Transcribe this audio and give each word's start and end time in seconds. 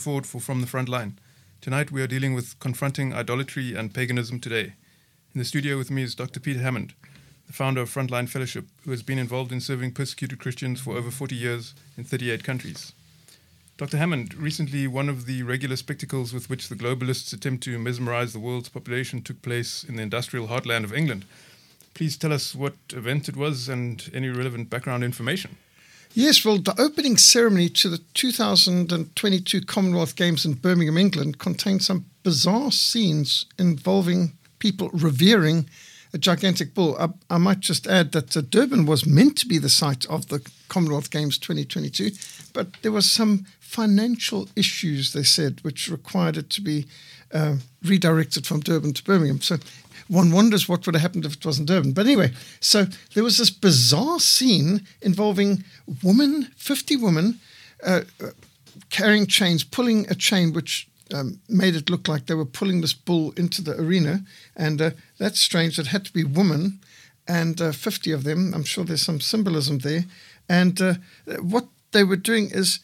Ford 0.00 0.26
for 0.26 0.40
From 0.40 0.62
the 0.62 0.66
Front 0.66 0.88
Line. 0.88 1.18
Tonight 1.60 1.92
we 1.92 2.00
are 2.00 2.06
dealing 2.06 2.32
with 2.32 2.58
confronting 2.58 3.12
idolatry 3.12 3.74
and 3.74 3.92
paganism 3.92 4.40
today. 4.40 4.72
In 5.34 5.38
the 5.38 5.44
studio 5.44 5.76
with 5.76 5.90
me 5.90 6.02
is 6.02 6.14
Dr. 6.14 6.40
Peter 6.40 6.60
Hammond, 6.60 6.94
the 7.46 7.52
founder 7.52 7.82
of 7.82 7.90
Frontline 7.90 8.26
Fellowship, 8.26 8.64
who 8.84 8.92
has 8.92 9.02
been 9.02 9.18
involved 9.18 9.52
in 9.52 9.60
serving 9.60 9.92
persecuted 9.92 10.38
Christians 10.38 10.80
for 10.80 10.96
over 10.96 11.10
40 11.10 11.34
years 11.34 11.74
in 11.98 12.04
38 12.04 12.42
countries. 12.42 12.94
Dr. 13.76 13.98
Hammond, 13.98 14.32
recently 14.32 14.86
one 14.86 15.10
of 15.10 15.26
the 15.26 15.42
regular 15.42 15.76
spectacles 15.76 16.32
with 16.32 16.48
which 16.48 16.68
the 16.68 16.76
globalists 16.76 17.34
attempt 17.34 17.62
to 17.64 17.78
mesmerize 17.78 18.32
the 18.32 18.38
world's 18.38 18.70
population 18.70 19.20
took 19.20 19.42
place 19.42 19.84
in 19.84 19.96
the 19.96 20.02
industrial 20.02 20.48
heartland 20.48 20.84
of 20.84 20.94
England. 20.94 21.26
Please 21.92 22.16
tell 22.16 22.32
us 22.32 22.54
what 22.54 22.74
event 22.94 23.28
it 23.28 23.36
was 23.36 23.68
and 23.68 24.10
any 24.14 24.30
relevant 24.30 24.70
background 24.70 25.04
information. 25.04 25.58
Yes, 26.12 26.44
well, 26.44 26.58
the 26.58 26.74
opening 26.80 27.16
ceremony 27.16 27.68
to 27.68 27.88
the 27.88 27.98
2022 28.14 29.60
Commonwealth 29.60 30.16
Games 30.16 30.44
in 30.44 30.54
Birmingham, 30.54 30.98
England, 30.98 31.38
contained 31.38 31.82
some 31.82 32.06
bizarre 32.24 32.72
scenes 32.72 33.46
involving 33.58 34.32
people 34.58 34.90
revering 34.92 35.68
a 36.12 36.18
gigantic 36.18 36.74
bull. 36.74 36.96
I, 36.98 37.10
I 37.34 37.38
might 37.38 37.60
just 37.60 37.86
add 37.86 38.10
that 38.12 38.36
uh, 38.36 38.40
Durban 38.40 38.86
was 38.86 39.06
meant 39.06 39.38
to 39.38 39.46
be 39.46 39.58
the 39.58 39.68
site 39.68 40.04
of 40.06 40.28
the 40.28 40.44
Commonwealth 40.68 41.10
Games 41.10 41.38
2022, 41.38 42.10
but 42.52 42.82
there 42.82 42.92
was 42.92 43.08
some 43.08 43.46
financial 43.60 44.48
issues, 44.56 45.12
they 45.12 45.22
said, 45.22 45.60
which 45.62 45.88
required 45.88 46.36
it 46.36 46.50
to 46.50 46.60
be 46.60 46.86
uh, 47.32 47.56
redirected 47.84 48.48
from 48.48 48.58
Durban 48.58 48.94
to 48.94 49.04
Birmingham. 49.04 49.40
So 49.40 49.58
one 50.10 50.32
wonders 50.32 50.68
what 50.68 50.84
would 50.84 50.94
have 50.96 51.02
happened 51.02 51.24
if 51.24 51.36
it 51.36 51.46
wasn't 51.46 51.68
Durban. 51.68 51.92
But 51.92 52.06
anyway, 52.06 52.32
so 52.58 52.86
there 53.14 53.22
was 53.22 53.38
this 53.38 53.50
bizarre 53.50 54.18
scene 54.18 54.86
involving 55.00 55.62
women, 56.02 56.50
50 56.56 56.96
women, 56.96 57.38
uh, 57.86 58.02
carrying 58.90 59.26
chains, 59.26 59.62
pulling 59.62 60.10
a 60.10 60.16
chain 60.16 60.52
which 60.52 60.88
um, 61.14 61.38
made 61.48 61.76
it 61.76 61.88
look 61.88 62.08
like 62.08 62.26
they 62.26 62.34
were 62.34 62.44
pulling 62.44 62.80
this 62.80 62.92
bull 62.92 63.32
into 63.36 63.62
the 63.62 63.80
arena. 63.80 64.22
And 64.56 64.82
uh, 64.82 64.90
that's 65.18 65.40
strange. 65.40 65.78
It 65.78 65.86
had 65.86 66.04
to 66.06 66.12
be 66.12 66.24
women 66.24 66.80
and 67.28 67.60
uh, 67.60 67.70
50 67.70 68.10
of 68.10 68.24
them. 68.24 68.52
I'm 68.52 68.64
sure 68.64 68.84
there's 68.84 69.02
some 69.02 69.20
symbolism 69.20 69.78
there. 69.78 70.06
And 70.48 70.80
uh, 70.80 70.94
what 71.40 71.68
they 71.92 72.02
were 72.02 72.16
doing 72.16 72.50
is 72.50 72.80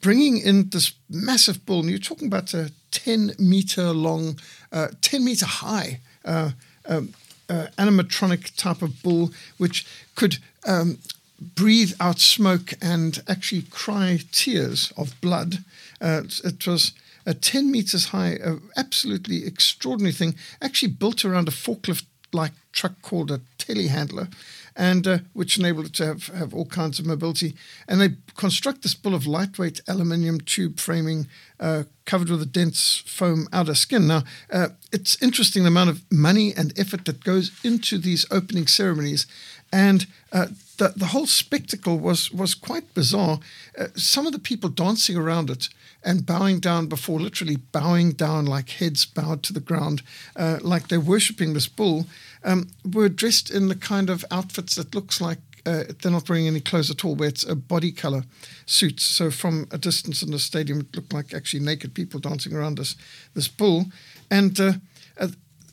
bringing 0.00 0.38
in 0.38 0.70
this 0.70 0.92
massive 1.08 1.66
bull. 1.66 1.80
And 1.80 1.90
you're 1.90 1.98
talking 1.98 2.28
about 2.28 2.54
a 2.54 2.70
10 2.92 3.32
meter 3.40 3.92
long, 3.92 4.38
uh, 4.70 4.88
10 5.00 5.24
meter 5.24 5.46
high 5.46 6.00
uh, 6.24 6.50
um, 6.88 7.14
uh, 7.48 7.66
animatronic 7.78 8.54
type 8.56 8.82
of 8.82 9.02
bull, 9.02 9.30
which 9.58 9.86
could 10.14 10.38
um, 10.66 10.98
breathe 11.40 11.92
out 12.00 12.18
smoke 12.18 12.74
and 12.80 13.22
actually 13.28 13.62
cry 13.62 14.20
tears 14.30 14.92
of 14.96 15.20
blood. 15.20 15.58
Uh, 16.00 16.22
it 16.44 16.66
was 16.66 16.92
a 17.26 17.34
10 17.34 17.70
meters 17.70 18.06
high, 18.06 18.38
a 18.42 18.56
absolutely 18.76 19.46
extraordinary 19.46 20.12
thing, 20.12 20.34
actually 20.62 20.92
built 20.92 21.24
around 21.24 21.48
a 21.48 21.52
forklift 21.52 22.04
like 22.32 22.52
truck 22.72 23.00
called 23.02 23.30
a 23.30 23.40
telehandler, 23.58 24.32
and 24.80 25.06
uh, 25.06 25.18
which 25.34 25.58
enabled 25.58 25.84
it 25.84 25.92
to 25.92 26.06
have, 26.06 26.28
have 26.28 26.54
all 26.54 26.64
kinds 26.64 26.98
of 26.98 27.04
mobility. 27.04 27.54
And 27.86 28.00
they 28.00 28.14
construct 28.34 28.80
this 28.80 28.94
bull 28.94 29.14
of 29.14 29.26
lightweight 29.26 29.82
aluminium 29.86 30.40
tube 30.40 30.80
framing 30.80 31.28
uh, 31.60 31.82
covered 32.06 32.30
with 32.30 32.40
a 32.40 32.46
dense 32.46 33.02
foam 33.04 33.46
outer 33.52 33.74
skin. 33.74 34.06
Now, 34.06 34.22
uh, 34.50 34.68
it's 34.90 35.22
interesting 35.22 35.64
the 35.64 35.68
amount 35.68 35.90
of 35.90 36.10
money 36.10 36.54
and 36.56 36.72
effort 36.78 37.04
that 37.04 37.22
goes 37.22 37.52
into 37.62 37.98
these 37.98 38.24
opening 38.30 38.66
ceremonies. 38.66 39.26
And 39.70 40.06
uh, 40.32 40.46
the, 40.78 40.94
the 40.96 41.06
whole 41.06 41.26
spectacle 41.26 41.98
was, 41.98 42.32
was 42.32 42.54
quite 42.54 42.94
bizarre. 42.94 43.38
Uh, 43.78 43.88
some 43.96 44.26
of 44.26 44.32
the 44.32 44.38
people 44.38 44.70
dancing 44.70 45.16
around 45.16 45.50
it 45.50 45.68
and 46.02 46.24
bowing 46.24 46.58
down 46.58 46.86
before, 46.86 47.20
literally 47.20 47.56
bowing 47.56 48.12
down 48.12 48.46
like 48.46 48.70
heads 48.70 49.04
bowed 49.04 49.42
to 49.42 49.52
the 49.52 49.60
ground, 49.60 50.02
uh, 50.36 50.58
like 50.62 50.88
they're 50.88 50.98
worshipping 50.98 51.52
this 51.52 51.68
bull, 51.68 52.06
um, 52.44 52.68
were 52.84 53.08
dressed 53.08 53.50
in 53.50 53.68
the 53.68 53.74
kind 53.74 54.10
of 54.10 54.24
outfits 54.30 54.74
that 54.76 54.94
looks 54.94 55.20
like 55.20 55.38
uh, 55.66 55.84
they're 56.00 56.12
not 56.12 56.28
wearing 56.28 56.46
any 56.46 56.60
clothes 56.60 56.90
at 56.90 57.04
all, 57.04 57.14
where 57.14 57.28
it's 57.28 57.44
a 57.44 57.54
body 57.54 57.92
color 57.92 58.24
suit. 58.66 58.98
So 59.00 59.30
from 59.30 59.66
a 59.70 59.78
distance 59.78 60.22
in 60.22 60.30
the 60.30 60.38
stadium, 60.38 60.80
it 60.80 60.96
looked 60.96 61.12
like 61.12 61.34
actually 61.34 61.62
naked 61.62 61.94
people 61.94 62.18
dancing 62.20 62.54
around 62.54 62.78
this 62.78 62.96
this 63.34 63.48
bull, 63.48 63.86
and 64.30 64.58
uh, 64.58 64.72
uh, 65.18 65.28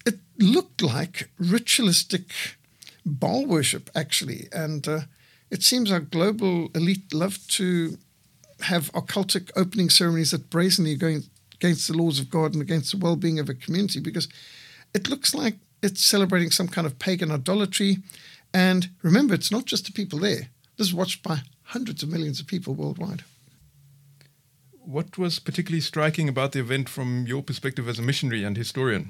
it 0.06 0.20
looked 0.38 0.82
like 0.82 1.30
ritualistic 1.40 2.32
Baal 3.08 3.46
worship 3.46 3.90
actually. 3.96 4.48
And 4.52 4.88
uh, 4.88 5.02
it 5.50 5.64
seems 5.64 5.92
our 5.92 6.00
global 6.00 6.70
elite 6.76 7.14
love 7.14 7.40
to 7.50 7.98
have 8.62 8.92
occultic 8.92 9.52
opening 9.56 9.90
ceremonies 9.90 10.32
that 10.32 10.50
brazenly 10.50 10.94
against 10.94 11.88
the 11.88 11.94
laws 11.96 12.20
of 12.20 12.30
God 12.30 12.54
and 12.54 12.62
against 12.62 12.92
the 12.92 12.98
well-being 12.98 13.40
of 13.40 13.50
a 13.50 13.54
community 13.54 14.00
because 14.00 14.28
it 14.94 15.10
looks 15.10 15.34
like 15.34 15.56
it's 15.82 16.04
celebrating 16.04 16.52
some 16.52 16.68
kind 16.68 16.88
of 16.88 17.00
pagan 17.00 17.32
idolatry 17.32 17.98
and 18.54 18.90
remember, 19.02 19.34
it's 19.34 19.52
not 19.52 19.66
just 19.66 19.86
the 19.86 19.92
people 19.92 20.20
there. 20.20 20.50
This 20.78 20.88
is 20.88 20.94
watched 20.94 21.24
by 21.24 21.42
hundreds 21.64 22.04
of 22.04 22.10
millions 22.10 22.40
of 22.40 22.48
people 22.48 22.74
worldwide. 22.74 23.24
What 24.80 25.18
was 25.18 25.40
particularly 25.40 25.82
striking 25.82 26.30
about 26.30 26.54
the 26.54 26.60
event 26.60 26.88
from 26.88 27.28
your 27.28 27.44
perspective 27.44 27.90
as 27.90 28.00
a 28.00 28.02
missionary 28.02 28.46
and 28.46 28.56
historian? 28.56 29.10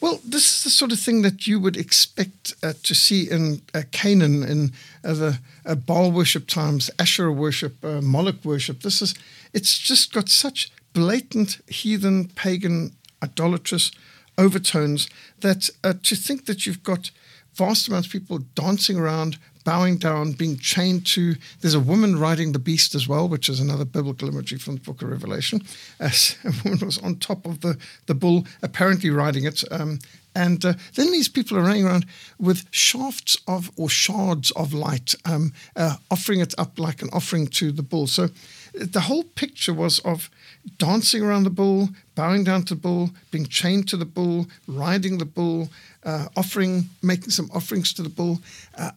Well, 0.00 0.20
this 0.24 0.56
is 0.56 0.64
the 0.64 0.70
sort 0.70 0.90
of 0.90 0.98
thing 0.98 1.20
that 1.20 1.46
you 1.46 1.60
would 1.60 1.76
expect 1.76 2.54
uh, 2.62 2.72
to 2.82 2.94
see 2.94 3.30
in 3.30 3.60
uh, 3.74 3.82
Canaan 3.92 4.42
in 4.42 4.72
uh, 5.04 5.12
the 5.12 5.38
uh, 5.66 5.74
Baal 5.74 6.10
worship 6.10 6.46
times, 6.46 6.90
Asherah 6.98 7.30
worship, 7.32 7.84
uh, 7.84 8.00
Moloch 8.00 8.42
worship. 8.42 8.80
This 8.80 9.02
is, 9.02 9.14
it's 9.52 9.76
just 9.76 10.14
got 10.14 10.30
such 10.30 10.72
blatant 10.94 11.60
heathen, 11.68 12.28
pagan, 12.28 12.96
idolatrous 13.22 13.90
overtones 14.38 15.08
that 15.40 15.68
uh, 15.84 15.94
to 16.02 16.16
think 16.16 16.46
that 16.46 16.64
you've 16.64 16.82
got 16.82 17.10
vast 17.54 17.88
amounts 17.88 18.06
of 18.06 18.12
people 18.12 18.38
dancing 18.54 18.96
around, 18.96 19.36
bowing 19.64 19.98
down, 19.98 20.32
being 20.32 20.56
chained 20.56 21.04
to. 21.04 21.34
There's 21.60 21.74
a 21.74 21.80
woman 21.80 22.18
riding 22.18 22.52
the 22.52 22.58
beast 22.58 22.94
as 22.94 23.08
well, 23.08 23.28
which 23.28 23.48
is 23.48 23.60
another 23.60 23.84
biblical 23.84 24.28
imagery 24.28 24.58
from 24.58 24.76
the 24.76 24.80
book 24.80 25.02
of 25.02 25.10
Revelation. 25.10 25.62
As 26.00 26.36
a 26.44 26.52
woman 26.64 26.86
was 26.86 26.98
on 26.98 27.16
top 27.16 27.44
of 27.44 27.60
the, 27.60 27.76
the 28.06 28.14
bull, 28.14 28.46
apparently 28.62 29.10
riding 29.10 29.44
it. 29.44 29.64
Um, 29.70 29.98
and 30.34 30.64
uh, 30.64 30.74
then 30.94 31.10
these 31.10 31.28
people 31.28 31.58
are 31.58 31.62
running 31.62 31.84
around 31.84 32.06
with 32.38 32.66
shafts 32.70 33.36
of 33.48 33.72
or 33.76 33.90
shards 33.90 34.52
of 34.52 34.72
light, 34.72 35.14
um, 35.24 35.52
uh, 35.74 35.96
offering 36.12 36.38
it 36.40 36.54
up 36.56 36.78
like 36.78 37.02
an 37.02 37.08
offering 37.12 37.48
to 37.48 37.72
the 37.72 37.82
bull. 37.82 38.06
So 38.06 38.28
the 38.72 39.00
whole 39.00 39.24
picture 39.24 39.74
was 39.74 39.98
of 40.00 40.30
dancing 40.78 41.22
around 41.22 41.44
the 41.44 41.50
bull, 41.50 41.88
bowing 42.14 42.44
down 42.44 42.62
to 42.64 42.74
the 42.74 42.80
bull, 42.80 43.10
being 43.30 43.46
chained 43.46 43.88
to 43.88 43.96
the 43.96 44.04
bull, 44.04 44.46
riding 44.66 45.18
the 45.18 45.24
bull, 45.24 45.70
uh, 46.04 46.28
offering, 46.36 46.88
making 47.02 47.30
some 47.30 47.50
offerings 47.54 47.92
to 47.94 48.02
the 48.02 48.08
bull. 48.08 48.40
Uh, 48.76 48.90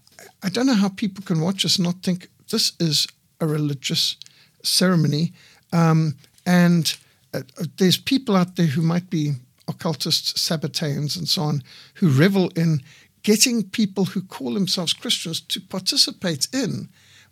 I 0.43 0.49
don't 0.49 0.65
know 0.65 0.73
how 0.73 0.89
people 0.89 1.23
can 1.23 1.41
watch 1.41 1.65
us 1.65 1.77
and 1.77 1.85
not 1.85 2.03
think 2.03 2.27
this 2.49 2.73
is 2.79 3.07
a 3.39 3.47
religious 3.47 4.17
ceremony. 4.63 5.33
Um, 5.73 6.15
and 6.45 6.95
uh, 7.33 7.41
there's 7.77 7.97
people 7.97 8.35
out 8.35 8.55
there 8.55 8.67
who 8.67 8.81
might 8.81 9.09
be 9.09 9.33
occultists, 9.67 10.33
Sabbateans, 10.33 11.17
and 11.17 11.27
so 11.27 11.43
on, 11.43 11.63
who 11.95 12.09
revel 12.09 12.49
in 12.55 12.81
getting 13.23 13.63
people 13.63 14.05
who 14.05 14.21
call 14.21 14.53
themselves 14.53 14.93
Christians 14.93 15.39
to 15.41 15.61
participate 15.61 16.47
in 16.53 16.89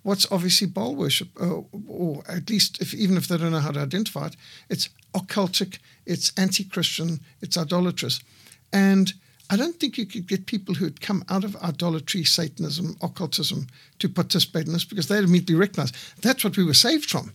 what's 0.10 0.32
obviously 0.32 0.66
Baal 0.66 0.96
worship, 0.96 1.30
uh, 1.40 1.62
or 1.88 2.24
at 2.28 2.50
least 2.50 2.82
if, 2.82 2.96
even 2.96 3.16
if 3.16 3.28
they 3.28 3.38
don't 3.38 3.52
know 3.52 3.60
how 3.60 3.72
to 3.72 3.80
identify 3.80 4.26
it, 4.26 4.36
it's 4.68 4.90
occultic, 5.14 5.78
it's 6.08 6.32
anti 6.36 6.64
Christian, 6.64 7.20
it's 7.42 7.56
idolatrous. 7.56 8.20
And 8.74 9.14
I 9.52 9.56
don't 9.56 9.80
think 9.80 10.00
you 10.00 10.08
could 10.08 10.26
get 10.26 10.48
people 10.48 10.74
who 10.74 10.86
had 10.86 11.00
come 11.00 11.24
out 11.30 11.44
of 11.44 11.56
idolatry, 11.58 12.24
Satanism, 12.24 12.98
occultism 13.04 13.68
to 14.00 14.10
participate 14.10 14.66
in 14.66 14.74
this 14.74 14.84
because 14.84 15.08
they'd 15.08 15.24
immediately 15.24 15.56
recognize 15.56 15.94
that's 16.22 16.44
what 16.44 16.58
we 16.58 16.64
were 16.64 16.74
saved 16.74 17.08
from. 17.08 17.34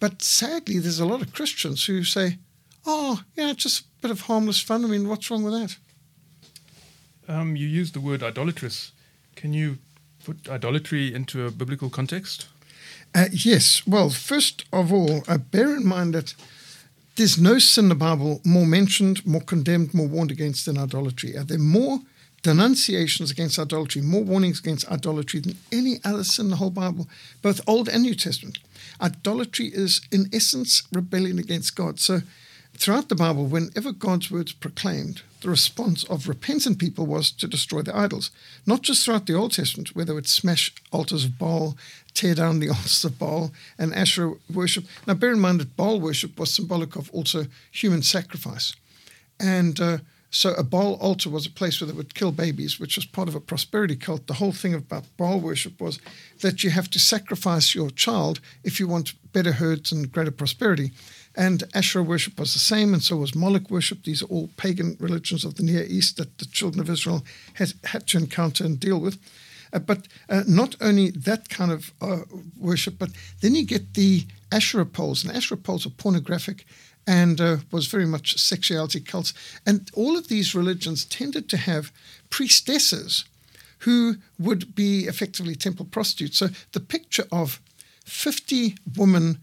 But 0.00 0.22
sadly, 0.22 0.78
there's 0.78 1.00
a 1.00 1.06
lot 1.06 1.20
of 1.20 1.34
Christians 1.34 1.84
who 1.84 2.04
say, 2.04 2.38
oh, 2.86 3.22
yeah, 3.36 3.52
just 3.52 3.82
a 3.82 3.84
bit 4.00 4.10
of 4.10 4.22
harmless 4.22 4.62
fun. 4.62 4.82
I 4.82 4.88
mean, 4.88 5.08
what's 5.08 5.30
wrong 5.30 5.44
with 5.44 5.52
that? 5.52 5.76
Um, 7.30 7.54
you 7.54 7.66
used 7.66 7.92
the 7.92 8.00
word 8.00 8.22
idolatrous. 8.22 8.92
Can 9.36 9.52
you 9.52 9.78
put 10.24 10.48
idolatry 10.48 11.14
into 11.14 11.46
a 11.46 11.50
biblical 11.50 11.90
context? 11.90 12.46
Uh, 13.14 13.26
yes. 13.32 13.86
Well, 13.86 14.10
first 14.10 14.64
of 14.72 14.92
all, 14.92 15.22
uh, 15.28 15.38
bear 15.38 15.76
in 15.76 15.86
mind 15.86 16.14
that 16.14 16.34
there's 17.16 17.38
no 17.38 17.58
sin 17.58 17.86
in 17.86 17.88
the 17.88 17.94
Bible 17.94 18.40
more 18.44 18.66
mentioned, 18.66 19.26
more 19.26 19.40
condemned, 19.40 19.92
more 19.92 20.06
warned 20.06 20.30
against 20.30 20.66
than 20.66 20.78
idolatry. 20.78 21.36
Are 21.36 21.44
there 21.44 21.58
more 21.58 22.00
denunciations 22.42 23.30
against 23.30 23.58
idolatry, 23.58 24.02
more 24.02 24.22
warnings 24.22 24.60
against 24.60 24.88
idolatry 24.90 25.40
than 25.40 25.56
any 25.72 25.96
other 26.04 26.22
sin 26.22 26.46
in 26.46 26.50
the 26.50 26.56
whole 26.56 26.70
Bible, 26.70 27.08
both 27.42 27.60
Old 27.66 27.88
and 27.88 28.02
New 28.02 28.14
Testament? 28.14 28.58
Idolatry 29.00 29.66
is, 29.66 30.00
in 30.12 30.28
essence, 30.32 30.82
rebellion 30.92 31.38
against 31.38 31.74
God. 31.74 31.98
So 31.98 32.20
throughout 32.74 33.08
the 33.08 33.14
Bible, 33.16 33.46
whenever 33.46 33.92
God's 33.92 34.30
words 34.30 34.52
proclaimed, 34.52 35.22
the 35.40 35.50
response 35.50 36.04
of 36.04 36.28
repentant 36.28 36.78
people 36.78 37.06
was 37.06 37.30
to 37.30 37.46
destroy 37.46 37.82
their 37.82 37.96
idols. 37.96 38.30
Not 38.66 38.82
just 38.82 39.04
throughout 39.04 39.26
the 39.26 39.34
Old 39.34 39.52
Testament, 39.52 39.94
where 39.94 40.04
they 40.04 40.12
would 40.12 40.28
smash 40.28 40.74
altars 40.90 41.24
of 41.24 41.38
Baal, 41.38 41.76
tear 42.14 42.34
down 42.34 42.58
the 42.58 42.68
altars 42.76 43.04
of 43.04 43.18
Baal, 43.18 43.52
and 43.78 43.94
Asherah 43.94 44.34
worship. 44.52 44.84
Now, 45.06 45.14
bear 45.14 45.32
in 45.32 45.40
mind 45.40 45.60
that 45.60 45.76
Baal 45.76 46.00
worship 46.00 46.38
was 46.38 46.52
symbolic 46.52 46.96
of 46.96 47.10
also 47.12 47.46
human 47.70 48.02
sacrifice. 48.02 48.74
And 49.38 49.80
uh, 49.80 49.98
so 50.30 50.52
a 50.54 50.62
Baal 50.62 50.94
altar 50.94 51.30
was 51.30 51.46
a 51.46 51.50
place 51.50 51.80
where 51.80 51.88
they 51.88 51.96
would 51.96 52.14
kill 52.14 52.32
babies, 52.32 52.78
which 52.78 52.96
was 52.96 53.06
part 53.06 53.28
of 53.28 53.34
a 53.34 53.40
prosperity 53.40 53.96
cult. 53.96 54.26
The 54.26 54.34
whole 54.34 54.52
thing 54.52 54.74
about 54.74 55.16
Baal 55.16 55.40
worship 55.40 55.80
was 55.80 55.98
that 56.40 56.62
you 56.62 56.70
have 56.70 56.90
to 56.90 56.98
sacrifice 56.98 57.74
your 57.74 57.90
child 57.90 58.40
if 58.62 58.78
you 58.78 58.86
want 58.86 59.14
better 59.32 59.52
herds 59.52 59.90
and 59.90 60.12
greater 60.12 60.30
prosperity. 60.30 60.92
And 61.34 61.64
Asherah 61.72 62.02
worship 62.02 62.38
was 62.38 62.52
the 62.52 62.58
same, 62.58 62.92
and 62.92 63.02
so 63.02 63.16
was 63.16 63.34
Moloch 63.34 63.70
worship. 63.70 64.02
These 64.02 64.22
are 64.22 64.26
all 64.26 64.50
pagan 64.56 64.96
religions 65.00 65.44
of 65.44 65.54
the 65.54 65.62
Near 65.62 65.84
East 65.84 66.16
that 66.16 66.38
the 66.38 66.46
children 66.46 66.80
of 66.80 66.90
Israel 66.90 67.24
had, 67.54 67.72
had 67.84 68.06
to 68.08 68.18
encounter 68.18 68.64
and 68.64 68.78
deal 68.78 69.00
with. 69.00 69.18
Uh, 69.72 69.78
but 69.78 70.08
uh, 70.28 70.42
not 70.46 70.76
only 70.80 71.10
that 71.10 71.48
kind 71.48 71.70
of 71.70 71.92
uh, 72.00 72.20
worship, 72.58 72.98
but 72.98 73.10
then 73.40 73.54
you 73.54 73.64
get 73.64 73.94
the 73.94 74.26
Asherah 74.50 74.86
poles, 74.86 75.24
and 75.24 75.34
Asherah 75.34 75.58
poles 75.58 75.86
are 75.86 75.90
pornographic 75.90 76.66
and 77.08 77.40
uh, 77.40 77.56
was 77.72 77.86
very 77.86 78.04
much 78.04 78.38
sexuality 78.38 79.00
cults. 79.00 79.32
And 79.64 79.90
all 79.94 80.18
of 80.18 80.28
these 80.28 80.54
religions 80.54 81.06
tended 81.06 81.48
to 81.48 81.56
have 81.56 81.90
priestesses 82.28 83.24
who 83.80 84.16
would 84.38 84.74
be 84.74 85.06
effectively 85.06 85.54
temple 85.54 85.86
prostitutes. 85.86 86.36
So 86.36 86.48
the 86.72 86.80
picture 86.80 87.24
of 87.32 87.60
50 88.04 88.76
women 88.96 89.38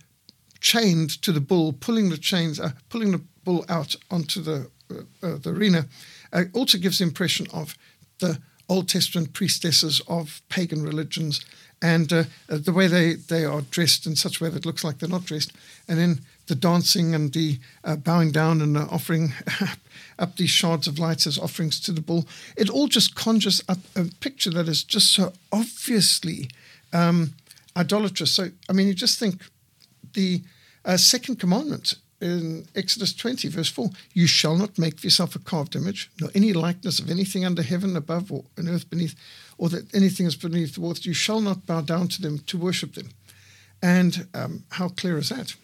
chained 0.61 1.09
to 1.23 1.31
the 1.31 1.41
bull, 1.41 1.73
pulling 1.73 2.09
the 2.09 2.17
chains, 2.17 2.59
uh, 2.59 2.71
pulling 2.89 3.11
the 3.11 3.23
bull 3.43 3.65
out 3.67 3.95
onto 4.11 4.41
the 4.41 4.69
uh, 4.91 5.01
uh, 5.23 5.37
the 5.37 5.49
arena, 5.49 5.87
uh, 6.31 6.43
also 6.53 6.77
gives 6.77 6.99
the 6.99 7.05
impression 7.05 7.47
of 7.51 7.75
the 8.19 8.39
Old 8.69 8.87
Testament 8.87 9.33
priestesses 9.33 9.99
of 10.07 10.41
pagan 10.49 10.83
religions 10.83 11.43
and 11.81 12.11
uh, 12.13 12.23
the 12.47 12.71
way 12.71 12.87
they, 12.87 13.13
they 13.13 13.45
are 13.45 13.61
dressed 13.61 14.05
in 14.05 14.15
such 14.15 14.39
a 14.39 14.43
way 14.43 14.49
that 14.49 14.59
it 14.59 14.65
looks 14.65 14.83
like 14.83 14.99
they're 14.99 15.09
not 15.09 15.25
dressed, 15.25 15.53
and 15.87 15.99
then 15.99 16.19
the 16.47 16.55
dancing 16.55 17.15
and 17.15 17.33
the 17.33 17.59
bowing 17.97 18.31
down 18.31 18.61
and 18.61 18.77
offering 18.77 19.33
up 20.19 20.35
these 20.35 20.49
shards 20.49 20.87
of 20.87 20.99
light 20.99 21.25
as 21.25 21.37
offerings 21.37 21.79
to 21.81 21.91
the 21.91 22.01
bull. 22.01 22.27
It 22.55 22.69
all 22.69 22.87
just 22.87 23.15
conjures 23.15 23.63
up 23.67 23.79
a 23.95 24.05
picture 24.19 24.51
that 24.51 24.67
is 24.67 24.83
just 24.83 25.13
so 25.13 25.33
obviously 25.51 26.49
um, 26.93 27.33
idolatrous. 27.75 28.31
So, 28.31 28.49
I 28.69 28.73
mean, 28.73 28.87
you 28.87 28.93
just 28.93 29.19
think 29.19 29.41
the 30.13 30.41
uh, 30.83 30.97
second 30.97 31.39
commandment 31.39 31.95
in 32.21 32.65
Exodus 32.75 33.13
20, 33.13 33.49
verse 33.49 33.69
4 33.69 33.89
You 34.13 34.27
shall 34.27 34.55
not 34.55 34.77
make 34.77 34.99
for 34.99 35.07
yourself 35.07 35.35
a 35.35 35.39
carved 35.39 35.75
image, 35.75 36.09
nor 36.19 36.29
any 36.33 36.53
likeness 36.53 36.99
of 36.99 37.09
anything 37.09 37.45
under 37.45 37.61
heaven 37.61 37.95
above 37.95 38.31
or 38.31 38.45
on 38.57 38.69
earth 38.69 38.89
beneath, 38.89 39.15
or 39.57 39.69
that 39.69 39.93
anything 39.93 40.25
is 40.25 40.35
beneath 40.35 40.75
the 40.75 40.81
waters. 40.81 41.05
You 41.05 41.13
shall 41.13 41.41
not 41.41 41.65
bow 41.65 41.81
down 41.81 42.07
to 42.09 42.21
them 42.21 42.39
to 42.39 42.57
worship 42.57 42.93
them. 42.95 43.09
And 43.81 44.27
um, 44.33 44.63
how 44.69 44.89
clear 44.89 45.17
is 45.17 45.29
that? 45.29 45.55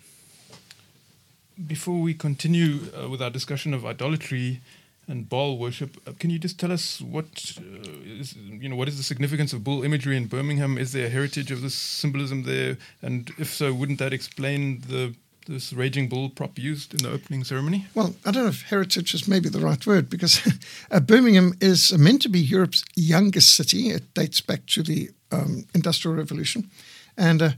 Before 1.67 1.99
we 1.99 2.13
continue 2.13 2.79
uh, 2.97 3.09
with 3.09 3.21
our 3.21 3.29
discussion 3.29 3.73
of 3.73 3.85
idolatry, 3.85 4.61
and 5.07 5.27
Baal 5.27 5.57
worship. 5.57 5.97
Uh, 6.07 6.13
can 6.17 6.29
you 6.29 6.39
just 6.39 6.59
tell 6.59 6.71
us 6.71 7.01
what 7.01 7.57
uh, 7.57 7.89
is, 8.05 8.35
you 8.35 8.69
know 8.69 8.75
what 8.75 8.87
is 8.87 8.97
the 8.97 9.03
significance 9.03 9.53
of 9.53 9.63
bull 9.63 9.83
imagery 9.83 10.15
in 10.15 10.27
Birmingham? 10.27 10.77
Is 10.77 10.93
there 10.93 11.07
a 11.07 11.09
heritage 11.09 11.51
of 11.51 11.61
this 11.61 11.75
symbolism 11.75 12.43
there? 12.43 12.77
And 13.01 13.31
if 13.37 13.53
so, 13.53 13.73
wouldn't 13.73 13.99
that 13.99 14.13
explain 14.13 14.81
the 14.87 15.13
this 15.47 15.73
raging 15.73 16.07
bull 16.07 16.29
prop 16.29 16.59
used 16.59 16.93
in 16.93 16.99
the 17.01 17.11
opening 17.11 17.43
ceremony? 17.43 17.87
Well, 17.95 18.13
I 18.25 18.31
don't 18.31 18.43
know 18.43 18.49
if 18.49 18.61
heritage 18.61 19.13
is 19.15 19.27
maybe 19.27 19.49
the 19.49 19.59
right 19.59 19.85
word 19.87 20.09
because 20.09 20.39
uh, 20.91 20.99
Birmingham 20.99 21.55
is 21.59 21.91
meant 21.97 22.21
to 22.21 22.29
be 22.29 22.39
Europe's 22.39 22.85
youngest 22.95 23.55
city. 23.55 23.89
It 23.89 24.13
dates 24.13 24.39
back 24.39 24.65
to 24.67 24.83
the 24.83 25.09
um, 25.31 25.65
Industrial 25.73 26.15
Revolution, 26.15 26.69
and 27.17 27.41
uh, 27.41 27.51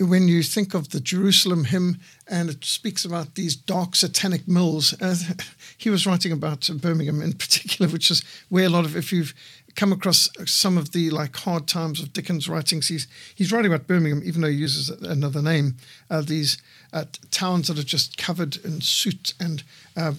when 0.00 0.28
you 0.28 0.42
think 0.42 0.72
of 0.72 0.90
the 0.90 1.00
Jerusalem 1.00 1.64
hymn 1.64 1.98
and 2.26 2.48
it 2.48 2.64
speaks 2.64 3.04
about 3.04 3.34
these 3.34 3.54
dark 3.54 3.94
satanic 3.94 4.48
mills, 4.48 4.94
uh, 5.00 5.14
he 5.76 5.90
was 5.90 6.06
writing 6.06 6.32
about 6.32 6.68
Birmingham 6.80 7.20
in 7.20 7.34
particular, 7.34 7.90
which 7.90 8.10
is 8.10 8.22
where 8.48 8.64
a 8.64 8.70
lot 8.70 8.84
of, 8.84 8.96
if 8.96 9.12
you've 9.12 9.34
come 9.76 9.92
across 9.92 10.28
some 10.46 10.78
of 10.78 10.92
the 10.92 11.10
like 11.10 11.36
hard 11.36 11.68
times 11.68 12.00
of 12.00 12.12
Dickens' 12.12 12.48
writings, 12.48 12.88
he's, 12.88 13.06
he's 13.34 13.52
writing 13.52 13.72
about 13.72 13.86
Birmingham, 13.86 14.22
even 14.24 14.40
though 14.40 14.48
he 14.48 14.56
uses 14.56 14.88
another 14.88 15.42
name, 15.42 15.76
uh, 16.08 16.22
these 16.22 16.60
uh, 16.92 17.04
towns 17.30 17.68
that 17.68 17.78
are 17.78 17.84
just 17.84 18.16
covered 18.16 18.56
in 18.64 18.80
soot 18.80 19.34
and 19.38 19.62
uh, 19.96 20.14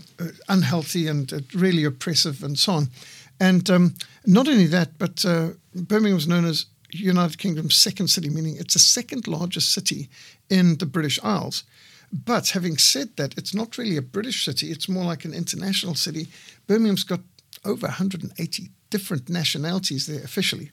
unhealthy 0.48 1.08
and 1.08 1.34
uh, 1.34 1.40
really 1.56 1.84
oppressive 1.84 2.44
and 2.44 2.58
so 2.58 2.74
on. 2.74 2.88
And 3.40 3.68
um, 3.72 3.96
not 4.28 4.48
only 4.48 4.68
that, 4.68 5.00
but 5.00 5.26
uh, 5.26 5.50
Birmingham 5.74 6.16
was 6.16 6.28
known 6.28 6.46
as 6.46 6.68
United 6.92 7.38
Kingdom's 7.38 7.76
second 7.76 8.08
city, 8.08 8.30
meaning 8.30 8.58
it's 8.58 8.74
the 8.74 8.80
second 8.80 9.28
largest 9.28 9.72
city 9.72 10.10
in 10.50 10.78
the 10.78 10.86
British 10.86 11.20
Isles. 11.24 11.64
But 12.12 12.50
having 12.50 12.78
said 12.78 13.16
that, 13.16 13.38
it's 13.38 13.54
not 13.54 13.78
really 13.78 13.98
a 13.98 14.02
British 14.02 14.44
city, 14.44 14.72
it's 14.72 14.90
more 14.90 15.06
like 15.06 15.26
an 15.26 15.34
international 15.34 15.96
city. 15.96 16.28
Birmingham's 16.68 17.06
got 17.06 17.22
over 17.64 17.88
180 17.88 18.70
different 18.90 19.30
nationalities 19.30 20.08
there 20.08 20.24
officially. 20.24 20.72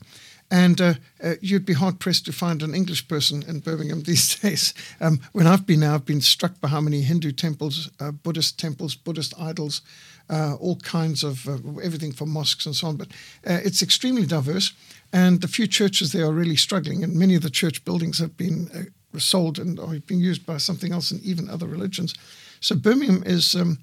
And 0.50 0.81
uh, 0.81 0.94
uh, 1.23 1.35
you'd 1.43 1.67
be 1.67 1.75
hard 1.75 2.00
pressed 2.00 2.25
to 2.25 2.32
find 2.32 2.62
an 2.62 2.75
English 2.75 3.06
person 3.06 3.44
in 3.47 3.61
Birmingham 3.61 4.03
these 4.05 4.37
days. 4.37 4.75
Um, 5.00 5.20
when 5.32 5.47
I've 5.47 5.67
been 5.67 5.81
there, 5.81 5.93
I've 5.93 6.06
been 6.06 6.23
struck 6.23 6.61
by 6.61 6.69
how 6.69 6.81
many 6.81 7.03
Hindu 7.03 7.32
temples, 7.32 7.91
uh, 8.00 8.11
Buddhist 8.11 8.59
temples, 8.59 8.94
Buddhist 8.94 9.35
idols, 9.38 9.82
uh, 10.31 10.55
all 10.59 10.76
kinds 10.76 11.23
of 11.23 11.47
uh, 11.49 11.59
everything 11.82 12.12
from 12.12 12.31
mosques 12.31 12.67
and 12.67 12.75
so 12.75 12.88
on. 12.88 12.97
But 12.97 13.09
uh, 13.47 13.61
it's 13.65 13.82
extremely 13.82 14.26
diverse. 14.26 14.73
And 15.12 15.40
the 15.40 15.49
few 15.49 15.66
churches 15.66 16.12
there 16.12 16.26
are 16.26 16.32
really 16.32 16.56
struggling, 16.56 17.02
and 17.02 17.14
many 17.14 17.34
of 17.34 17.43
the 17.43 17.50
church 17.50 17.84
buildings 17.84 18.19
have 18.19 18.37
been 18.37 18.70
uh, 18.75 19.19
sold 19.19 19.58
and 19.58 19.78
are 19.78 19.99
being 20.00 20.20
used 20.20 20.44
by 20.44 20.58
something 20.58 20.93
else 20.93 21.10
and 21.10 21.22
even 21.22 21.49
other 21.49 21.66
religions. 21.66 22.14
So 22.60 22.75
Birmingham 22.75 23.22
is 23.25 23.55
um, 23.55 23.78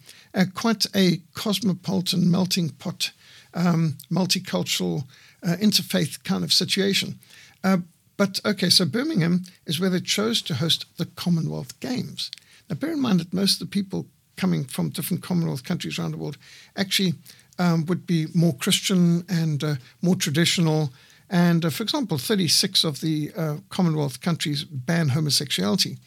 quite 0.53 0.85
a 0.95 1.21
cosmopolitan 1.33 2.29
melting 2.29 2.69
pot, 2.69 3.11
um, 3.53 3.97
multicultural, 4.11 5.05
uh, 5.43 5.55
interfaith 5.59 6.23
kind 6.23 6.43
of 6.43 6.53
situation. 6.53 7.19
Uh, 7.63 7.77
but 8.17 8.39
okay, 8.45 8.69
so 8.69 8.85
Birmingham 8.85 9.43
is 9.65 9.79
where 9.79 9.89
they 9.89 9.99
chose 9.99 10.41
to 10.43 10.55
host 10.55 10.85
the 10.97 11.05
Commonwealth 11.05 11.79
Games. 11.79 12.31
Now, 12.69 12.75
bear 12.75 12.91
in 12.91 13.01
mind 13.01 13.19
that 13.19 13.33
most 13.33 13.61
of 13.61 13.67
the 13.67 13.71
people 13.71 14.07
coming 14.37 14.65
from 14.65 14.89
different 14.89 15.23
Commonwealth 15.23 15.63
countries 15.63 15.97
around 15.97 16.11
the 16.11 16.17
world 16.17 16.37
actually 16.75 17.13
um, 17.57 17.85
would 17.85 18.05
be 18.05 18.27
more 18.33 18.53
Christian 18.53 19.25
and 19.29 19.63
uh, 19.63 19.75
more 20.01 20.15
traditional 20.15 20.91
and 21.29 21.65
uh, 21.65 21.69
for 21.69 21.83
example, 21.83 22.17
36 22.17 22.83
of 22.83 23.01
the 23.01 23.31
uh, 23.35 23.57
Commonwealth 23.69 24.21
countries 24.21 24.63
ban 24.63 25.09
homosexuality. 25.09 25.97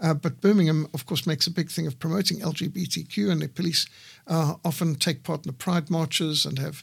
Uh, 0.00 0.14
but 0.14 0.40
Birmingham, 0.40 0.88
of 0.94 1.06
course, 1.06 1.26
makes 1.26 1.46
a 1.46 1.50
big 1.50 1.70
thing 1.70 1.86
of 1.86 1.98
promoting 2.00 2.40
LGBTQ, 2.40 3.30
and 3.30 3.40
the 3.40 3.48
police 3.48 3.86
uh, 4.26 4.54
often 4.64 4.96
take 4.96 5.22
part 5.22 5.44
in 5.44 5.48
the 5.48 5.56
pride 5.56 5.90
marches 5.90 6.44
and 6.44 6.58
have 6.58 6.82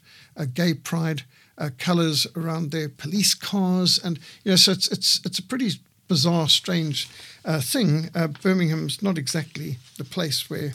gay 0.53 0.73
pride 0.73 1.23
uh, 1.57 1.69
colours 1.77 2.25
around 2.37 2.71
their 2.71 2.87
police 2.87 3.33
cars. 3.33 3.99
And 4.01 4.19
you 4.45 4.51
know, 4.51 4.55
so 4.55 4.71
it's 4.71 4.87
it's 4.87 5.19
it's 5.25 5.39
a 5.39 5.43
pretty 5.43 5.71
bizarre, 6.07 6.47
strange 6.47 7.09
uh, 7.43 7.59
thing. 7.59 8.09
Birmingham's 8.41 9.03
not 9.03 9.17
exactly 9.17 9.77
the 9.97 10.05
place 10.05 10.49
where 10.49 10.73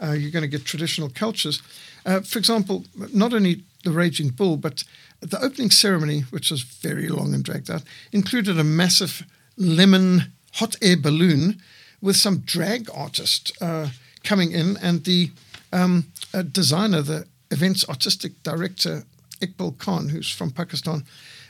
you're 0.00 0.30
going 0.30 0.42
to 0.42 0.48
get 0.48 0.66
traditional 0.66 1.08
cultures. 1.08 1.62
for 2.04 2.38
example, 2.38 2.84
not 3.14 3.32
only 3.32 3.64
the 3.84 3.92
Raging 3.92 4.28
Bull, 4.28 4.58
but 4.58 4.84
the 5.20 5.42
opening 5.42 5.70
ceremony, 5.70 6.20
which 6.30 6.50
was 6.50 6.62
very 6.62 7.08
long 7.08 7.34
and 7.34 7.44
dragged 7.44 7.70
out, 7.70 7.82
included 8.12 8.58
a 8.58 8.64
massive 8.64 9.24
lemon 9.56 10.32
hot 10.54 10.76
air 10.82 10.96
balloon 10.96 11.60
with 12.00 12.16
some 12.16 12.38
drag 12.38 12.88
artist 12.94 13.52
uh, 13.60 13.88
coming 14.22 14.52
in, 14.52 14.76
and 14.78 15.04
the 15.04 15.30
um, 15.72 16.06
designer, 16.52 17.02
the 17.02 17.26
event's 17.50 17.88
artistic 17.88 18.42
director, 18.42 19.04
Iqbal 19.40 19.78
Khan, 19.78 20.08
who's 20.08 20.30
from 20.30 20.50
Pakistan, 20.50 21.04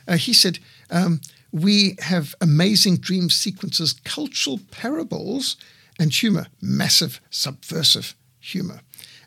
uh, 0.07 0.17
he 0.17 0.33
said, 0.33 0.59
um, 0.89 1.21
We 1.51 1.95
have 1.99 2.35
amazing 2.41 2.97
dream 2.97 3.29
sequences, 3.29 3.93
cultural 4.03 4.59
parables, 4.71 5.57
and 5.99 6.13
humor, 6.13 6.47
massive 6.61 7.19
subversive 7.29 8.15
humor. 8.39 8.81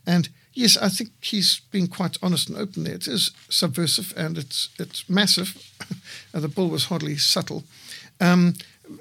And 0.07 0.29
Yes, 0.53 0.77
I 0.77 0.89
think 0.89 1.11
he's 1.21 1.61
been 1.71 1.87
quite 1.87 2.19
honest 2.23 2.49
and 2.49 2.59
open 2.59 2.85
there. 2.85 2.95
It 2.95 3.07
is 3.07 3.31
subversive 3.49 4.13
and 4.17 4.37
it's 4.37 4.69
it's 4.79 5.09
massive. 5.09 5.57
the 6.33 6.49
bull 6.49 6.69
was 6.69 6.87
hardly 6.87 7.17
subtle. 7.17 7.65
Um, 8.21 8.55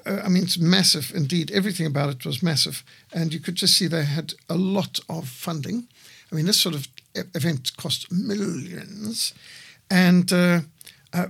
uh, 0.06 0.20
I 0.24 0.28
mean, 0.28 0.44
it's 0.44 0.58
massive 0.58 1.12
indeed. 1.14 1.50
Everything 1.50 1.86
about 1.86 2.10
it 2.10 2.24
was 2.24 2.42
massive, 2.42 2.84
and 3.12 3.34
you 3.34 3.40
could 3.40 3.56
just 3.56 3.76
see 3.76 3.88
they 3.88 4.04
had 4.04 4.34
a 4.48 4.54
lot 4.54 5.00
of 5.08 5.28
funding. 5.28 5.88
I 6.30 6.36
mean, 6.36 6.46
this 6.46 6.60
sort 6.60 6.76
of 6.76 6.86
event 7.14 7.76
cost 7.76 8.10
millions. 8.12 9.34
And 9.90 10.32
uh, 10.32 10.60
uh, 11.12 11.26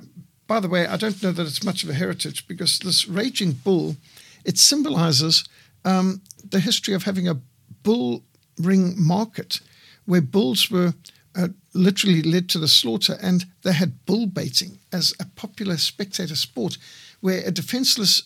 by 0.47 0.61
the 0.61 0.69
way, 0.69 0.87
I 0.87 0.97
don't 0.97 1.23
know 1.23 1.33
that 1.33 1.47
it's 1.47 1.65
much 1.65 1.83
of 1.83 1.91
a 1.91 1.95
heritage 1.95 2.47
because 2.47 2.79
this 2.79 3.09
raging 3.09 3.53
bull, 3.53 3.97
it 4.45 4.59
symbolizes 4.59 5.49
um, 5.85 6.21
the 6.51 6.61
history 6.61 6.93
of 6.95 7.05
having 7.05 7.29
a 7.29 7.41
bull 7.83 8.23
ring 8.59 8.95
market 8.99 9.61
where 10.07 10.21
bulls 10.21 10.71
were 10.71 10.95
uh, 11.37 11.49
literally 11.75 12.23
led 12.23 12.49
to 12.51 12.59
the 12.59 12.69
slaughter, 12.69 13.17
and 13.23 13.47
they 13.63 13.73
had 13.73 14.05
bull 14.07 14.27
baiting 14.27 14.79
as 14.93 15.15
a 15.21 15.25
popular 15.25 15.77
spectator 15.77 16.37
sport, 16.37 16.79
where 17.21 17.43
a 17.47 17.51
defenseless 17.51 18.23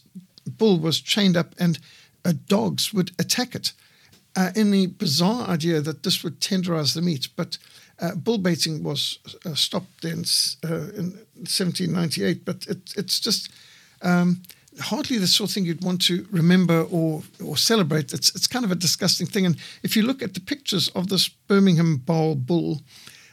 bull 0.47 0.79
was 0.79 1.01
chained 1.01 1.37
up 1.37 1.55
and 1.59 1.79
uh, 2.25 2.33
dogs 2.49 2.93
would 2.93 3.13
attack 3.19 3.55
it. 3.55 3.73
Uh, 4.37 4.51
in 4.57 4.73
the 4.73 4.87
bizarre 4.87 5.49
idea 5.49 5.81
that 5.81 6.03
this 6.03 6.25
would 6.25 6.41
tenderize 6.41 6.95
the 6.95 7.03
meat, 7.03 7.29
but 7.37 7.57
uh, 8.01 8.15
bull 8.17 8.39
baiting 8.39 8.83
was 8.83 9.19
uh, 9.47 9.55
stopped 9.55 10.05
in, 10.05 10.25
uh, 10.65 10.91
in 10.97 11.13
1798. 11.37 12.45
But 12.45 12.67
it, 12.67 12.93
it's 12.97 13.21
just 13.21 13.51
um, 14.03 14.43
hardly 14.81 15.19
the 15.19 15.27
sort 15.27 15.51
of 15.51 15.55
thing 15.55 15.65
you'd 15.65 15.85
want 15.85 16.03
to 16.03 16.27
remember 16.31 16.83
or 16.91 17.23
or 17.45 17.57
celebrate. 17.57 18.13
It's 18.13 18.35
it's 18.35 18.47
kind 18.47 18.65
of 18.65 18.73
a 18.73 18.77
disgusting 18.77 19.27
thing. 19.27 19.47
And 19.47 19.57
if 19.83 19.97
you 19.97 20.03
look 20.03 20.23
at 20.23 20.35
the 20.35 20.41
pictures 20.41 20.89
of 20.89 21.09
this 21.09 21.29
Birmingham 21.29 21.97
Bowl 21.97 22.35
bull, 22.35 22.81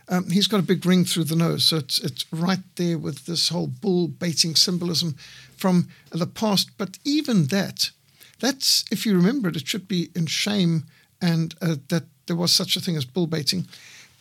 um, 0.08 0.30
he's 0.30 0.48
got 0.48 0.60
a 0.60 0.64
big 0.64 0.86
ring 0.86 1.06
through 1.06 1.26
the 1.26 1.36
nose, 1.36 1.64
so 1.64 1.78
it's 1.78 2.00
it's 2.00 2.26
right 2.32 2.64
there 2.76 2.98
with 2.98 3.26
this 3.26 3.50
whole 3.50 3.68
bull 3.68 4.08
baiting 4.08 4.56
symbolism 4.56 5.16
from 5.58 5.88
the 6.12 6.28
past. 6.28 6.72
But 6.78 7.00
even 7.04 7.48
that, 7.48 7.92
that's 8.40 8.86
if 8.92 9.06
you 9.06 9.16
remember 9.16 9.50
it, 9.50 9.56
it 9.56 9.68
should 9.68 9.88
be 9.88 10.10
in 10.16 10.26
shame 10.28 10.84
and 11.22 11.56
uh, 11.62 11.76
that 11.90 12.04
there 12.28 12.36
was 12.36 12.52
such 12.52 12.76
a 12.76 12.80
thing 12.80 12.98
as 12.98 13.06
bull 13.06 13.28
baiting. 13.28 13.68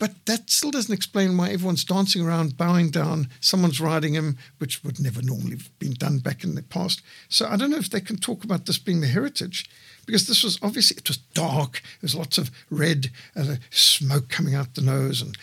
But 0.01 0.25
that 0.25 0.49
still 0.49 0.71
doesn't 0.71 0.95
explain 0.95 1.37
why 1.37 1.51
everyone's 1.51 1.85
dancing 1.85 2.27
around, 2.27 2.57
bowing 2.57 2.91
down. 2.91 3.29
Someone's 3.39 3.83
riding 3.83 4.15
him, 4.15 4.39
which 4.57 4.83
would 4.83 4.99
never 4.99 5.21
normally 5.21 5.59
have 5.59 5.79
been 5.79 5.93
done 5.93 6.19
back 6.21 6.43
in 6.43 6.55
the 6.55 6.63
past. 6.63 7.03
So 7.29 7.47
I 7.47 7.57
don't 7.57 7.71
know 7.71 7.77
if 7.77 7.91
they 7.91 8.01
can 8.01 8.17
talk 8.17 8.43
about 8.43 8.65
this 8.65 8.79
being 8.79 9.03
the 9.03 9.07
heritage, 9.09 9.69
because 10.07 10.27
this 10.27 10.43
was 10.43 10.59
obviously 10.63 10.97
it 10.97 11.07
was 11.07 11.19
dark. 11.19 11.83
There's 12.01 12.15
lots 12.15 12.39
of 12.39 12.51
red, 12.71 13.11
uh, 13.37 13.57
smoke 13.69 14.31
coming 14.31 14.55
out 14.55 14.75
the 14.75 14.81
nose, 14.81 15.21
and 15.21 15.37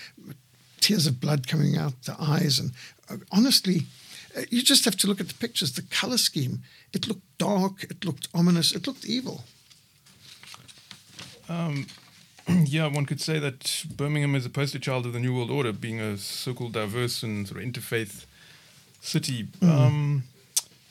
tears 0.82 1.06
of 1.06 1.22
blood 1.22 1.48
coming 1.48 1.78
out 1.78 2.02
the 2.04 2.16
eyes. 2.20 2.58
And 2.58 2.72
uh, 3.12 3.18
honestly, 3.32 3.84
uh, 4.36 4.42
you 4.50 4.64
just 4.64 4.86
have 4.86 4.98
to 4.98 5.08
look 5.08 5.22
at 5.22 5.28
the 5.28 5.36
pictures. 5.36 5.74
The 5.74 5.84
color 5.84 6.18
scheme. 6.18 6.64
It 6.94 7.08
looked 7.08 7.38
dark. 7.38 7.84
It 7.84 8.04
looked 8.04 8.28
ominous. 8.34 8.72
It 8.72 8.88
looked 8.88 9.06
evil. 9.06 9.44
Um, 11.48 11.86
yeah, 12.66 12.88
one 12.88 13.06
could 13.06 13.20
say 13.20 13.39
that 13.39 13.86
Birmingham 13.96 14.36
is 14.36 14.46
a 14.46 14.50
poster 14.50 14.80
child 14.80 15.06
of 15.06 15.13
the 15.13 15.20
New 15.20 15.36
World 15.36 15.51
Order, 15.51 15.74
being 15.74 16.00
a 16.00 16.18
so-called 16.18 16.74
diverse 16.74 17.24
and 17.24 17.48
sort 17.48 17.62
of 17.62 17.68
interfaith 17.68 18.25
city. 19.01 19.48
Mm. 19.62 19.70
Um, 19.70 20.24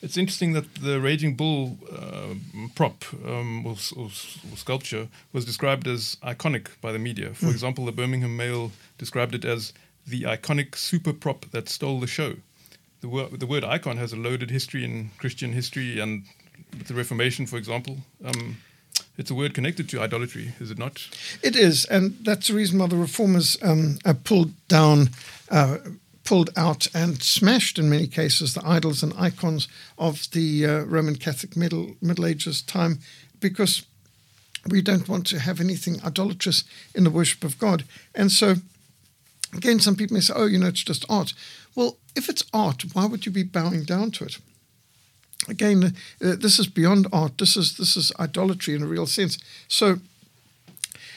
it's 0.01 0.17
interesting 0.17 0.53
that 0.53 0.75
the 0.75 1.01
Raging 1.01 1.35
Bull 1.35 1.77
uh, 1.91 2.35
prop 2.75 3.03
um, 3.25 3.65
or, 3.65 3.75
or, 3.95 4.05
or, 4.05 4.57
sculpture 4.57 5.07
was 5.33 5.45
described 5.45 5.87
as 5.87 6.17
iconic 6.23 6.67
by 6.81 6.91
the 6.91 6.99
media. 6.99 7.33
For 7.33 7.47
mm. 7.47 7.51
example, 7.51 7.85
the 7.85 7.91
Birmingham 7.91 8.37
Mail 8.37 8.71
described 8.99 9.33
it 9.33 9.43
as 9.43 9.73
the 10.05 10.23
iconic 10.23 10.75
super 10.75 11.13
prop 11.13 11.45
that 11.51 11.67
stole 11.67 11.99
the 11.99 12.07
show. 12.07 12.35
The, 13.01 13.09
wor- 13.09 13.29
the 13.29 13.47
word 13.47 13.63
icon 13.63 13.97
has 13.97 14.13
a 14.13 14.15
loaded 14.15 14.51
history 14.51 14.83
in 14.83 15.11
Christian 15.17 15.53
history 15.53 15.99
and 15.99 16.25
the 16.87 16.93
Reformation, 16.93 17.47
for 17.47 17.57
example. 17.57 17.97
Um, 18.23 18.57
it's 19.17 19.31
a 19.31 19.35
word 19.35 19.53
connected 19.53 19.89
to 19.89 19.99
idolatry, 19.99 20.53
is 20.59 20.69
it 20.69 20.77
not? 20.77 21.07
It 21.41 21.55
is, 21.55 21.85
and 21.85 22.17
that's 22.21 22.47
the 22.47 22.53
reason 22.53 22.79
why 22.79 22.87
the 22.87 22.95
reformers 22.95 23.57
um, 23.63 23.97
pulled 24.23 24.53
down, 24.67 25.09
uh, 25.49 25.77
pulled 26.23 26.51
out, 26.55 26.87
and 26.93 27.21
smashed 27.23 27.79
in 27.79 27.89
many 27.89 28.05
cases 28.07 28.53
the 28.53 28.65
idols 28.65 29.01
and 29.01 29.13
icons 29.17 29.67
of 29.97 30.29
the 30.31 30.65
uh, 30.65 30.79
Roman 30.81 31.15
Catholic 31.15 31.57
Middle 31.57 31.95
Middle 32.01 32.27
Ages 32.27 32.61
time, 32.61 32.99
because 33.39 33.85
we 34.67 34.81
don't 34.81 35.09
want 35.09 35.25
to 35.27 35.39
have 35.39 35.59
anything 35.59 35.99
idolatrous 36.03 36.63
in 36.93 37.03
the 37.03 37.09
worship 37.09 37.43
of 37.43 37.57
God. 37.57 37.85
And 38.13 38.31
so, 38.31 38.55
again, 39.53 39.79
some 39.79 39.95
people 39.95 40.13
may 40.13 40.21
say, 40.21 40.33
"Oh, 40.35 40.45
you 40.45 40.59
know, 40.59 40.67
it's 40.67 40.83
just 40.83 41.05
art." 41.09 41.33
Well, 41.73 41.97
if 42.15 42.29
it's 42.29 42.43
art, 42.53 42.83
why 42.93 43.05
would 43.05 43.25
you 43.25 43.31
be 43.31 43.43
bowing 43.43 43.83
down 43.83 44.11
to 44.11 44.25
it? 44.25 44.37
Again, 45.47 45.95
uh, 46.23 46.35
this 46.35 46.59
is 46.59 46.67
beyond 46.67 47.07
art. 47.11 47.37
This 47.37 47.57
is 47.57 47.77
this 47.77 47.97
is 47.97 48.11
idolatry 48.19 48.75
in 48.75 48.83
a 48.83 48.87
real 48.87 49.07
sense. 49.07 49.37
So, 49.67 49.97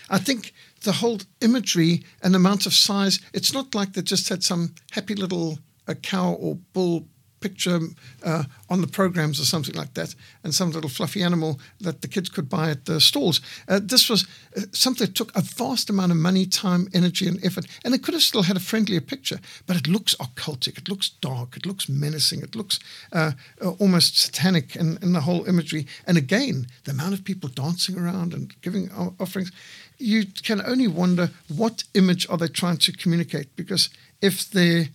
I 0.09 0.19
think 0.19 0.53
the 0.83 0.93
whole 0.93 1.21
imagery 1.41 2.05
and 2.23 2.35
amount 2.35 2.67
of 2.67 2.75
size. 2.75 3.21
It's 3.33 3.53
not 3.53 3.75
like 3.75 3.93
they 3.93 4.03
just 4.03 4.29
had 4.29 4.43
some 4.43 4.75
happy 4.93 5.15
little 5.15 5.59
a 5.87 5.95
cow 5.95 6.33
or 6.33 6.57
bull 6.73 7.07
picture 7.41 7.81
uh, 8.23 8.45
on 8.69 8.81
the 8.81 8.87
programs 8.87 9.41
or 9.41 9.45
something 9.45 9.75
like 9.75 9.95
that, 9.95 10.15
and 10.45 10.55
some 10.55 10.71
little 10.71 10.91
fluffy 10.91 11.23
animal 11.23 11.59
that 11.81 12.03
the 12.03 12.09
kids 12.09 12.29
could 12.29 12.49
buy 12.49 12.71
at 12.71 12.85
the 12.85 13.01
stalls. 13.01 13.41
Uh, 13.69 13.81
this 13.83 14.09
was 14.09 14.27
uh, 14.57 14.61
something 14.73 15.07
that 15.07 15.15
took 15.15 15.35
a 15.35 15.41
vast 15.41 15.91
amount 15.91 16.13
of 16.13 16.19
money, 16.19 16.47
time, 16.47 16.89
energy, 16.95 17.27
and 17.27 17.45
effort, 17.45 17.67
and 17.85 17.95
it 17.95 18.03
could 18.03 18.15
have 18.15 18.23
still 18.23 18.43
had 18.43 18.57
a 18.57 18.61
friendlier 18.61 19.01
picture, 19.01 19.39
but 19.67 19.77
it 19.77 19.89
looks 19.89 20.15
occultic, 20.17 20.79
it 20.79 20.89
looks 20.89 21.11
dark, 21.21 21.57
it 21.57 21.67
looks 21.67 21.89
menacing, 21.89 22.43
it 22.43 22.55
looks 22.55 22.79
uh, 23.13 23.33
uh, 23.63 23.71
almost 23.73 24.19
satanic 24.19 24.77
in, 24.77 24.99
in 25.03 25.13
the 25.13 25.23
whole 25.23 25.45
imagery. 25.47 25.87
And 26.07 26.17
again, 26.17 26.67
the 26.85 26.93
amount 26.93 27.15
of 27.15 27.25
people 27.25 27.49
dancing 27.49 27.99
around 27.99 28.35
and 28.35 28.55
giving 28.61 28.91
offerings, 29.19 29.53
you 29.99 30.25
can 30.43 30.63
only 30.63 30.89
wonder 30.89 31.31
what 31.49 31.85
image 31.95 32.29
are 32.31 32.39
they 32.39 32.49
trying 32.49 32.79
to 32.79 32.93
communicate 32.93 33.55
because 33.57 33.91
if 34.23 34.51
they're 34.51 34.89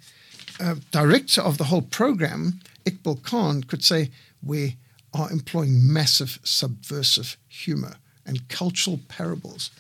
uh, 0.59 0.75
director 0.91 1.41
of 1.41 1.57
the 1.57 1.65
whole 1.65 1.81
program, 1.81 2.59
Iqbal 2.85 3.23
Khan, 3.23 3.63
could 3.63 3.83
say, 3.83 4.11
We 4.43 4.77
are 5.13 5.31
employing 5.31 5.91
massive 5.91 6.39
subversive 6.43 7.37
humor 7.47 7.95
and 8.25 8.47
cultural 8.49 8.99
parables. 9.07 9.71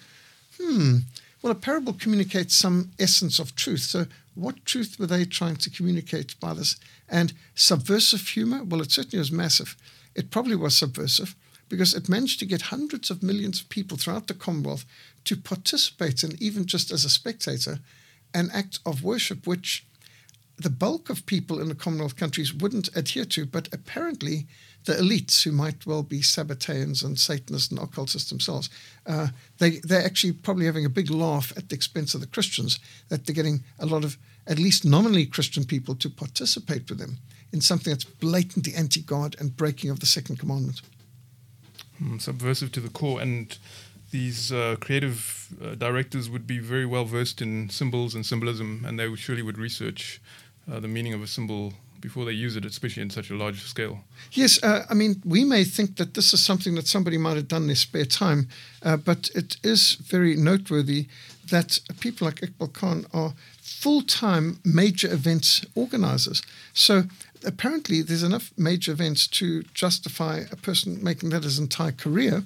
Hmm. 0.59 0.97
Well, 1.41 1.51
a 1.51 1.55
parable 1.55 1.93
communicates 1.93 2.55
some 2.55 2.91
essence 2.97 3.39
of 3.39 3.55
truth. 3.55 3.81
So, 3.81 4.07
what 4.33 4.65
truth 4.65 4.97
were 4.99 5.07
they 5.07 5.25
trying 5.25 5.57
to 5.57 5.69
communicate 5.69 6.39
by 6.39 6.53
this? 6.53 6.75
And 7.07 7.33
subversive 7.53 8.27
humor? 8.27 8.63
Well, 8.63 8.81
it 8.81 8.91
certainly 8.91 9.19
was 9.19 9.31
massive. 9.31 9.75
It 10.15 10.31
probably 10.31 10.55
was 10.55 10.77
subversive 10.77 11.35
because 11.69 11.93
it 11.93 12.09
managed 12.09 12.39
to 12.39 12.45
get 12.45 12.63
hundreds 12.63 13.09
of 13.09 13.23
millions 13.23 13.61
of 13.61 13.69
people 13.69 13.97
throughout 13.97 14.27
the 14.27 14.33
Commonwealth 14.33 14.85
to 15.25 15.35
participate 15.35 16.23
in, 16.23 16.35
even 16.41 16.65
just 16.65 16.91
as 16.91 17.05
a 17.05 17.09
spectator, 17.09 17.79
an 18.33 18.49
act 18.53 18.79
of 18.85 19.03
worship 19.03 19.47
which 19.47 19.85
the 20.57 20.69
bulk 20.69 21.09
of 21.09 21.25
people 21.25 21.59
in 21.59 21.67
the 21.67 21.75
Commonwealth 21.75 22.15
countries 22.15 22.53
wouldn't 22.53 22.95
adhere 22.95 23.25
to, 23.25 23.45
but 23.45 23.67
apparently 23.73 24.47
the 24.85 24.93
elites, 24.93 25.43
who 25.43 25.51
might 25.51 25.85
well 25.85 26.03
be 26.03 26.19
Sabbateans 26.19 27.03
and 27.03 27.19
Satanists 27.19 27.71
and 27.71 27.79
occultists 27.79 28.29
themselves, 28.29 28.69
uh, 29.05 29.27
they, 29.57 29.79
they're 29.83 30.05
actually 30.05 30.33
probably 30.33 30.65
having 30.65 30.85
a 30.85 30.89
big 30.89 31.09
laugh 31.09 31.51
at 31.57 31.69
the 31.69 31.75
expense 31.75 32.13
of 32.13 32.21
the 32.21 32.27
Christians, 32.27 32.79
that 33.09 33.25
they're 33.25 33.35
getting 33.35 33.63
a 33.79 33.85
lot 33.85 34.03
of 34.03 34.17
at 34.47 34.59
least 34.59 34.85
nominally 34.85 35.25
Christian 35.25 35.65
people 35.65 35.95
to 35.95 36.09
participate 36.09 36.87
with 36.89 36.99
them 36.99 37.17
in 37.51 37.61
something 37.61 37.91
that's 37.91 38.03
blatantly 38.03 38.73
anti 38.75 39.01
God 39.01 39.35
and 39.39 39.57
breaking 39.57 39.89
of 39.89 39.99
the 39.99 40.05
second 40.05 40.39
commandment. 40.39 40.81
Mm, 42.01 42.21
subversive 42.21 42.71
to 42.73 42.79
the 42.79 42.89
core. 42.89 43.21
And 43.21 43.57
these 44.11 44.51
uh, 44.51 44.75
creative 44.79 45.47
uh, 45.63 45.75
directors 45.75 46.29
would 46.29 46.45
be 46.45 46.59
very 46.59 46.85
well 46.85 47.05
versed 47.05 47.41
in 47.41 47.69
symbols 47.69 48.13
and 48.13 48.25
symbolism, 48.25 48.83
and 48.85 48.99
they 48.99 49.13
surely 49.15 49.41
would 49.41 49.57
research 49.57 50.21
uh, 50.71 50.79
the 50.79 50.87
meaning 50.87 51.13
of 51.13 51.21
a 51.21 51.27
symbol 51.27 51.73
before 52.05 52.25
they 52.25 52.31
use 52.31 52.55
it, 52.55 52.65
especially 52.65 53.01
in 53.01 53.09
such 53.09 53.31
a 53.31 53.35
large 53.35 53.63
scale. 53.63 53.99
Yes, 54.31 54.61
uh, 54.63 54.85
I 54.89 54.93
mean, 54.93 55.21
we 55.25 55.43
may 55.43 55.63
think 55.63 55.97
that 55.97 56.13
this 56.13 56.33
is 56.33 56.45
something 56.45 56.75
that 56.75 56.87
somebody 56.87 57.17
might 57.17 57.35
have 57.35 57.47
done 57.47 57.63
in 57.63 57.67
their 57.67 57.75
spare 57.75 58.05
time, 58.05 58.47
uh, 58.83 58.97
but 58.97 59.29
it 59.33 59.57
is 59.63 59.95
very 59.95 60.35
noteworthy 60.35 61.07
that 61.49 61.79
people 61.99 62.25
like 62.25 62.41
Iqbal 62.41 62.73
Khan 62.73 63.05
are 63.11 63.33
full 63.59 64.03
time 64.03 64.59
major 64.63 65.11
events 65.11 65.65
organizers. 65.73 66.43
So 66.73 67.03
apparently, 67.43 68.03
there's 68.03 68.23
enough 68.23 68.51
major 68.55 68.91
events 68.91 69.27
to 69.39 69.63
justify 69.73 70.43
a 70.51 70.55
person 70.55 71.03
making 71.03 71.29
that 71.31 71.43
his 71.43 71.57
entire 71.59 71.91
career. 71.91 72.43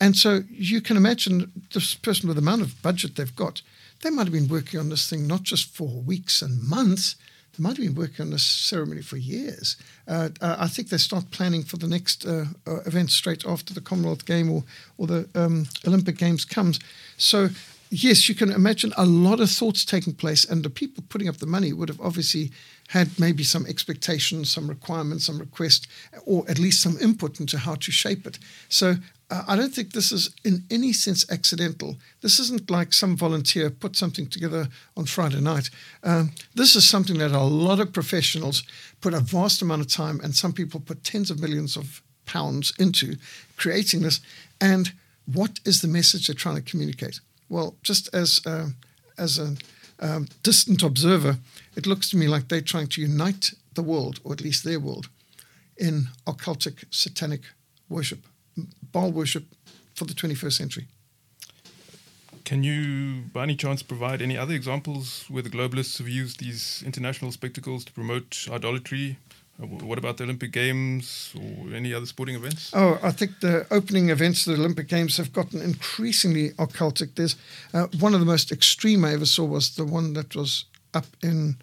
And 0.00 0.16
so 0.16 0.42
you 0.50 0.80
can 0.80 0.96
imagine 0.96 1.52
this 1.72 1.94
person 1.94 2.28
with 2.28 2.36
the 2.36 2.42
amount 2.42 2.62
of 2.62 2.80
budget 2.82 3.16
they've 3.16 3.34
got, 3.34 3.62
they 4.02 4.10
might 4.10 4.26
have 4.26 4.32
been 4.32 4.48
working 4.48 4.78
on 4.78 4.88
this 4.88 5.08
thing 5.10 5.26
not 5.26 5.42
just 5.42 5.74
for 5.74 5.88
weeks 5.88 6.40
and 6.42 6.62
months 6.62 7.16
they 7.58 7.62
might 7.62 7.76
have 7.76 7.84
been 7.84 7.94
working 7.94 8.26
on 8.26 8.30
this 8.30 8.44
ceremony 8.44 9.02
for 9.02 9.16
years. 9.16 9.76
Uh, 10.06 10.28
uh, 10.40 10.56
I 10.58 10.68
think 10.68 10.88
they 10.88 10.98
start 10.98 11.30
planning 11.30 11.64
for 11.64 11.76
the 11.76 11.88
next 11.88 12.24
uh, 12.24 12.46
uh, 12.66 12.80
event 12.86 13.10
straight 13.10 13.44
after 13.44 13.74
the 13.74 13.80
Commonwealth 13.80 14.24
Game 14.24 14.50
or, 14.50 14.64
or 14.96 15.06
the 15.06 15.28
um, 15.34 15.66
Olympic 15.86 16.16
Games 16.18 16.44
comes. 16.44 16.78
So, 17.16 17.48
yes, 17.90 18.28
you 18.28 18.34
can 18.34 18.50
imagine 18.50 18.92
a 18.96 19.04
lot 19.04 19.40
of 19.40 19.50
thoughts 19.50 19.84
taking 19.84 20.14
place, 20.14 20.44
and 20.44 20.62
the 20.62 20.70
people 20.70 21.02
putting 21.08 21.28
up 21.28 21.38
the 21.38 21.46
money 21.46 21.72
would 21.72 21.88
have 21.88 22.00
obviously 22.00 22.52
had 22.88 23.18
maybe 23.18 23.42
some 23.44 23.66
expectations, 23.66 24.52
some 24.52 24.68
requirements, 24.68 25.26
some 25.26 25.38
request, 25.38 25.86
or 26.24 26.44
at 26.48 26.58
least 26.58 26.82
some 26.82 26.98
input 27.00 27.40
into 27.40 27.58
how 27.58 27.74
to 27.76 27.90
shape 27.90 28.26
it. 28.26 28.38
So 28.68 28.96
uh, 29.30 29.44
I 29.46 29.56
don't 29.56 29.74
think 29.74 29.92
this 29.92 30.12
is 30.12 30.34
in 30.44 30.64
any 30.70 30.92
sense 30.92 31.30
accidental. 31.30 31.96
This 32.20 32.38
isn't 32.38 32.70
like 32.70 32.92
some 32.92 33.16
volunteer 33.16 33.70
put 33.70 33.96
something 33.96 34.26
together 34.26 34.68
on 34.96 35.06
Friday 35.06 35.40
night. 35.40 35.70
Um, 36.02 36.32
this 36.54 36.76
is 36.76 36.88
something 36.88 37.18
that 37.18 37.32
a 37.32 37.42
lot 37.42 37.80
of 37.80 37.92
professionals 37.92 38.62
put 39.00 39.14
a 39.14 39.20
vast 39.20 39.62
amount 39.62 39.82
of 39.82 39.88
time, 39.88 40.20
and 40.22 40.34
some 40.34 40.52
people 40.52 40.80
put 40.80 41.04
tens 41.04 41.30
of 41.30 41.40
millions 41.40 41.76
of 41.76 42.02
pounds 42.26 42.72
into 42.78 43.16
creating 43.56 44.02
this. 44.02 44.20
And 44.60 44.92
what 45.26 45.60
is 45.64 45.82
the 45.82 45.88
message 45.88 46.26
they're 46.26 46.34
trying 46.34 46.56
to 46.56 46.62
communicate? 46.62 47.20
well, 47.48 47.76
just 47.82 48.12
as 48.14 48.40
uh, 48.46 48.68
as 49.16 49.38
a 49.38 49.56
um, 50.00 50.28
distant 50.42 50.82
observer, 50.82 51.38
it 51.76 51.86
looks 51.86 52.10
to 52.10 52.16
me 52.16 52.28
like 52.28 52.48
they're 52.48 52.60
trying 52.60 52.88
to 52.88 53.00
unite 53.00 53.52
the 53.74 53.82
world, 53.82 54.20
or 54.24 54.32
at 54.32 54.40
least 54.40 54.64
their 54.64 54.80
world, 54.80 55.08
in 55.76 56.08
occultic 56.26 56.84
satanic 56.90 57.42
worship, 57.88 58.20
Baal 58.92 59.12
worship 59.12 59.44
for 59.94 60.04
the 60.04 60.14
21st 60.14 60.52
century. 60.52 60.86
Can 62.44 62.64
you, 62.64 63.24
by 63.32 63.42
any 63.42 63.56
chance, 63.56 63.82
provide 63.82 64.22
any 64.22 64.36
other 64.36 64.54
examples 64.54 65.24
where 65.28 65.42
the 65.42 65.50
globalists 65.50 65.98
have 65.98 66.08
used 66.08 66.40
these 66.40 66.82
international 66.86 67.30
spectacles 67.30 67.84
to 67.84 67.92
promote 67.92 68.48
idolatry? 68.50 69.18
What 69.58 69.98
about 69.98 70.18
the 70.18 70.24
Olympic 70.24 70.52
Games 70.52 71.34
or 71.34 71.74
any 71.74 71.92
other 71.92 72.06
sporting 72.06 72.36
events? 72.36 72.70
Oh, 72.72 72.96
I 73.02 73.10
think 73.10 73.40
the 73.40 73.66
opening 73.72 74.08
events 74.08 74.46
of 74.46 74.54
the 74.54 74.62
Olympic 74.62 74.86
Games 74.86 75.16
have 75.16 75.32
gotten 75.32 75.60
increasingly 75.60 76.50
occultic. 76.50 77.16
There's 77.16 77.34
uh, 77.74 77.88
one 77.98 78.14
of 78.14 78.20
the 78.20 78.26
most 78.26 78.52
extreme 78.52 79.04
I 79.04 79.14
ever 79.14 79.26
saw 79.26 79.44
was 79.44 79.74
the 79.74 79.84
one 79.84 80.12
that 80.12 80.36
was 80.36 80.64
up 80.94 81.06
in 81.24 81.56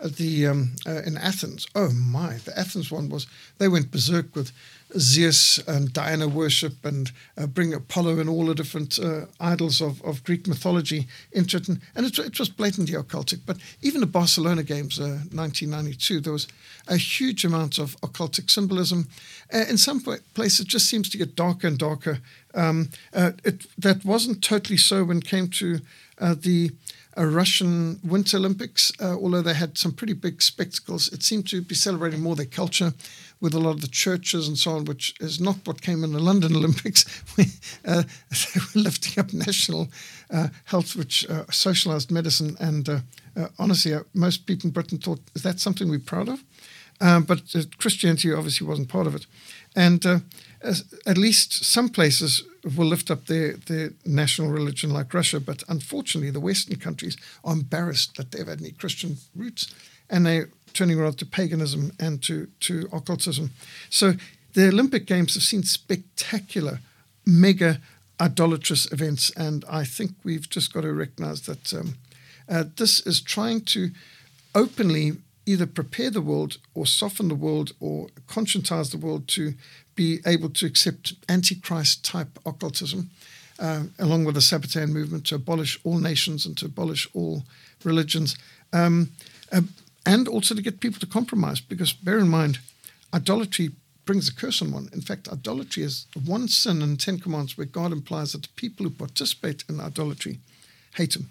uh, 0.00 0.08
the 0.16 0.46
um, 0.46 0.76
uh, 0.86 1.02
in 1.02 1.18
Athens. 1.18 1.66
Oh 1.74 1.90
my, 1.90 2.38
the 2.38 2.58
Athens 2.58 2.90
one 2.90 3.10
was 3.10 3.26
they 3.58 3.68
went 3.68 3.90
berserk 3.90 4.34
with 4.34 4.50
Zeus 4.98 5.58
and 5.66 5.92
Diana 5.92 6.28
worship 6.28 6.84
and 6.84 7.10
uh, 7.36 7.46
bring 7.46 7.74
Apollo 7.74 8.20
and 8.20 8.28
all 8.28 8.46
the 8.46 8.54
different 8.54 8.98
uh, 8.98 9.26
idols 9.40 9.80
of, 9.80 10.02
of 10.02 10.24
Greek 10.24 10.46
mythology 10.46 11.06
into 11.32 11.56
it. 11.56 11.68
And, 11.68 11.80
and 11.94 12.06
it, 12.06 12.18
it, 12.18 12.38
was 12.38 12.48
blatantly 12.48 12.94
occultic. 12.94 13.40
But 13.46 13.58
even 13.82 14.00
the 14.00 14.06
Barcelona 14.06 14.62
Games, 14.62 14.98
uh, 15.00 15.20
1992, 15.32 16.20
there 16.20 16.32
was 16.32 16.48
a 16.88 16.96
huge 16.96 17.44
amount 17.44 17.78
of 17.78 17.96
occultic 18.00 18.50
symbolism. 18.50 19.08
Uh, 19.52 19.64
in 19.68 19.78
some 19.78 20.00
places, 20.34 20.60
it 20.60 20.68
just 20.68 20.88
seems 20.88 21.08
to 21.10 21.18
get 21.18 21.36
darker 21.36 21.66
and 21.66 21.78
darker. 21.78 22.18
Um, 22.54 22.90
uh, 23.12 23.32
it, 23.44 23.66
that 23.78 24.04
wasn't 24.04 24.42
totally 24.42 24.78
so 24.78 25.04
when 25.04 25.18
it 25.18 25.26
came 25.26 25.48
to 25.48 25.80
uh, 26.18 26.34
the 26.38 26.70
a 27.16 27.26
Russian 27.26 28.00
Winter 28.02 28.36
Olympics, 28.38 28.92
uh, 29.00 29.16
although 29.16 29.42
they 29.42 29.54
had 29.54 29.78
some 29.78 29.92
pretty 29.92 30.14
big 30.14 30.42
spectacles. 30.42 31.12
It 31.12 31.22
seemed 31.22 31.46
to 31.48 31.62
be 31.62 31.74
celebrating 31.74 32.20
more 32.20 32.34
their 32.34 32.46
culture 32.46 32.92
with 33.44 33.54
a 33.54 33.60
lot 33.60 33.74
of 33.74 33.82
the 33.82 33.88
churches 33.88 34.48
and 34.48 34.56
so 34.56 34.70
on, 34.70 34.86
which 34.86 35.14
is 35.20 35.38
not 35.38 35.56
what 35.66 35.82
came 35.82 36.02
in 36.02 36.12
the 36.12 36.18
London 36.18 36.56
Olympics. 36.60 37.04
uh, 37.84 38.02
they 38.30 38.60
were 38.60 38.82
lifting 38.82 39.22
up 39.22 39.34
national 39.34 39.88
uh, 40.30 40.48
health, 40.64 40.96
which 40.96 41.28
uh, 41.28 41.44
socialized 41.50 42.10
medicine. 42.10 42.56
And 42.58 42.88
uh, 42.88 43.00
uh, 43.36 43.48
honestly, 43.58 43.92
most 44.14 44.46
people 44.46 44.68
in 44.68 44.72
Britain 44.72 44.96
thought, 44.96 45.20
is 45.34 45.42
that 45.42 45.60
something 45.60 45.90
we're 45.90 45.98
proud 45.98 46.30
of? 46.30 46.42
Um, 47.02 47.24
but 47.24 47.54
Christianity 47.76 48.32
obviously 48.32 48.66
wasn't 48.66 48.88
part 48.88 49.06
of 49.06 49.14
it. 49.14 49.26
And 49.76 50.02
at 51.06 51.18
least 51.18 51.64
some 51.64 51.90
places 51.90 52.44
will 52.76 52.86
lift 52.86 53.10
up 53.10 53.26
their, 53.26 53.56
their 53.66 53.90
national 54.06 54.48
religion 54.48 54.90
like 54.90 55.12
Russia, 55.12 55.38
but 55.38 55.62
unfortunately, 55.68 56.30
the 56.30 56.40
Western 56.40 56.78
countries 56.78 57.18
are 57.44 57.52
embarrassed 57.52 58.16
that 58.16 58.30
they've 58.30 58.48
had 58.48 58.60
any 58.60 58.70
Christian 58.70 59.18
roots 59.36 59.74
and 60.08 60.24
they're 60.24 60.48
turning 60.74 61.00
around 61.00 61.18
to 61.18 61.26
paganism 61.26 61.92
and 61.98 62.22
to, 62.22 62.48
to 62.60 62.88
occultism. 62.92 63.50
So 63.90 64.14
the 64.52 64.68
Olympic 64.68 65.06
Games 65.06 65.34
have 65.34 65.42
seen 65.42 65.62
spectacular, 65.62 66.80
mega 67.24 67.80
idolatrous 68.20 68.90
events, 68.92 69.30
and 69.36 69.64
I 69.68 69.84
think 69.84 70.12
we've 70.22 70.48
just 70.48 70.72
got 70.72 70.82
to 70.82 70.92
recognize 70.92 71.42
that 71.42 71.72
um, 71.74 71.94
uh, 72.48 72.64
this 72.76 73.00
is 73.00 73.20
trying 73.20 73.62
to 73.62 73.90
openly 74.54 75.12
either 75.46 75.66
prepare 75.66 76.10
the 76.10 76.22
world 76.22 76.58
or 76.74 76.86
soften 76.86 77.28
the 77.28 77.34
world 77.34 77.72
or 77.80 78.08
conscientize 78.28 78.90
the 78.90 78.98
world 78.98 79.28
to 79.28 79.54
be 79.94 80.20
able 80.26 80.50
to 80.50 80.66
accept 80.66 81.14
antichrist 81.28 82.04
type 82.04 82.38
occultism, 82.46 83.10
uh, 83.58 83.84
along 83.98 84.24
with 84.24 84.34
the 84.34 84.40
Sabbatean 84.40 84.90
movement 84.90 85.26
to 85.26 85.34
abolish 85.34 85.78
all 85.84 85.98
nations 85.98 86.46
and 86.46 86.56
to 86.56 86.66
abolish 86.66 87.08
all 87.14 87.44
religions, 87.84 88.36
um, 88.72 89.10
uh, 89.52 89.60
and 90.06 90.28
also 90.28 90.54
to 90.54 90.62
get 90.62 90.80
people 90.80 91.00
to 91.00 91.06
compromise. 91.06 91.60
Because 91.60 91.92
bear 91.92 92.18
in 92.18 92.28
mind, 92.28 92.58
idolatry 93.12 93.70
brings 94.04 94.28
a 94.28 94.34
curse 94.34 94.60
on 94.60 94.72
one. 94.72 94.88
In 94.92 95.00
fact, 95.00 95.28
idolatry 95.28 95.82
is 95.82 96.06
one 96.26 96.48
sin 96.48 96.82
in 96.82 96.96
Ten 96.96 97.18
Commandments 97.18 97.56
where 97.56 97.66
God 97.66 97.92
implies 97.92 98.32
that 98.32 98.42
the 98.42 98.48
people 98.56 98.84
who 98.84 98.90
participate 98.90 99.64
in 99.68 99.80
idolatry 99.80 100.38
hate 100.94 101.16
Him. 101.16 101.30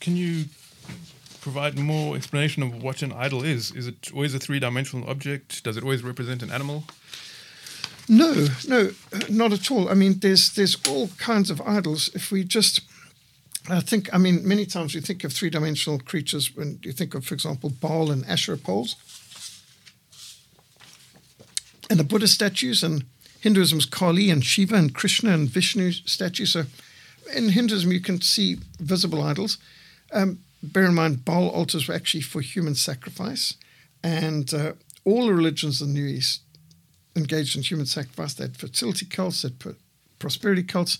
Can 0.00 0.16
you 0.16 0.44
provide 1.40 1.78
more 1.78 2.16
explanation 2.16 2.62
of 2.62 2.82
what 2.82 3.02
an 3.02 3.12
idol 3.12 3.42
is? 3.42 3.72
Is 3.72 3.86
it 3.86 4.10
always 4.12 4.34
a 4.34 4.38
three 4.38 4.60
dimensional 4.60 5.08
object? 5.08 5.64
Does 5.64 5.76
it 5.76 5.82
always 5.82 6.02
represent 6.02 6.42
an 6.42 6.50
animal? 6.50 6.84
No, 8.08 8.46
no, 8.66 8.90
not 9.28 9.52
at 9.52 9.70
all. 9.70 9.88
I 9.88 9.94
mean, 9.94 10.18
there's 10.20 10.54
there's 10.54 10.76
all 10.88 11.08
kinds 11.18 11.50
of 11.50 11.60
idols. 11.60 12.10
If 12.14 12.30
we 12.30 12.42
just 12.42 12.80
I 13.68 13.80
think, 13.80 14.12
I 14.14 14.18
mean, 14.18 14.46
many 14.46 14.64
times 14.64 14.94
we 14.94 15.00
think 15.00 15.24
of 15.24 15.32
three 15.32 15.50
dimensional 15.50 15.98
creatures 15.98 16.56
when 16.56 16.78
you 16.82 16.92
think 16.92 17.14
of, 17.14 17.24
for 17.24 17.34
example, 17.34 17.70
Baal 17.70 18.10
and 18.10 18.24
Asherah 18.26 18.56
poles. 18.56 18.96
And 21.90 21.98
the 21.98 22.04
Buddha 22.04 22.28
statues, 22.28 22.82
and 22.82 23.04
Hinduism's 23.40 23.86
Kali 23.86 24.30
and 24.30 24.44
Shiva 24.44 24.74
and 24.74 24.94
Krishna 24.94 25.32
and 25.32 25.48
Vishnu 25.48 25.92
statues. 25.92 26.52
So 26.52 26.64
in 27.34 27.50
Hinduism, 27.50 27.92
you 27.92 28.00
can 28.00 28.20
see 28.20 28.58
visible 28.80 29.22
idols. 29.22 29.58
Um, 30.12 30.40
bear 30.62 30.86
in 30.86 30.94
mind, 30.94 31.24
Baal 31.24 31.48
altars 31.48 31.88
were 31.88 31.94
actually 31.94 32.22
for 32.22 32.40
human 32.40 32.74
sacrifice, 32.74 33.54
and 34.02 34.52
uh, 34.52 34.72
all 35.04 35.26
the 35.26 35.34
religions 35.34 35.80
in 35.80 35.88
the 35.88 36.00
New 36.00 36.06
East 36.06 36.42
engaged 37.14 37.56
in 37.56 37.62
human 37.62 37.86
sacrifice. 37.86 38.34
They 38.34 38.44
had 38.44 38.56
fertility 38.56 39.06
cults, 39.06 39.42
they 39.42 39.48
had 39.48 39.76
prosperity 40.18 40.62
cults. 40.62 40.98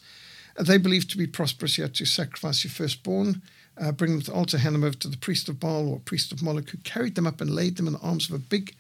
Uh, 0.59 0.63
they 0.65 0.79
believed 0.79 1.11
to 1.11 1.17
be 1.17 1.27
prosperous, 1.27 1.79
you 1.79 1.85
had 1.85 1.95
to 1.95 2.05
sacrifice 2.05 2.65
your 2.65 2.73
firstborn, 2.73 3.41
uh, 3.81 3.93
bring 3.93 4.13
them 4.13 4.21
to 4.21 4.31
the 4.31 4.37
altar, 4.37 4.59
hand 4.59 4.75
them 4.75 4.85
over 4.85 4.97
to 4.97 5.09
the 5.09 5.17
priest 5.17 5.49
of 5.49 5.61
Baal 5.61 5.89
or 5.89 6.01
priest 6.01 6.33
of 6.33 6.43
Moloch, 6.43 6.71
who 6.71 6.79
carried 6.79 7.15
them 7.15 7.27
up 7.27 7.41
and 7.41 7.51
laid 7.51 7.77
them 7.77 7.87
in 7.87 7.93
the 7.93 8.01
arms 8.01 8.29
of 8.29 8.35
a 8.35 8.39
big 8.39 8.75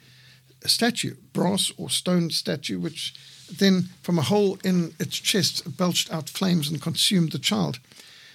statue, 0.67 1.14
brass 1.33 1.73
or 1.77 1.88
stone 1.88 2.31
statue, 2.31 2.81
which 2.81 3.14
then 3.59 3.88
from 4.03 4.19
a 4.19 4.23
hole 4.23 4.59
in 4.64 4.93
its 4.99 5.19
chest 5.19 5.77
belched 5.77 6.12
out 6.12 6.29
flames 6.29 6.69
and 6.69 6.83
consumed 6.83 7.33
the 7.33 7.38
child. 7.38 7.79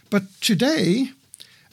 But 0.10 0.24
today, 0.40 1.10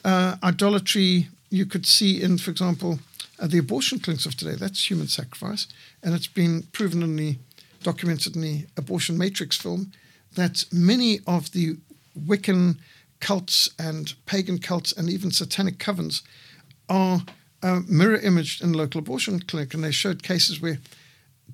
uh, 0.03 0.35
idolatry 0.43 1.29
you 1.49 1.65
could 1.65 1.85
see 1.85 2.21
in, 2.21 2.37
for 2.37 2.51
example, 2.51 2.99
uh, 3.39 3.47
the 3.47 3.57
abortion 3.57 3.99
clinics 3.99 4.25
of 4.25 4.35
today. 4.35 4.55
That's 4.55 4.89
human 4.89 5.07
sacrifice, 5.07 5.67
and 6.03 6.13
it's 6.13 6.27
been 6.27 6.63
proven 6.73 7.01
in 7.01 7.15
the 7.15 7.37
documented 7.81 8.35
in 8.35 8.41
the 8.41 8.65
abortion 8.77 9.17
matrix 9.17 9.57
film 9.57 9.91
that 10.35 10.65
many 10.71 11.19
of 11.27 11.51
the 11.51 11.77
Wiccan 12.17 12.77
cults 13.19 13.69
and 13.77 14.13
pagan 14.25 14.57
cults 14.59 14.91
and 14.91 15.09
even 15.09 15.31
satanic 15.31 15.77
covens 15.77 16.21
are 16.89 17.21
uh, 17.63 17.81
mirror 17.87 18.17
imaged 18.17 18.63
in 18.63 18.73
local 18.73 18.99
abortion 18.99 19.39
clinic, 19.39 19.73
and 19.73 19.83
they 19.83 19.91
showed 19.91 20.23
cases 20.23 20.59
where 20.59 20.79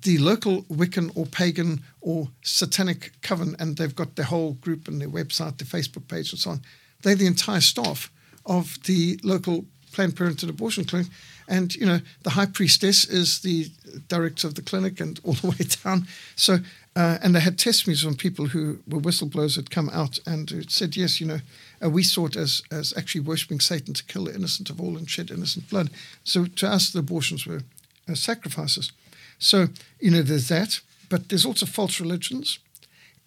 the 0.02 0.18
local 0.18 0.62
Wiccan 0.64 1.10
or 1.14 1.26
pagan 1.26 1.82
or 2.00 2.28
satanic 2.42 3.12
coven, 3.22 3.56
and 3.58 3.76
they've 3.76 3.94
got 3.94 4.16
their 4.16 4.24
whole 4.24 4.54
group 4.54 4.88
and 4.88 5.00
their 5.00 5.08
website, 5.08 5.58
their 5.58 5.66
Facebook 5.66 6.08
page, 6.08 6.32
and 6.32 6.40
so 6.40 6.50
on. 6.50 6.60
They're 7.02 7.14
the 7.14 7.26
entire 7.26 7.60
staff 7.60 8.10
of 8.46 8.78
the 8.84 9.18
local 9.22 9.64
Planned 9.92 10.16
Parenthood 10.16 10.50
abortion 10.50 10.84
clinic. 10.84 11.08
And, 11.48 11.74
you 11.74 11.86
know, 11.86 12.00
the 12.22 12.30
high 12.30 12.46
priestess 12.46 13.04
is 13.04 13.40
the 13.40 13.68
director 14.08 14.46
of 14.46 14.54
the 14.54 14.62
clinic 14.62 15.00
and 15.00 15.18
all 15.24 15.32
the 15.34 15.48
way 15.48 15.56
down. 15.84 16.06
So, 16.36 16.58
uh, 16.98 17.16
and 17.22 17.32
they 17.32 17.40
had 17.40 17.56
testimonies 17.56 18.02
from 18.02 18.16
people 18.16 18.46
who 18.46 18.80
were 18.88 18.98
whistleblowers 18.98 19.54
had 19.54 19.70
come 19.70 19.88
out 19.90 20.18
and 20.26 20.66
said, 20.68 20.96
yes, 20.96 21.20
you 21.20 21.26
know, 21.26 21.38
uh, 21.80 21.88
we 21.88 22.02
saw 22.02 22.26
it 22.26 22.34
as, 22.34 22.60
as 22.72 22.92
actually 22.96 23.20
worshipping 23.20 23.60
Satan 23.60 23.94
to 23.94 24.02
kill 24.02 24.24
the 24.24 24.34
innocent 24.34 24.68
of 24.68 24.80
all 24.80 24.96
and 24.96 25.08
shed 25.08 25.30
innocent 25.30 25.70
blood. 25.70 25.90
So 26.24 26.46
to 26.46 26.66
us, 26.66 26.90
the 26.90 26.98
abortions 26.98 27.46
were 27.46 27.60
uh, 28.08 28.14
sacrifices. 28.14 28.90
So, 29.38 29.68
you 30.00 30.10
know, 30.10 30.22
there's 30.22 30.48
that. 30.48 30.80
But 31.08 31.28
there's 31.28 31.46
also 31.46 31.66
false 31.66 32.00
religions. 32.00 32.58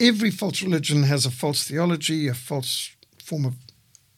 Every 0.01 0.31
false 0.31 0.62
religion 0.62 1.03
has 1.03 1.25
a 1.25 1.31
false 1.31 1.63
theology, 1.63 2.27
a 2.27 2.34
false 2.34 2.91
form 3.23 3.45
of 3.45 3.55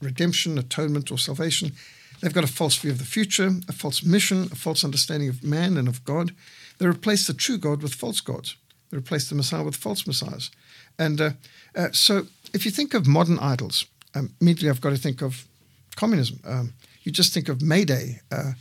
redemption, 0.01 0.57
atonement, 0.57 1.11
or 1.11 1.19
salvation. 1.19 1.73
They've 2.21 2.33
got 2.33 2.43
a 2.43 2.47
false 2.47 2.75
view 2.77 2.89
of 2.89 2.97
the 2.97 3.05
future, 3.05 3.51
a 3.69 3.71
false 3.71 4.03
mission, 4.03 4.49
a 4.51 4.55
false 4.55 4.83
understanding 4.83 5.29
of 5.29 5.43
man 5.43 5.77
and 5.77 5.87
of 5.87 6.03
God. 6.05 6.31
They 6.79 6.87
replace 6.87 7.27
the 7.27 7.35
true 7.35 7.59
God 7.59 7.83
with 7.83 7.93
false 7.93 8.19
gods. 8.19 8.55
Replace 8.95 9.29
the 9.29 9.35
Messiah 9.35 9.63
with 9.63 9.75
false 9.75 10.07
messiahs. 10.07 10.51
And 10.97 11.21
uh, 11.21 11.31
uh, 11.75 11.91
so 11.91 12.27
if 12.53 12.65
you 12.65 12.71
think 12.71 12.93
of 12.93 13.07
modern 13.07 13.39
idols, 13.39 13.85
um, 14.15 14.33
immediately 14.39 14.69
I've 14.69 14.81
got 14.81 14.91
to 14.91 14.97
think 14.97 15.21
of 15.21 15.47
communism. 15.95 16.39
Um, 16.45 16.73
you 17.03 17.11
just 17.11 17.33
think 17.33 17.49
of 17.49 17.61
May 17.61 17.85
Day, 17.85 18.21
uh, 18.31 18.53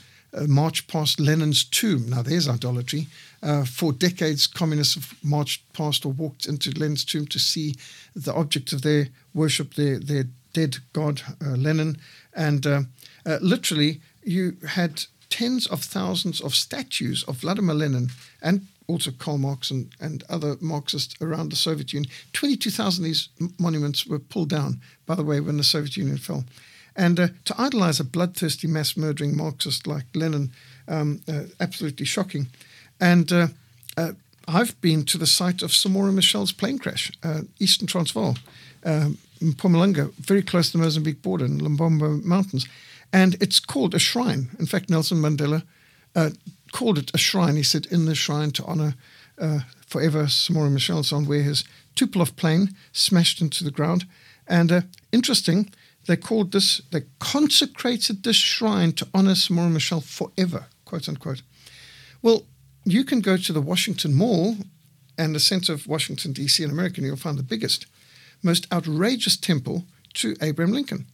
march 0.47 0.87
past 0.87 1.21
Lenin's 1.21 1.65
tomb. 1.65 2.09
Now, 2.09 2.23
there's 2.23 2.49
idolatry. 2.49 3.07
Uh, 3.43 3.65
for 3.65 3.93
decades, 3.93 4.47
communists 4.47 4.95
have 4.95 5.15
marched 5.23 5.73
past 5.73 6.07
or 6.07 6.13
walked 6.13 6.47
into 6.47 6.71
Lenin's 6.71 7.05
tomb 7.05 7.27
to 7.27 7.39
see 7.39 7.75
the 8.15 8.33
object 8.35 8.73
of 8.73 8.83
their 8.83 9.09
worship, 9.35 9.75
their, 9.75 9.99
their 9.99 10.25
dead 10.53 10.77
god 10.93 11.23
uh, 11.45 11.51
Lenin, 11.51 11.99
and 12.35 12.67
uh, 12.67 12.83
uh, 13.27 13.39
literally 13.41 14.01
you 14.23 14.57
had 14.69 15.05
tens 15.29 15.67
of 15.67 15.83
thousands 15.83 16.41
of 16.41 16.55
statues 16.55 17.25
of 17.25 17.37
Vladimir 17.39 17.75
Lenin 17.75 18.11
and 18.43 18.67
also 18.87 19.11
Karl 19.11 19.39
Marx 19.39 19.71
and, 19.71 19.95
and 20.01 20.25
other 20.29 20.57
Marxists 20.61 21.15
around 21.21 21.51
the 21.51 21.57
Soviet 21.57 21.93
Union. 21.93 22.11
22,000 22.33 23.05
of 23.05 23.09
these 23.09 23.29
monuments 23.59 24.07
were 24.07 24.19
pulled 24.19 24.51
down, 24.51 24.81
by 25.07 25.15
the 25.15 25.25
way, 25.25 25.41
when 25.41 25.57
the 25.57 25.65
Soviet 25.65 25.97
Union 25.97 26.19
fell. 26.19 26.45
And 26.95 27.19
uh, 27.19 27.29
to 27.47 27.61
idolize 27.61 28.01
a 28.01 28.05
bloodthirsty, 28.05 28.67
mass 28.67 28.97
murdering 28.97 29.37
Marxist 29.37 29.87
like 29.87 30.05
Lenin, 30.15 30.53
um, 30.89 31.23
uh, 31.29 31.45
absolutely 31.61 32.07
shocking. 32.07 32.49
And 33.01 33.33
uh, 33.33 33.49
uh, 33.97 34.13
I've 34.47 34.79
been 34.81 35.05
to 35.07 35.19
the 35.19 35.27
site 35.27 35.63
of 35.63 35.71
Samora 35.71 36.13
Machel's 36.13 36.53
plane 36.53 36.79
crash, 36.79 37.11
uh, 37.23 37.43
Eastern 37.59 37.87
Transvaal, 37.87 38.37
um, 38.85 39.19
in 39.41 39.55
Mpumalanga, 39.55 40.13
very 40.15 40.43
close 40.43 40.71
to 40.71 40.79
the 40.79 40.85
Mozambique 40.85 41.23
border 41.23 41.45
in 41.45 41.59
Lumbombo 41.59 42.23
Mountains. 42.25 42.67
And 43.13 43.35
it's 43.41 43.61
called 43.61 43.95
a 43.95 43.99
shrine. 43.99 44.51
In 44.59 44.67
fact, 44.67 44.91
Nelson 44.91 45.19
Mandela 45.19 45.63
uh, 46.15 46.31
called 46.73 46.99
it 46.99 47.11
a 47.15 47.19
shrine. 47.19 47.57
He 47.57 47.63
said, 47.63 47.87
in 47.87 48.07
the 48.07 48.15
shrine 48.15 48.51
to 48.53 48.65
honor 48.65 48.95
uh, 49.39 49.61
forever 49.87 50.25
Samora 50.25 50.73
Machel, 50.73 51.13
on 51.13 51.27
where 51.27 51.43
his 51.43 51.65
Tupolev 51.95 52.35
plane 52.37 52.75
smashed 52.93 53.41
into 53.41 53.63
the 53.63 53.71
ground. 53.71 54.07
And 54.49 54.73
uh, 54.73 54.81
interesting, 55.13 55.71
they 56.07 56.17
called 56.17 56.53
this, 56.53 56.81
they 56.91 57.03
consecrated 57.19 58.23
this 58.23 58.37
shrine 58.37 58.93
to 58.93 59.07
honor 59.15 59.35
Samora 59.35 59.73
Machel 59.73 60.03
forever, 60.03 60.67
quote 60.85 61.09
unquote. 61.09 61.43
Well, 62.23 62.45
you 62.85 63.05
can 63.05 63.21
go 63.21 63.37
to 63.37 63.53
the 63.53 63.61
Washington 63.61 64.15
Mall 64.15 64.57
and 65.17 65.35
the 65.35 65.41
center 65.41 65.73
of 65.73 65.87
Washington, 65.87 66.33
D.C. 66.33 66.63
in 66.63 66.71
America, 66.71 66.97
and 66.97 67.07
you'll 67.07 67.17
find 67.17 67.39
the 67.39 67.45
biggest, 67.45 67.87
most 68.43 68.67
outrageous 68.73 69.37
temple 69.37 69.85
to 70.15 70.35
Abraham 70.41 70.73
Lincoln. 70.73 71.07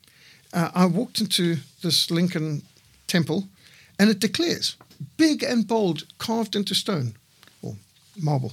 Uh, 0.52 0.70
I 0.74 0.86
walked 0.86 1.20
into 1.20 1.56
this 1.82 2.10
Lincoln 2.10 2.62
temple 3.06 3.48
and 3.98 4.08
it 4.08 4.18
declares, 4.18 4.76
big 5.16 5.42
and 5.42 5.66
bold, 5.66 6.04
carved 6.18 6.56
into 6.56 6.74
stone 6.74 7.14
or 7.62 7.76
marble, 8.16 8.52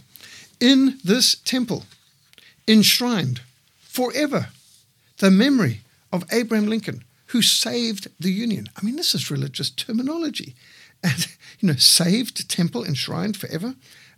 in 0.59 0.99
this 1.03 1.35
temple, 1.35 1.83
enshrined 2.67 3.41
forever 3.81 4.49
the 5.17 5.31
memory 5.31 5.81
of 6.11 6.23
Abraham 6.31 6.67
Lincoln, 6.67 7.03
who 7.27 7.41
saved 7.41 8.07
the 8.19 8.31
Union. 8.31 8.69
I 8.75 8.85
mean, 8.85 8.95
this 8.95 9.15
is 9.15 9.31
religious 9.31 9.69
terminology. 9.69 10.55
And, 11.03 11.27
you 11.59 11.67
know, 11.67 11.75
saved, 11.75 12.49
temple, 12.49 12.83
enshrined 12.83 13.37
forever. 13.37 13.75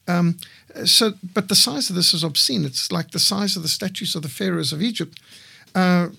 Um, 0.08 0.38
so, 0.86 1.16
but 1.34 1.50
the 1.50 1.56
size 1.56 1.90
of 1.90 1.98
this 1.98 2.14
is 2.14 2.24
obscene. 2.24 2.64
It's 2.64 2.94
like 2.94 3.12
the 3.12 3.20
size 3.20 3.58
of 3.58 3.62
the 3.62 3.68
statues 3.68 4.16
of 4.16 4.22
the 4.22 4.30
pharaohs 4.30 4.72
of 4.72 4.82
Egypt, 4.82 5.20
uh, 5.76 6.10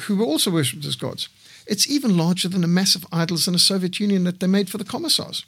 who 0.00 0.16
were 0.16 0.24
also 0.24 0.50
worshipped 0.50 0.84
as 0.84 0.96
gods. 0.96 1.28
It's 1.66 1.88
even 1.88 2.16
larger 2.16 2.48
than 2.48 2.62
the 2.62 2.66
massive 2.66 3.06
idols 3.12 3.46
in 3.46 3.52
the 3.52 3.60
Soviet 3.60 4.00
Union 4.00 4.24
that 4.24 4.40
they 4.40 4.48
made 4.48 4.68
for 4.68 4.78
the 4.78 4.84
commissars. 4.84 5.44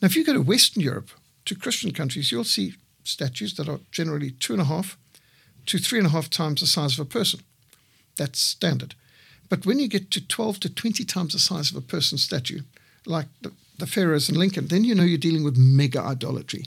Now, 0.00 0.06
if 0.06 0.16
you 0.16 0.24
go 0.24 0.32
to 0.32 0.42
Western 0.42 0.82
Europe, 0.82 1.10
to 1.44 1.54
Christian 1.54 1.92
countries, 1.92 2.30
you'll 2.30 2.44
see 2.44 2.74
statues 3.04 3.54
that 3.54 3.68
are 3.68 3.80
generally 3.90 4.30
two 4.30 4.52
and 4.52 4.62
a 4.62 4.66
half 4.66 4.96
to 5.66 5.78
three 5.78 5.98
and 5.98 6.06
a 6.06 6.10
half 6.10 6.30
times 6.30 6.60
the 6.60 6.66
size 6.66 6.98
of 6.98 7.06
a 7.06 7.08
person. 7.08 7.40
That's 8.16 8.38
standard. 8.38 8.94
But 9.48 9.64
when 9.64 9.78
you 9.78 9.88
get 9.88 10.10
to 10.12 10.26
12 10.26 10.60
to 10.60 10.74
20 10.74 11.04
times 11.04 11.32
the 11.32 11.38
size 11.38 11.70
of 11.70 11.76
a 11.76 11.80
person 11.80 12.18
statue, 12.18 12.60
like 13.06 13.26
the, 13.40 13.52
the 13.78 13.86
pharaohs 13.86 14.28
and 14.28 14.36
Lincoln, 14.36 14.66
then 14.66 14.84
you 14.84 14.94
know 14.94 15.04
you're 15.04 15.18
dealing 15.18 15.44
with 15.44 15.56
mega 15.56 16.00
idolatry. 16.00 16.66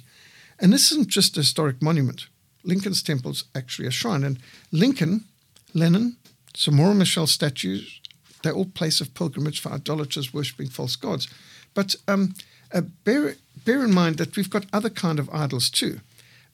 And 0.60 0.74
this 0.74 0.92
isn't 0.92 1.10
just 1.10 1.38
a 1.38 1.42
historic 1.42 1.82
monument. 1.82 2.28
Lincoln's 2.64 3.04
temple 3.04 3.32
is 3.32 3.44
actually 3.56 3.88
a 3.88 3.92
shrine. 3.92 4.24
And 4.24 4.40
Lincoln, 4.72 5.26
Lenin, 5.74 6.18
Samora 6.54 6.96
Machel 6.96 7.28
statues, 7.28 8.00
they're 8.44 8.54
all 8.54 8.66
place 8.66 9.02
of 9.02 9.14
pilgrimage 9.14 9.60
for 9.60 9.70
idolaters 9.70 10.34
worshipping 10.34 10.70
false 10.70 10.96
gods. 10.96 11.28
But 11.74 11.96
um, 12.08 12.34
uh, 12.74 12.82
bear, 13.04 13.36
bear 13.66 13.84
in 13.84 13.94
mind 13.94 14.18
that 14.18 14.36
we've 14.36 14.50
got 14.50 14.66
other 14.74 14.90
kind 14.90 15.20
of 15.20 15.30
idols 15.34 15.70
too. 15.70 16.00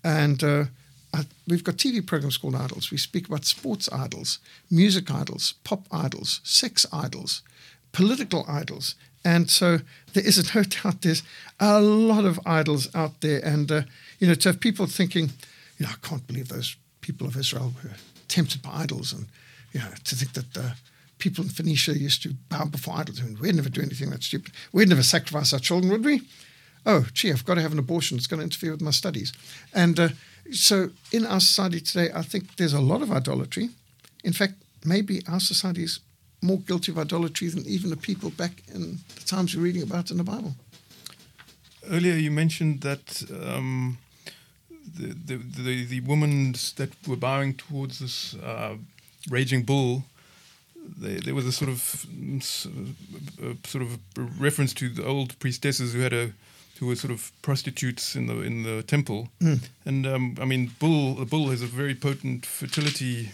And 0.04 0.44
uh, 0.44 0.66
uh, 1.14 1.24
we've 1.48 1.64
got 1.64 1.76
TV 1.78 2.06
programs 2.06 2.38
called 2.38 2.56
idols. 2.56 2.92
We 2.92 2.98
speak 2.98 3.28
about 3.28 3.46
sports 3.46 3.90
idols, 3.92 4.40
music 4.70 5.12
idols, 5.12 5.56
pop 5.64 5.86
idols, 5.92 6.42
sex 6.44 6.86
idols, 6.92 7.42
political 7.92 8.46
idols. 8.48 8.96
And 9.24 9.50
so 9.50 9.80
there 10.14 10.26
is 10.26 10.38
no 10.56 10.64
doubt 10.64 11.02
there's 11.02 11.24
a 11.60 11.82
lot 11.82 12.26
of 12.26 12.40
idols 12.46 12.94
out 12.96 13.22
there. 13.22 13.40
And, 13.44 13.72
uh, 13.72 13.82
you 14.20 14.28
know, 14.28 14.36
to 14.36 14.50
have 14.50 14.60
people 14.60 14.86
thinking, 14.86 15.32
you 15.78 15.86
know, 15.86 15.92
I 15.92 16.08
can't 16.08 16.26
believe 16.28 16.50
those 16.50 16.76
people 17.02 17.28
of 17.28 17.38
Israel 17.38 17.74
were 17.84 17.92
tempted 18.28 18.62
by 18.62 18.72
idols. 18.84 19.14
And, 19.14 19.28
you 19.74 19.80
know, 19.80 19.90
to 20.04 20.16
think 20.16 20.34
that 20.34 20.58
uh, 20.58 20.72
people 21.18 21.44
in 21.44 21.50
Phoenicia 21.50 21.98
used 21.98 22.22
to 22.24 22.34
bow 22.50 22.66
before 22.66 22.96
idols. 22.98 23.20
And 23.20 23.38
we'd 23.40 23.56
never 23.56 23.70
do 23.70 23.82
anything 23.82 24.10
that 24.12 24.24
stupid. 24.24 24.54
We'd 24.72 24.90
never 24.90 25.04
sacrifice 25.04 25.54
our 25.54 25.60
children, 25.60 25.92
would 25.92 26.06
we? 26.06 26.22
Oh, 26.86 27.08
gee, 27.14 27.32
I've 27.32 27.46
got 27.46 27.56
to 27.56 27.62
have 27.62 27.74
an 27.74 27.80
abortion. 27.80 28.18
It's 28.18 28.28
going 28.28 28.40
to 28.40 28.44
interfere 28.44 28.72
with 28.72 28.82
my 28.82 28.92
studies. 28.92 29.34
And 29.74 30.00
uh, 30.00 30.10
so 30.52 30.92
in 31.12 31.26
our 31.26 31.40
society 31.40 31.82
today, 31.82 32.10
I 32.14 32.22
think 32.22 32.56
there's 32.56 32.74
a 32.74 32.82
lot 32.82 33.02
of 33.02 33.12
idolatry. 33.12 33.70
In 34.24 34.34
fact, 34.34 34.54
maybe 34.86 35.22
our 35.28 35.40
society 35.40 35.84
is 35.84 36.00
more 36.42 36.60
guilty 36.60 36.92
of 36.92 36.98
idolatry 36.98 37.50
than 37.50 37.66
even 37.66 37.90
the 37.90 37.98
people 37.98 38.30
back 38.30 38.64
in 38.74 39.00
the 39.16 39.24
times 39.26 39.54
you're 39.54 39.64
reading 39.64 39.84
about 39.84 40.12
in 40.12 40.18
the 40.18 40.24
Bible. 40.24 40.56
Earlier, 41.90 42.16
you 42.16 42.32
mentioned 42.32 42.82
that 42.82 43.24
um, 43.44 43.98
the, 44.98 45.08
the, 45.26 45.38
the 45.38 45.86
the 45.86 46.00
women 46.02 46.54
that 46.76 46.90
were 47.08 47.16
bowing 47.16 47.54
towards 47.54 48.00
this 48.00 48.36
uh, 48.36 48.76
raging 49.30 49.64
bull. 49.64 50.04
There 50.98 51.36
was 51.36 51.46
a 51.46 51.52
sort 51.52 51.70
of 51.72 52.06
a 53.42 53.68
sort 53.68 53.84
of 53.84 54.00
reference 54.40 54.74
to 54.76 54.90
the 54.90 55.06
old 55.06 55.38
priestesses 55.40 55.94
who 55.94 56.00
had 56.02 56.14
a 56.14 56.32
who 56.80 56.86
were 56.88 56.96
sort 56.96 57.12
of 57.12 57.32
prostitutes 57.42 58.16
in 58.16 58.28
the 58.28 58.42
in 58.42 58.64
the 58.64 58.84
temple, 58.84 59.30
Mm. 59.42 59.60
and 59.86 60.06
um, 60.08 60.36
I 60.42 60.46
mean, 60.46 60.72
bull 60.80 61.16
the 61.16 61.26
bull 61.26 61.52
is 61.52 61.62
a 61.62 61.66
very 61.68 61.96
potent 61.96 62.46
fertility 62.46 63.30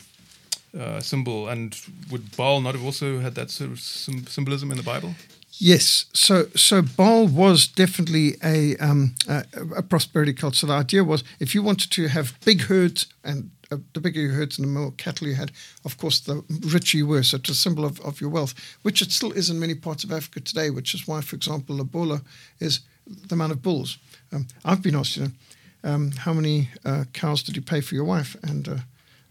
uh, 0.79 0.99
symbol, 1.01 1.49
and 1.49 1.75
would 2.09 2.35
Baal 2.37 2.61
not 2.61 2.73
have 2.75 2.85
also 2.85 3.19
had 3.19 3.33
that 3.35 3.51
sort 3.51 3.71
of 3.71 3.79
sym- 3.79 4.27
symbolism 4.27 4.71
in 4.71 4.77
the 4.77 4.83
Bible? 4.83 5.13
Yes, 5.59 6.05
so 6.13 6.47
so 6.55 6.81
Baal 6.81 7.27
was 7.27 7.67
definitely 7.67 8.37
a, 8.43 8.75
um, 8.77 9.13
a 9.27 9.43
a 9.77 9.81
prosperity 9.81 10.33
cult. 10.33 10.55
So 10.55 10.67
the 10.67 10.73
idea 10.73 11.03
was 11.03 11.23
if 11.39 11.53
you 11.53 11.63
wanted 11.65 11.91
to 11.91 12.07
have 12.07 12.33
big 12.45 12.61
herds, 12.61 13.07
and 13.23 13.49
uh, 13.73 13.77
the 13.93 13.99
bigger 13.99 14.21
your 14.21 14.33
herds 14.33 14.57
and 14.57 14.67
the 14.67 14.71
more 14.71 14.91
cattle 14.91 15.27
you 15.27 15.35
had, 15.35 15.51
of 15.85 15.97
course, 15.97 16.19
the 16.19 16.43
richer 16.61 16.97
you 16.97 17.07
were. 17.07 17.23
So 17.23 17.37
it's 17.37 17.49
a 17.49 17.55
symbol 17.55 17.85
of, 17.85 17.99
of 18.01 18.21
your 18.21 18.29
wealth, 18.29 18.53
which 18.81 19.01
it 19.01 19.11
still 19.11 19.31
is 19.31 19.49
in 19.49 19.59
many 19.59 19.75
parts 19.75 20.03
of 20.03 20.11
Africa 20.11 20.39
today. 20.39 20.69
Which 20.69 20.93
is 20.93 21.07
why, 21.07 21.21
for 21.21 21.35
example, 21.35 21.75
lobola 21.75 22.21
is 22.59 22.81
the 23.05 23.35
amount 23.35 23.51
of 23.51 23.61
bulls. 23.61 23.97
Um, 24.31 24.47
I've 24.63 24.81
been 24.81 24.95
asked, 24.95 25.17
you 25.17 25.23
know, 25.23 25.31
um, 25.83 26.11
how 26.11 26.33
many 26.33 26.69
uh, 26.85 27.05
cows 27.13 27.43
did 27.43 27.55
you 27.55 27.61
pay 27.61 27.81
for 27.81 27.95
your 27.95 28.05
wife? 28.05 28.35
And 28.43 28.67
uh, 28.67 28.77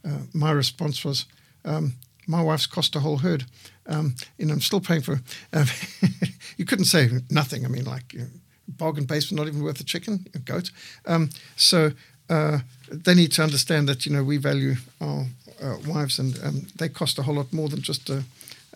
uh, 0.05 0.19
my 0.35 0.51
response 0.51 1.05
was, 1.05 1.27
um, 1.65 1.95
my 2.27 2.43
wife's 2.43 2.67
cost 2.67 2.95
a 2.97 3.01
whole 3.01 3.19
herd. 3.19 3.45
Um, 3.87 4.15
and 4.39 4.51
I'm 4.51 4.61
still 4.61 4.81
paying 4.81 5.01
for. 5.01 5.21
Um, 5.53 5.67
you 6.57 6.65
couldn't 6.65 6.85
say 6.85 7.11
nothing. 7.31 7.65
I 7.65 7.69
mean, 7.69 7.85
like 7.85 8.13
you 8.13 8.21
know, 8.21 8.27
bargain 8.69 9.05
basement, 9.05 9.41
not 9.41 9.49
even 9.49 9.63
worth 9.63 9.81
a 9.81 9.85
chicken, 9.85 10.27
a 10.35 10.39
goat. 10.39 10.71
Um, 11.07 11.31
so 11.57 11.93
uh, 12.33 12.59
they 12.91 13.15
need 13.15 13.33
to 13.33 13.43
understand 13.43 13.89
that 13.89 14.05
you 14.07 14.13
know 14.13 14.25
we 14.25 14.39
value 14.39 14.75
our 15.01 15.27
uh, 15.63 15.77
wives, 15.87 16.19
and 16.19 16.39
um, 16.43 16.67
they 16.77 16.89
cost 16.89 17.19
a 17.19 17.23
whole 17.23 17.37
lot 17.37 17.53
more 17.53 17.69
than 17.69 17.83
just 17.83 18.11
a, 18.11 18.25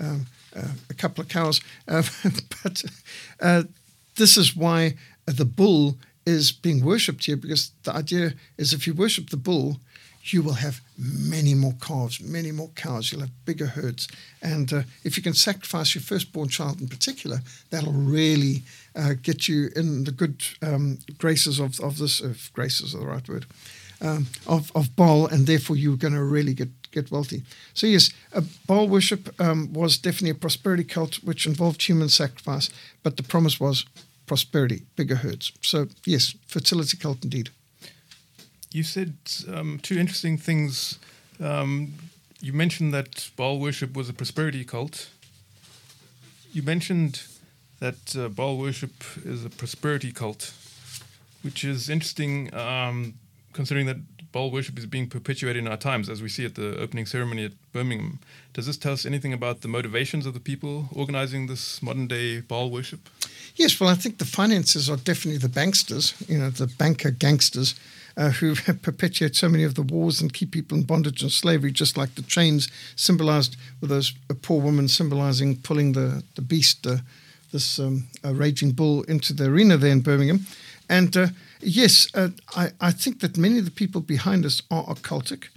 um, 0.00 0.26
uh, 0.54 0.72
a 0.90 0.94
couple 0.94 1.22
of 1.22 1.28
cows. 1.28 1.60
Uh, 1.88 2.02
but 2.62 2.84
uh, 3.40 3.62
this 4.16 4.36
is 4.36 4.56
why 4.56 4.94
the 5.26 5.44
bull 5.44 5.96
is 6.26 6.52
being 6.52 6.84
worshipped 6.84 7.24
here, 7.24 7.36
because 7.36 7.70
the 7.84 7.92
idea 7.92 8.34
is 8.58 8.72
if 8.72 8.86
you 8.86 8.94
worship 8.94 9.30
the 9.30 9.36
bull, 9.36 9.76
you 10.32 10.42
will 10.42 10.54
have 10.54 10.80
many 10.98 11.54
more 11.54 11.74
calves, 11.80 12.20
many 12.20 12.52
more 12.52 12.70
cows. 12.74 13.10
You'll 13.10 13.22
have 13.22 13.44
bigger 13.44 13.66
herds. 13.66 14.08
And 14.42 14.72
uh, 14.72 14.82
if 15.04 15.16
you 15.16 15.22
can 15.22 15.34
sacrifice 15.34 15.94
your 15.94 16.02
firstborn 16.02 16.48
child 16.48 16.80
in 16.80 16.88
particular, 16.88 17.40
that'll 17.70 17.92
really 17.92 18.62
uh, 18.94 19.14
get 19.22 19.48
you 19.48 19.70
in 19.76 20.04
the 20.04 20.12
good 20.12 20.44
um, 20.62 20.98
graces 21.18 21.58
of, 21.58 21.78
of 21.80 21.98
this, 21.98 22.20
if 22.20 22.52
graces 22.52 22.94
are 22.94 23.00
the 23.00 23.06
right 23.06 23.28
word, 23.28 23.46
um, 24.00 24.26
of, 24.46 24.72
of 24.74 24.94
Baal, 24.96 25.26
and 25.26 25.46
therefore 25.46 25.76
you're 25.76 25.96
going 25.96 26.14
to 26.14 26.22
really 26.22 26.54
get, 26.54 26.68
get 26.90 27.10
wealthy. 27.10 27.42
So, 27.74 27.86
yes, 27.86 28.10
uh, 28.32 28.42
Baal 28.66 28.88
worship 28.88 29.38
um, 29.40 29.72
was 29.72 29.98
definitely 29.98 30.30
a 30.30 30.34
prosperity 30.34 30.84
cult 30.84 31.16
which 31.16 31.46
involved 31.46 31.82
human 31.82 32.08
sacrifice, 32.08 32.70
but 33.02 33.16
the 33.16 33.22
promise 33.22 33.60
was 33.60 33.84
prosperity, 34.26 34.82
bigger 34.96 35.16
herds. 35.16 35.52
So, 35.60 35.88
yes, 36.04 36.34
fertility 36.46 36.96
cult 36.96 37.22
indeed. 37.22 37.50
You 38.72 38.82
said 38.82 39.14
um, 39.52 39.78
two 39.82 39.98
interesting 39.98 40.36
things. 40.38 40.98
Um, 41.40 41.94
you 42.40 42.52
mentioned 42.52 42.92
that 42.94 43.30
Baal 43.36 43.58
worship 43.58 43.96
was 43.96 44.08
a 44.08 44.12
prosperity 44.12 44.64
cult. 44.64 45.08
You 46.52 46.62
mentioned 46.62 47.22
that 47.80 48.16
uh, 48.16 48.28
Baal 48.28 48.58
worship 48.58 48.92
is 49.24 49.44
a 49.44 49.50
prosperity 49.50 50.12
cult, 50.12 50.52
which 51.42 51.64
is 51.64 51.88
interesting 51.88 52.54
um, 52.54 53.14
considering 53.52 53.86
that 53.86 53.96
Baal 54.32 54.50
worship 54.50 54.78
is 54.78 54.86
being 54.86 55.08
perpetuated 55.08 55.64
in 55.64 55.68
our 55.70 55.78
times, 55.78 56.10
as 56.10 56.20
we 56.20 56.28
see 56.28 56.44
at 56.44 56.56
the 56.56 56.78
opening 56.78 57.06
ceremony 57.06 57.46
at 57.46 57.52
Birmingham. 57.72 58.18
Does 58.52 58.66
this 58.66 58.76
tell 58.76 58.92
us 58.92 59.06
anything 59.06 59.32
about 59.32 59.62
the 59.62 59.68
motivations 59.68 60.26
of 60.26 60.34
the 60.34 60.40
people 60.40 60.88
organizing 60.92 61.46
this 61.46 61.82
modern 61.82 62.06
day 62.06 62.40
Baal 62.40 62.70
worship? 62.70 63.08
Yes, 63.56 63.80
well, 63.80 63.88
I 63.88 63.94
think 63.94 64.18
the 64.18 64.26
finances 64.26 64.90
are 64.90 64.98
definitely 64.98 65.38
the 65.38 65.48
banksters, 65.48 66.14
you 66.28 66.38
know, 66.38 66.50
the 66.50 66.66
banker 66.66 67.10
gangsters 67.10 67.74
uh, 68.14 68.28
who 68.30 68.54
perpetuate 68.82 69.34
so 69.34 69.48
many 69.48 69.64
of 69.64 69.74
the 69.74 69.82
wars 69.82 70.20
and 70.20 70.32
keep 70.32 70.50
people 70.50 70.76
in 70.76 70.84
bondage 70.84 71.22
and 71.22 71.32
slavery, 71.32 71.72
just 71.72 71.96
like 71.96 72.14
the 72.14 72.22
chains 72.22 72.68
symbolized 72.96 73.56
with 73.80 73.88
those 73.88 74.12
poor 74.42 74.60
women 74.60 74.88
symbolizing 74.88 75.56
pulling 75.56 75.92
the, 75.92 76.22
the 76.34 76.42
beast, 76.42 76.86
uh, 76.86 76.98
this 77.50 77.78
um, 77.78 78.06
raging 78.22 78.72
bull, 78.72 79.02
into 79.04 79.32
the 79.32 79.46
arena 79.46 79.78
there 79.78 79.92
in 79.92 80.00
Birmingham. 80.00 80.46
And 80.90 81.16
uh, 81.16 81.28
yes, 81.60 82.08
uh, 82.14 82.28
I, 82.54 82.72
I 82.78 82.90
think 82.90 83.20
that 83.20 83.38
many 83.38 83.58
of 83.58 83.64
the 83.64 83.70
people 83.70 84.02
behind 84.02 84.44
us 84.44 84.60
are 84.70 84.84
occultic. 84.84 85.48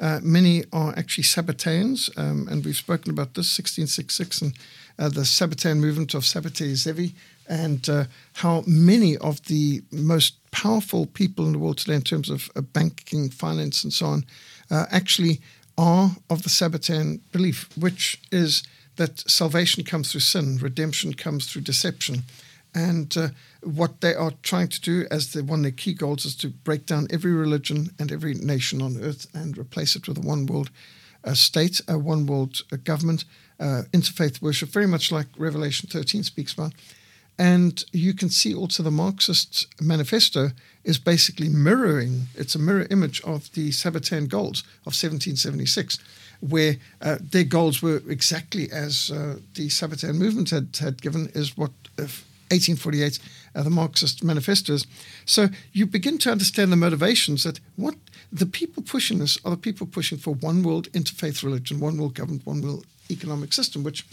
Uh, 0.00 0.20
many 0.22 0.64
are 0.72 0.94
actually 0.96 1.24
Sabbateans, 1.24 2.16
um, 2.16 2.46
and 2.48 2.64
we've 2.64 2.76
spoken 2.76 3.10
about 3.10 3.34
this 3.34 3.58
1666 3.58 4.42
and 4.42 4.52
uh, 4.98 5.08
the 5.08 5.22
Sabbatean 5.22 5.78
movement 5.78 6.14
of 6.14 6.22
Sabbatai 6.22 6.74
Zevi, 6.74 7.14
and 7.48 7.88
uh, 7.88 8.04
how 8.34 8.62
many 8.66 9.16
of 9.16 9.44
the 9.46 9.82
most 9.90 10.34
powerful 10.52 11.06
people 11.06 11.46
in 11.46 11.52
the 11.52 11.58
world 11.58 11.78
today, 11.78 11.94
in 11.94 12.02
terms 12.02 12.30
of 12.30 12.50
uh, 12.54 12.60
banking, 12.60 13.28
finance, 13.28 13.82
and 13.82 13.92
so 13.92 14.06
on, 14.06 14.24
uh, 14.70 14.86
actually 14.90 15.40
are 15.76 16.10
of 16.30 16.42
the 16.42 16.48
Sabbatean 16.48 17.20
belief, 17.32 17.68
which 17.76 18.20
is 18.30 18.62
that 18.96 19.18
salvation 19.30 19.84
comes 19.84 20.12
through 20.12 20.20
sin, 20.20 20.58
redemption 20.58 21.14
comes 21.14 21.46
through 21.46 21.62
deception. 21.62 22.22
And 22.74 23.16
uh, 23.16 23.28
what 23.62 24.00
they 24.00 24.14
are 24.14 24.32
trying 24.42 24.68
to 24.68 24.80
do 24.80 25.06
as 25.10 25.32
the, 25.32 25.42
one 25.42 25.60
of 25.60 25.62
their 25.64 25.72
key 25.72 25.94
goals 25.94 26.24
is 26.24 26.36
to 26.36 26.48
break 26.48 26.86
down 26.86 27.08
every 27.10 27.32
religion 27.32 27.90
and 27.98 28.12
every 28.12 28.34
nation 28.34 28.82
on 28.82 29.02
earth 29.02 29.26
and 29.34 29.58
replace 29.58 29.96
it 29.96 30.06
with 30.06 30.18
a 30.18 30.26
one 30.26 30.46
world 30.46 30.70
uh, 31.24 31.34
state, 31.34 31.80
a 31.88 31.98
one 31.98 32.26
world 32.26 32.60
uh, 32.72 32.76
government, 32.84 33.24
uh, 33.58 33.82
interfaith 33.92 34.40
worship, 34.40 34.68
very 34.68 34.86
much 34.86 35.10
like 35.10 35.26
Revelation 35.36 35.88
13 35.88 36.22
speaks 36.22 36.52
about. 36.52 36.72
And 37.38 37.84
you 37.92 38.14
can 38.14 38.30
see 38.30 38.52
also 38.52 38.82
the 38.82 38.90
Marxist 38.90 39.68
manifesto 39.80 40.50
is 40.82 40.98
basically 40.98 41.48
mirroring, 41.48 42.26
it's 42.34 42.56
a 42.56 42.58
mirror 42.58 42.86
image 42.90 43.20
of 43.22 43.52
the 43.52 43.70
Sabbatean 43.70 44.28
goals 44.28 44.62
of 44.84 44.94
1776, 44.94 45.98
where 46.40 46.76
uh, 47.00 47.18
their 47.20 47.44
goals 47.44 47.80
were 47.80 48.02
exactly 48.08 48.70
as 48.72 49.10
uh, 49.12 49.38
the 49.54 49.68
Sabbatean 49.68 50.16
movement 50.16 50.50
had, 50.50 50.76
had 50.80 51.00
given, 51.00 51.30
is 51.34 51.56
what 51.56 51.70
1848, 52.50 53.18
uh, 53.54 53.62
the 53.62 53.70
Marxist 53.70 54.24
manifestos. 54.24 54.86
So 55.24 55.48
you 55.72 55.86
begin 55.86 56.18
to 56.18 56.30
understand 56.30 56.72
the 56.72 56.76
motivations 56.76 57.44
that 57.44 57.60
what 57.76 57.94
the 58.32 58.46
people 58.46 58.82
pushing 58.82 59.18
this 59.18 59.38
are 59.44 59.50
the 59.50 59.56
people 59.56 59.86
pushing 59.86 60.18
for 60.18 60.34
one 60.34 60.62
world 60.62 60.90
interfaith 60.92 61.42
religion, 61.42 61.80
one 61.80 61.98
world 61.98 62.14
government, 62.14 62.46
one 62.46 62.62
world 62.62 62.86
economic 63.10 63.52
system, 63.52 63.82
which 63.82 64.04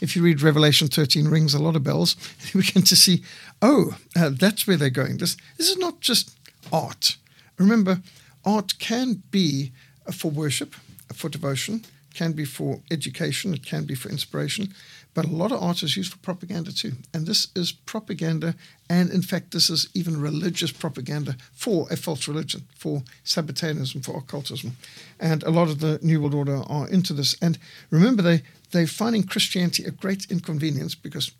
if 0.00 0.16
you 0.16 0.22
read 0.22 0.42
Revelation 0.42 0.88
13, 0.88 1.28
rings 1.28 1.54
a 1.54 1.62
lot 1.62 1.76
of 1.76 1.82
bells. 1.82 2.16
You 2.52 2.60
begin 2.60 2.82
to 2.82 2.96
see, 2.96 3.22
oh, 3.62 3.96
uh, 4.16 4.30
that's 4.30 4.66
where 4.66 4.76
they're 4.76 4.90
going. 4.90 5.18
This, 5.18 5.36
this 5.56 5.68
is 5.68 5.78
not 5.78 6.00
just 6.00 6.36
art. 6.72 7.16
Remember, 7.58 8.00
art 8.44 8.78
can 8.78 9.22
be 9.30 9.72
for 10.12 10.30
worship, 10.30 10.74
for 11.12 11.28
devotion, 11.28 11.84
can 12.14 12.32
be 12.32 12.44
for 12.44 12.80
education, 12.90 13.54
it 13.54 13.64
can 13.64 13.84
be 13.84 13.94
for 13.94 14.08
inspiration, 14.08 14.72
but 15.14 15.24
a 15.24 15.28
lot 15.28 15.52
of 15.52 15.62
art 15.62 15.82
is 15.84 15.96
used 15.96 16.12
for 16.12 16.18
propaganda 16.18 16.72
too. 16.72 16.92
And 17.14 17.26
this 17.26 17.46
is 17.54 17.70
propaganda, 17.70 18.56
and 18.90 19.10
in 19.10 19.22
fact, 19.22 19.52
this 19.52 19.70
is 19.70 19.88
even 19.94 20.20
religious 20.20 20.72
propaganda 20.72 21.36
for 21.52 21.86
a 21.90 21.96
false 21.96 22.26
religion, 22.26 22.66
for 22.76 23.04
Sabbateanism, 23.24 24.04
for 24.04 24.18
occultism. 24.18 24.76
And 25.20 25.44
a 25.44 25.50
lot 25.50 25.70
of 25.70 25.78
the 25.78 26.00
New 26.02 26.20
World 26.20 26.34
Order 26.34 26.62
are 26.66 26.88
into 26.88 27.12
this. 27.12 27.36
And 27.40 27.58
remember, 27.90 28.22
they, 28.22 28.42
they're 28.72 28.88
finding 28.88 29.22
Christianity 29.22 29.84
a 29.84 29.92
great 29.92 30.30
inconvenience 30.30 30.96
because 30.96 31.30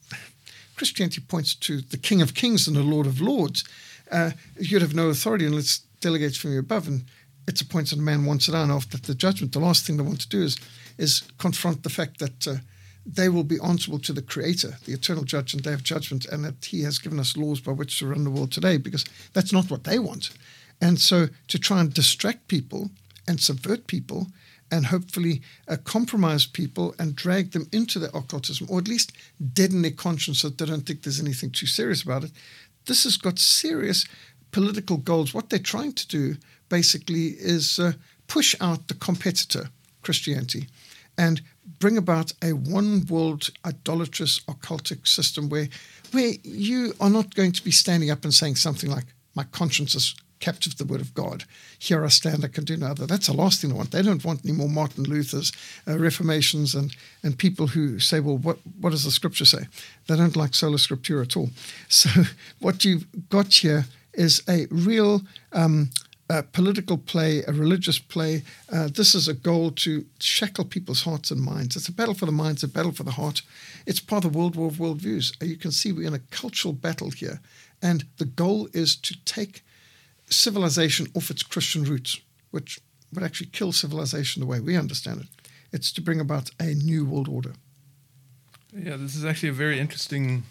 Christianity 0.77 1.21
points 1.21 1.55
to 1.57 1.81
the 1.81 1.99
King 1.99 2.23
of 2.23 2.35
Kings 2.35 2.69
and 2.69 2.77
the 2.77 2.83
Lord 2.83 3.07
of 3.07 3.21
Lords. 3.21 3.65
Uh, 4.11 4.31
you'd 4.59 4.83
have 4.83 4.95
no 4.95 5.09
authority 5.09 5.47
unless 5.47 5.81
delegates 6.01 6.37
from 6.37 6.57
above. 6.57 6.87
And 6.87 7.05
it's 7.49 7.61
appointed 7.61 7.99
a 7.99 8.03
man 8.03 8.25
once 8.25 8.47
down 8.47 8.71
after 8.71 8.99
the 8.99 9.15
judgment. 9.15 9.53
The 9.53 9.59
last 9.59 9.85
thing 9.85 9.97
they 9.97 10.05
want 10.05 10.21
to 10.21 10.29
do 10.29 10.43
is, 10.43 10.57
is 10.97 11.25
confront 11.39 11.83
the 11.83 11.91
fact 11.91 12.21
that. 12.21 12.47
Uh, 12.47 12.57
they 13.07 13.29
will 13.29 13.45
be 13.45 13.59
answerable 13.63 13.99
to 14.01 14.13
the 14.13 14.23
Creator, 14.23 14.79
the 14.85 14.93
eternal 14.93 15.25
judge 15.25 15.53
and 15.53 15.63
day 15.63 15.73
of 15.73 15.83
judgment, 15.83 16.25
and 16.27 16.45
that 16.45 16.65
He 16.65 16.83
has 16.83 16.99
given 16.99 17.21
us 17.21 17.37
laws 17.37 17.61
by 17.61 17.73
which 17.73 17.99
to 17.99 18.07
run 18.07 18.25
the 18.25 18.31
world 18.31 18.53
today, 18.53 18.77
because 18.79 19.05
that's 19.33 19.53
not 19.53 19.71
what 19.71 19.85
they 19.85 19.99
want. 19.99 20.31
And 20.81 21.01
so 21.01 21.29
to 21.49 21.59
try 21.59 21.81
and 21.81 21.93
distract 21.93 22.49
people 22.49 22.91
and 23.29 23.41
subvert 23.41 23.87
people 23.87 24.29
and 24.71 24.87
hopefully 24.87 25.43
uh, 25.69 25.77
compromise 25.85 26.47
people 26.47 26.95
and 26.99 27.15
drag 27.15 27.53
them 27.53 27.69
into 27.73 27.99
their 27.99 28.11
occultism, 28.15 28.67
or 28.71 28.79
at 28.79 28.89
least 28.89 29.13
deaden 29.53 29.83
their 29.83 29.91
conscience 29.91 30.41
so 30.41 30.49
that 30.49 30.59
they 30.59 30.67
don't 30.67 30.87
think 30.87 31.03
there's 31.03 31.21
anything 31.21 31.51
too 31.51 31.67
serious 31.67 32.03
about 32.03 32.25
it, 32.25 32.33
this 32.87 33.05
has 33.05 33.17
got 33.17 33.39
serious 33.39 34.07
political 34.51 34.97
goals. 34.97 35.33
What 35.33 35.51
they're 35.51 35.59
trying 35.59 35.93
to 35.93 36.09
do 36.09 36.37
basically 36.69 37.29
is 37.39 37.79
uh, 37.79 37.93
push 38.27 38.55
out 38.61 38.89
the 38.89 38.95
competitor, 38.95 39.69
Christianity, 40.03 40.69
and 41.17 41.41
bring 41.79 41.97
about 41.97 42.33
a 42.43 42.53
one 42.53 43.07
world 43.07 43.51
idolatrous 43.65 44.41
occultic 44.41 45.07
system 45.07 45.49
where 45.49 45.69
where 46.13 46.35
you 46.43 46.95
are 47.01 47.11
not 47.11 47.35
going 47.35 47.53
to 47.53 47.65
be 47.65 47.71
standing 47.71 48.11
up 48.11 48.25
and 48.25 48.33
saying 48.33 48.57
something 48.57 48.91
like 48.91 49.07
my 49.35 49.45
conscience 49.45 49.95
is 49.95 50.15
captive 50.45 50.77
the 50.77 50.85
word 50.85 51.01
of 51.01 51.15
God. 51.15 51.45
Here 51.79 52.05
I 52.05 52.09
stand, 52.09 52.45
I 52.45 52.49
can 52.49 52.65
do 52.65 52.77
no 52.77 52.89
other. 52.89 53.07
That's 53.07 53.29
the 53.29 53.33
last 53.33 53.61
thing 53.61 53.71
they 53.71 53.77
want. 53.77 53.93
They 53.93 54.03
don't 54.03 54.25
want 54.25 54.45
any 54.45 54.53
more 54.53 54.69
Martin 54.69 55.05
Luther's, 55.05 55.53
uh, 55.89 55.99
Reformations, 55.99 56.75
and, 56.75 56.95
and 57.23 57.39
people 57.39 57.69
who 57.69 57.99
say, 57.99 58.21
well, 58.21 58.37
what, 58.37 58.59
what 58.81 58.91
does 58.91 59.05
the 59.05 59.11
scripture 59.11 59.47
say? 59.47 59.65
They 60.07 60.17
don't 60.17 60.37
like 60.37 60.55
sola 60.55 60.77
scriptura 60.77 61.23
at 61.23 61.37
all. 61.37 61.51
So 61.89 62.11
what 62.59 62.85
you've 62.85 63.07
got 63.29 63.55
here 63.55 63.87
is 64.13 64.43
a 64.49 64.67
real 64.71 65.23
um, 65.53 65.91
a 66.31 66.43
political 66.43 66.97
play, 66.97 67.43
a 67.47 67.53
religious 67.53 67.99
play. 67.99 68.43
Uh, 68.73 68.89
this 68.89 69.15
is 69.15 69.29
a 69.29 69.35
goal 69.35 69.71
to 69.71 70.07
shackle 70.19 70.65
people's 70.65 71.03
hearts 71.03 71.31
and 71.31 71.41
minds. 71.41 71.77
It's 71.77 71.89
a 71.89 71.93
battle 71.93 72.15
for 72.15 72.27
the 72.27 72.33
minds, 72.33 72.63
a 72.63 72.69
battle 72.69 72.93
for 72.93 73.03
the 73.03 73.13
heart. 73.13 73.43
It's 73.87 74.01
part 74.01 74.25
of 74.25 74.33
the 74.33 74.39
World 74.39 74.57
War 74.57 74.69
of 74.69 74.77
Worldviews. 74.77 75.43
Uh, 75.43 75.47
you 75.47 75.57
can 75.57 75.71
see 75.71 75.93
we're 75.93 76.07
in 76.07 76.15
a 76.15 76.19
cultural 76.31 76.73
battle 76.73 77.11
here. 77.11 77.41
And 77.83 78.07
the 78.17 78.25
goal 78.25 78.69
is 78.73 78.97
to 78.97 79.17
take 79.25 79.63
civilization 80.31 81.09
off 81.15 81.31
its 81.31 81.43
Christian 81.43 81.85
roots, 81.85 82.19
which 82.51 82.81
would 83.13 83.23
actually 83.23 83.51
kill 83.53 83.73
civilization 83.73 84.41
the 84.41 84.47
way 84.47 84.61
we 84.61 84.77
understand 84.77 85.21
it. 85.21 85.27
It's 85.73 85.93
to 85.93 86.01
bring 86.01 86.21
about 86.21 86.51
a 86.59 86.75
new 86.75 87.05
world 87.05 87.29
order. 87.29 87.53
Yeah, 88.73 88.97
this 88.97 89.15
is 89.15 89.25
actually 89.25 89.51
a 89.51 89.53
very 89.53 89.79
interesting 89.79 90.45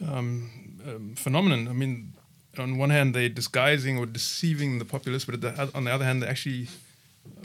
um, 0.00 0.50
um, 0.86 1.14
phenomenon. 1.16 1.68
I 1.68 1.72
mean, 1.72 2.13
on 2.58 2.78
one 2.78 2.90
hand 2.90 3.14
they're 3.14 3.28
disguising 3.28 3.98
or 3.98 4.06
deceiving 4.06 4.78
the 4.78 4.84
populace, 4.84 5.24
but 5.24 5.34
on 5.74 5.84
the 5.84 5.90
other 5.90 6.04
hand 6.04 6.22
they're 6.22 6.30
actually 6.30 6.68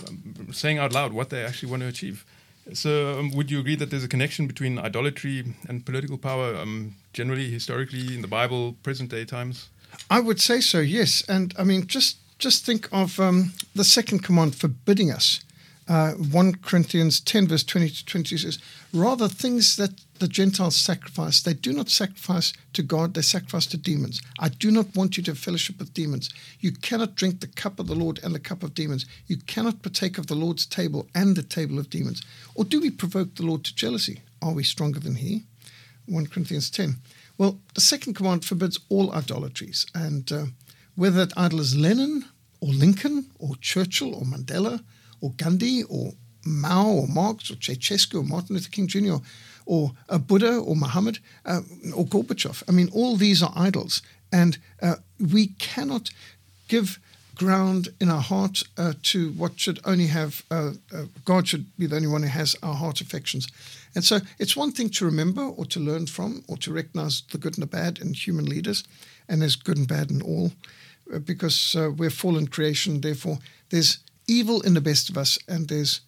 um, 0.08 0.50
saying 0.52 0.78
out 0.78 0.94
loud 0.94 1.14
what 1.14 1.30
they 1.30 1.44
actually 1.44 1.70
want 1.70 1.82
to 1.82 1.88
achieve. 1.88 2.26
So, 2.74 3.18
um, 3.18 3.32
would 3.32 3.50
you 3.50 3.60
agree 3.60 3.76
that 3.76 3.90
there's 3.90 4.04
a 4.04 4.08
connection 4.08 4.46
between 4.46 4.78
idolatry 4.78 5.56
and 5.68 5.84
political 5.84 6.18
power, 6.20 6.56
um, 6.56 6.96
generally, 7.14 7.50
historically, 7.50 8.14
in 8.14 8.22
the 8.22 8.28
Bible, 8.28 8.76
present 8.84 9.10
day 9.10 9.26
times? 9.26 9.70
I 10.10 10.20
would 10.20 10.40
say 10.40 10.62
so, 10.62 10.80
yes. 10.80 11.24
And 11.28 11.54
I 11.58 11.64
mean, 11.64 11.88
just 11.88 12.18
just 12.38 12.66
think 12.66 12.88
of 12.92 13.20
um, 13.20 13.54
the 13.76 13.84
second 13.84 14.24
command 14.24 14.56
forbidding 14.56 15.12
us 15.12 15.42
uh, 15.90 16.12
1 16.12 16.56
Corinthians 16.62 17.20
10, 17.20 17.48
verse 17.48 17.64
20 17.64 17.90
to 17.90 18.06
22 18.06 18.38
says, 18.38 18.60
Rather, 18.94 19.28
things 19.28 19.76
that 19.78 19.90
the 20.20 20.28
Gentiles 20.28 20.76
sacrifice, 20.76 21.42
they 21.42 21.56
do 21.56 21.74
not 21.74 21.90
sacrifice 21.90 22.54
to 22.74 22.84
God, 22.84 23.16
they 23.16 23.24
sacrifice 23.24 23.66
to 23.68 23.78
demons. 23.78 24.22
I 24.40 24.50
do 24.50 24.70
not 24.70 24.96
want 24.96 25.18
you 25.18 25.24
to 25.24 25.32
have 25.32 25.40
fellowship 25.40 25.80
with 25.80 25.96
demons. 25.96 26.30
You 26.60 26.74
cannot 26.74 27.16
drink 27.16 27.40
the 27.40 27.48
cup 27.48 27.80
of 27.80 27.88
the 27.88 27.96
Lord 27.96 28.20
and 28.24 28.36
the 28.36 28.40
cup 28.40 28.62
of 28.62 28.76
demons. 28.76 29.08
You 29.26 29.38
cannot 29.38 29.82
partake 29.82 30.20
of 30.20 30.28
the 30.28 30.36
Lord's 30.36 30.68
table 30.68 31.08
and 31.16 31.36
the 31.36 31.42
table 31.42 31.80
of 31.80 31.90
demons. 31.90 32.22
Or 32.54 32.66
do 32.66 32.80
we 32.80 32.92
provoke 32.92 33.36
the 33.36 33.46
Lord 33.46 33.64
to 33.64 33.76
jealousy? 33.76 34.22
Are 34.44 34.54
we 34.54 34.64
stronger 34.64 35.00
than 35.00 35.16
He? 35.16 35.46
1 36.06 36.28
Corinthians 36.28 36.70
10. 36.70 36.98
Well, 37.40 37.60
the 37.74 37.82
second 37.82 38.14
command 38.14 38.46
forbids 38.46 38.80
all 38.90 39.12
idolatries. 39.12 39.88
And 39.96 40.32
uh, 40.32 40.46
whether 40.96 41.26
that 41.26 41.38
idol 41.38 41.62
is 41.62 41.76
Lenin 41.76 42.26
or 42.62 42.70
Lincoln 42.70 43.32
or 43.40 43.56
Churchill 43.56 44.14
or 44.14 44.22
Mandela, 44.22 44.84
or 45.22 45.32
Gandhi 45.38 45.84
or 45.84 46.14
Mao 46.46 46.88
or 46.88 47.08
Marx 47.08 47.52
or 47.52 47.56
Ceausescu 47.56 48.20
or 48.20 48.24
Martin 48.24 48.56
Luther 48.56 48.70
King 48.70 48.88
Jr. 48.88 49.16
or 49.66 49.92
uh, 50.10 50.18
Buddha 50.18 50.58
or 50.58 50.76
Muhammad 50.76 51.20
uh, 51.46 51.62
or 51.96 52.06
Gorbachev. 52.06 52.64
I 52.68 52.72
mean, 52.72 52.90
all 52.94 53.16
these 53.16 53.44
are 53.44 53.54
idols, 53.56 54.02
and 54.32 54.58
uh, 54.82 54.96
we 55.20 55.48
cannot 55.60 56.10
give 56.68 57.00
ground 57.36 57.88
in 58.02 58.10
our 58.10 58.22
heart 58.22 58.64
uh, 58.78 58.94
to 59.02 59.32
what 59.32 59.58
should 59.58 59.80
only 59.86 60.08
have 60.08 60.44
uh, 60.52 60.72
uh, 60.94 61.04
God 61.24 61.48
should 61.48 61.66
be 61.78 61.88
the 61.88 61.96
only 61.96 62.08
one 62.10 62.22
who 62.22 62.28
has 62.28 62.56
our 62.62 62.76
heart 62.76 63.00
affections. 63.00 63.48
And 63.96 64.04
so 64.04 64.20
it's 64.40 64.58
one 64.58 64.72
thing 64.72 64.90
to 64.90 65.06
remember 65.06 65.42
or 65.42 65.66
to 65.66 65.80
learn 65.80 66.06
from 66.08 66.44
or 66.50 66.58
to 66.58 66.74
recognize 66.74 67.22
the 67.32 67.38
good 67.38 67.58
and 67.58 67.64
the 67.64 67.78
bad 67.78 68.00
in 68.00 68.14
human 68.14 68.46
leaders, 68.46 68.84
and 69.28 69.42
there's 69.42 69.56
good 69.56 69.78
and 69.78 69.88
bad 69.88 70.12
in 70.12 70.22
all, 70.22 70.52
because 71.26 71.76
we're 71.98 72.10
fallen 72.12 72.48
creation. 72.48 73.02
Therefore, 73.02 73.40
there's 73.70 74.00
evil 74.30 74.62
in 74.62 74.74
the 74.74 74.82
best 74.82 75.10
of 75.10 75.18
us, 75.18 75.38
and 75.48 75.68
there's 75.68 76.02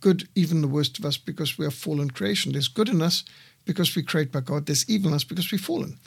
good, 0.00 0.28
even 0.34 0.62
the 0.62 0.68
worst 0.68 0.98
of 0.98 1.04
us, 1.04 1.16
because 1.16 1.58
we 1.58 1.66
are 1.66 1.70
fallen 1.70 2.10
creation. 2.10 2.52
There's 2.52 2.68
good 2.68 2.88
in 2.88 3.02
us 3.02 3.24
because 3.64 3.94
we 3.94 4.02
create 4.02 4.32
by 4.32 4.40
God. 4.40 4.66
There's 4.66 4.88
evil 4.88 5.10
in 5.10 5.14
us 5.14 5.24
because 5.24 5.50
we've 5.52 5.60
fallen. 5.60 5.98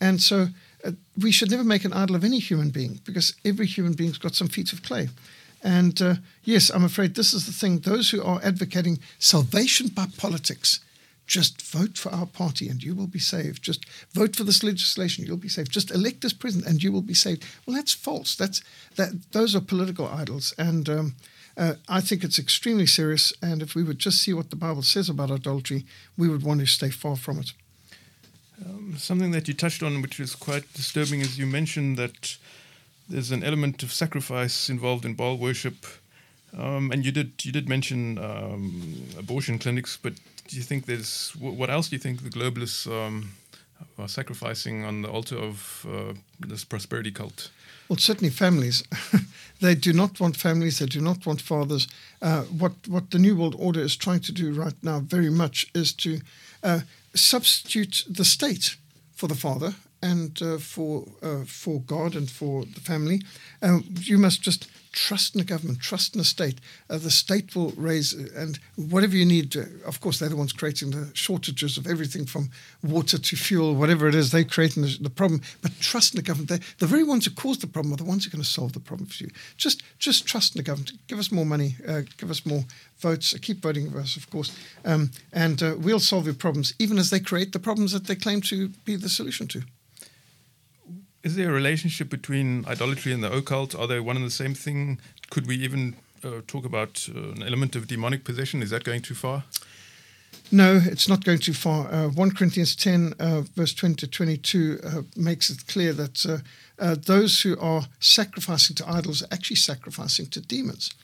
And 0.00 0.22
so 0.22 0.48
uh, 0.84 0.92
we 1.16 1.32
should 1.32 1.50
never 1.50 1.64
make 1.64 1.84
an 1.84 1.92
idol 1.92 2.16
of 2.16 2.24
any 2.24 2.38
human 2.38 2.70
being 2.70 3.00
because 3.04 3.34
every 3.44 3.66
human 3.66 3.94
being's 3.94 4.18
got 4.18 4.34
some 4.34 4.48
feet 4.48 4.72
of 4.72 4.82
clay. 4.82 5.08
And 5.62 6.00
uh, 6.00 6.14
yes, 6.44 6.70
I'm 6.70 6.84
afraid 6.84 7.14
this 7.14 7.34
is 7.34 7.46
the 7.46 7.52
thing. 7.52 7.80
Those 7.80 8.10
who 8.10 8.22
are 8.22 8.40
advocating 8.44 9.00
salvation 9.18 9.88
by 9.88 10.06
politics, 10.16 10.80
just 11.28 11.62
vote 11.62 11.98
for 11.98 12.12
our 12.12 12.26
party 12.26 12.68
and 12.68 12.82
you 12.82 12.94
will 12.94 13.06
be 13.06 13.18
saved. 13.18 13.62
Just 13.62 13.84
vote 14.12 14.34
for 14.34 14.44
this 14.44 14.64
legislation, 14.64 15.24
you'll 15.24 15.36
be 15.36 15.48
saved. 15.48 15.70
Just 15.70 15.90
elect 15.90 16.22
this 16.22 16.32
president 16.32 16.68
and 16.68 16.82
you 16.82 16.90
will 16.90 17.02
be 17.02 17.14
saved. 17.14 17.44
Well, 17.64 17.76
that's 17.76 17.94
false. 17.94 18.34
That's 18.34 18.62
that. 18.96 19.10
Those 19.32 19.54
are 19.54 19.60
political 19.60 20.08
idols, 20.08 20.54
and 20.58 20.88
um, 20.88 21.14
uh, 21.56 21.74
I 21.88 22.00
think 22.00 22.24
it's 22.24 22.38
extremely 22.38 22.86
serious. 22.86 23.32
And 23.42 23.62
if 23.62 23.74
we 23.74 23.84
would 23.84 23.98
just 23.98 24.22
see 24.22 24.32
what 24.32 24.50
the 24.50 24.56
Bible 24.56 24.82
says 24.82 25.08
about 25.08 25.30
idolatry, 25.30 25.84
we 26.16 26.28
would 26.28 26.42
want 26.42 26.60
to 26.60 26.66
stay 26.66 26.90
far 26.90 27.14
from 27.16 27.38
it. 27.38 27.52
Um, 28.64 28.96
something 28.96 29.30
that 29.32 29.46
you 29.46 29.54
touched 29.54 29.82
on, 29.82 30.02
which 30.02 30.18
is 30.18 30.34
quite 30.34 30.72
disturbing, 30.72 31.20
is 31.20 31.38
you 31.38 31.46
mentioned 31.46 31.96
that 31.98 32.38
there's 33.08 33.30
an 33.30 33.44
element 33.44 33.82
of 33.82 33.92
sacrifice 33.92 34.70
involved 34.70 35.04
in 35.04 35.14
Baal 35.14 35.36
worship, 35.36 35.86
um, 36.56 36.90
and 36.90 37.04
you 37.04 37.12
did 37.12 37.44
you 37.44 37.52
did 37.52 37.68
mention 37.68 38.18
um, 38.18 39.04
abortion 39.18 39.58
clinics. 39.58 39.98
But 40.00 40.14
do 40.48 40.56
you 40.56 40.62
think 40.62 40.86
there's 40.86 41.32
what 41.38 41.70
else 41.70 41.88
do 41.88 41.96
you 41.96 42.00
think 42.00 42.22
the 42.22 42.30
globalists 42.30 42.86
um, 42.86 43.30
are 43.98 44.08
sacrificing 44.08 44.84
on 44.84 45.02
the 45.02 45.08
altar 45.08 45.36
of 45.36 45.86
uh, 45.88 46.14
this 46.40 46.64
prosperity 46.64 47.12
cult? 47.12 47.50
Well, 47.88 47.98
certainly 47.98 48.30
families. 48.30 48.82
they 49.60 49.74
do 49.74 49.92
not 49.92 50.20
want 50.20 50.36
families. 50.36 50.78
They 50.78 50.86
do 50.86 51.00
not 51.00 51.26
want 51.26 51.40
fathers. 51.40 51.86
Uh, 52.20 52.42
what 52.42 52.72
what 52.88 53.10
the 53.10 53.18
New 53.18 53.36
World 53.36 53.54
Order 53.58 53.80
is 53.80 53.96
trying 53.96 54.20
to 54.20 54.32
do 54.32 54.52
right 54.52 54.76
now, 54.82 55.00
very 55.00 55.30
much, 55.30 55.66
is 55.74 55.92
to 55.94 56.20
uh, 56.62 56.80
substitute 57.14 58.04
the 58.08 58.24
state 58.24 58.76
for 59.14 59.28
the 59.28 59.34
father 59.34 59.74
and 60.02 60.42
uh, 60.42 60.58
for 60.58 61.04
uh, 61.22 61.44
for 61.44 61.80
God 61.80 62.14
and 62.14 62.30
for 62.30 62.64
the 62.64 62.80
family. 62.80 63.22
Um, 63.62 63.84
you 64.02 64.18
must 64.18 64.42
just 64.42 64.68
trust 64.98 65.34
in 65.34 65.38
the 65.38 65.44
government, 65.44 65.80
trust 65.80 66.14
in 66.14 66.18
the 66.18 66.24
state. 66.24 66.60
Uh, 66.90 66.98
the 66.98 67.10
state 67.10 67.54
will 67.54 67.70
raise 67.76 68.12
and 68.12 68.58
whatever 68.74 69.16
you 69.16 69.24
need. 69.24 69.52
To, 69.52 69.68
of 69.86 70.00
course, 70.00 70.18
they're 70.18 70.28
the 70.28 70.36
ones 70.36 70.52
creating 70.52 70.90
the 70.90 71.10
shortages 71.14 71.78
of 71.78 71.86
everything 71.86 72.26
from 72.26 72.50
water 72.82 73.16
to 73.16 73.36
fuel, 73.36 73.74
whatever 73.74 74.08
it 74.08 74.14
is. 74.14 74.30
They're 74.30 74.44
creating 74.44 74.82
the, 74.82 74.98
the 75.00 75.10
problem. 75.10 75.40
But 75.62 75.78
trust 75.80 76.14
in 76.14 76.16
the 76.16 76.26
government. 76.26 76.48
They're, 76.48 76.66
the 76.78 76.86
very 76.86 77.04
ones 77.04 77.24
who 77.26 77.30
caused 77.30 77.60
the 77.60 77.68
problem 77.68 77.94
are 77.94 77.96
the 77.96 78.04
ones 78.04 78.24
who 78.24 78.28
are 78.28 78.36
going 78.36 78.42
to 78.42 78.48
solve 78.48 78.72
the 78.72 78.80
problem 78.80 79.08
for 79.08 79.24
you. 79.24 79.30
Just 79.56 79.82
just 79.98 80.26
trust 80.26 80.56
in 80.56 80.58
the 80.58 80.64
government. 80.64 80.92
Give 81.06 81.18
us 81.18 81.30
more 81.30 81.46
money. 81.46 81.76
Uh, 81.86 82.02
give 82.16 82.30
us 82.30 82.44
more 82.44 82.64
votes. 82.98 83.38
Keep 83.38 83.62
voting 83.62 83.90
for 83.90 84.00
us, 84.00 84.16
of 84.16 84.28
course, 84.30 84.56
um, 84.84 85.10
and 85.32 85.62
uh, 85.62 85.76
we'll 85.78 86.00
solve 86.00 86.24
your 86.24 86.34
problems, 86.34 86.74
even 86.78 86.98
as 86.98 87.10
they 87.10 87.20
create 87.20 87.52
the 87.52 87.58
problems 87.60 87.92
that 87.92 88.06
they 88.06 88.16
claim 88.16 88.40
to 88.42 88.68
be 88.84 88.96
the 88.96 89.08
solution 89.08 89.46
to 89.46 89.62
is 91.28 91.36
there 91.36 91.50
a 91.50 91.52
relationship 91.52 92.08
between 92.08 92.64
idolatry 92.66 93.12
and 93.12 93.22
the 93.22 93.30
occult? 93.30 93.74
Are 93.74 93.86
they 93.86 94.00
one 94.00 94.16
and 94.16 94.24
the 94.24 94.30
same 94.30 94.54
thing? 94.54 94.98
Could 95.28 95.46
we 95.46 95.56
even 95.56 95.94
uh, 96.24 96.40
talk 96.46 96.64
about 96.64 97.06
uh, 97.14 97.32
an 97.36 97.42
element 97.42 97.76
of 97.76 97.86
demonic 97.86 98.24
possession? 98.24 98.62
Is 98.62 98.70
that 98.70 98.82
going 98.82 99.02
too 99.02 99.14
far? 99.14 99.44
No, 100.50 100.80
it's 100.82 101.06
not 101.06 101.26
going 101.26 101.40
too 101.40 101.52
far. 101.52 101.92
Uh, 101.92 102.08
1 102.08 102.30
Corinthians 102.30 102.74
10, 102.74 103.12
uh, 103.20 103.42
verse 103.54 103.74
20 103.74 103.96
to 103.96 104.06
22, 104.06 104.80
uh, 104.82 105.02
makes 105.16 105.50
it 105.50 105.66
clear 105.66 105.92
that 105.92 106.24
uh, 106.78 106.94
those 106.94 107.42
who 107.42 107.58
are 107.60 107.82
sacrificing 108.00 108.74
to 108.76 108.88
idols 108.88 109.22
are 109.22 109.28
actually 109.30 109.56
sacrificing 109.56 110.28
to 110.28 110.40
demons. 110.40 110.94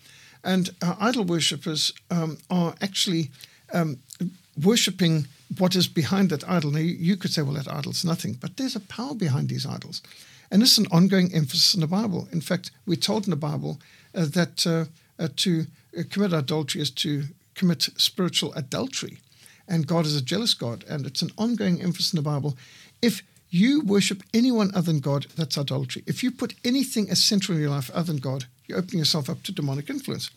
And 0.42 0.70
idol 0.80 1.24
worshippers 1.24 1.92
um, 2.10 2.38
are 2.48 2.74
actually 2.80 3.30
um, 3.74 3.98
worshipping 4.62 5.26
what 5.58 5.74
is 5.74 5.88
behind 5.88 6.30
that 6.30 6.48
idol. 6.48 6.70
Now, 6.70 6.80
you 6.80 7.16
could 7.16 7.32
say, 7.32 7.42
well, 7.42 7.54
that 7.54 7.68
idol's 7.68 8.04
nothing, 8.04 8.34
but 8.34 8.56
there's 8.56 8.76
a 8.76 8.80
power 8.80 9.14
behind 9.14 9.48
these 9.48 9.66
idols. 9.66 10.02
And 10.50 10.62
this 10.62 10.72
is 10.72 10.78
an 10.78 10.86
ongoing 10.92 11.32
emphasis 11.34 11.74
in 11.74 11.80
the 11.80 11.86
Bible. 11.86 12.28
In 12.32 12.40
fact, 12.40 12.70
we're 12.86 12.96
told 12.96 13.24
in 13.24 13.30
the 13.30 13.36
Bible 13.36 13.80
uh, 14.14 14.26
that 14.26 14.66
uh, 14.66 14.84
uh, 15.22 15.28
to 15.36 15.66
uh, 15.98 16.02
commit 16.10 16.32
adultery 16.32 16.80
is 16.80 16.90
to 16.90 17.24
commit 17.54 17.82
spiritual 17.96 18.52
adultery. 18.54 19.18
And 19.66 19.86
God 19.86 20.06
is 20.06 20.16
a 20.16 20.22
jealous 20.22 20.54
God. 20.54 20.84
And 20.88 21.06
it's 21.06 21.22
an 21.22 21.30
ongoing 21.38 21.82
emphasis 21.82 22.12
in 22.12 22.18
the 22.18 22.22
Bible. 22.22 22.56
If 23.00 23.22
you 23.50 23.82
worship 23.82 24.22
anyone 24.32 24.70
other 24.74 24.92
than 24.92 25.00
God, 25.00 25.26
that's 25.36 25.56
idolatry. 25.56 26.02
If 26.06 26.22
you 26.22 26.30
put 26.30 26.54
anything 26.64 27.08
as 27.08 27.22
central 27.22 27.56
in 27.56 27.62
your 27.62 27.70
life 27.70 27.90
other 27.94 28.12
than 28.12 28.16
God, 28.16 28.46
you're 28.66 28.78
opening 28.78 28.98
yourself 28.98 29.30
up 29.30 29.42
to 29.44 29.52
demonic 29.52 29.88
influence 29.88 30.30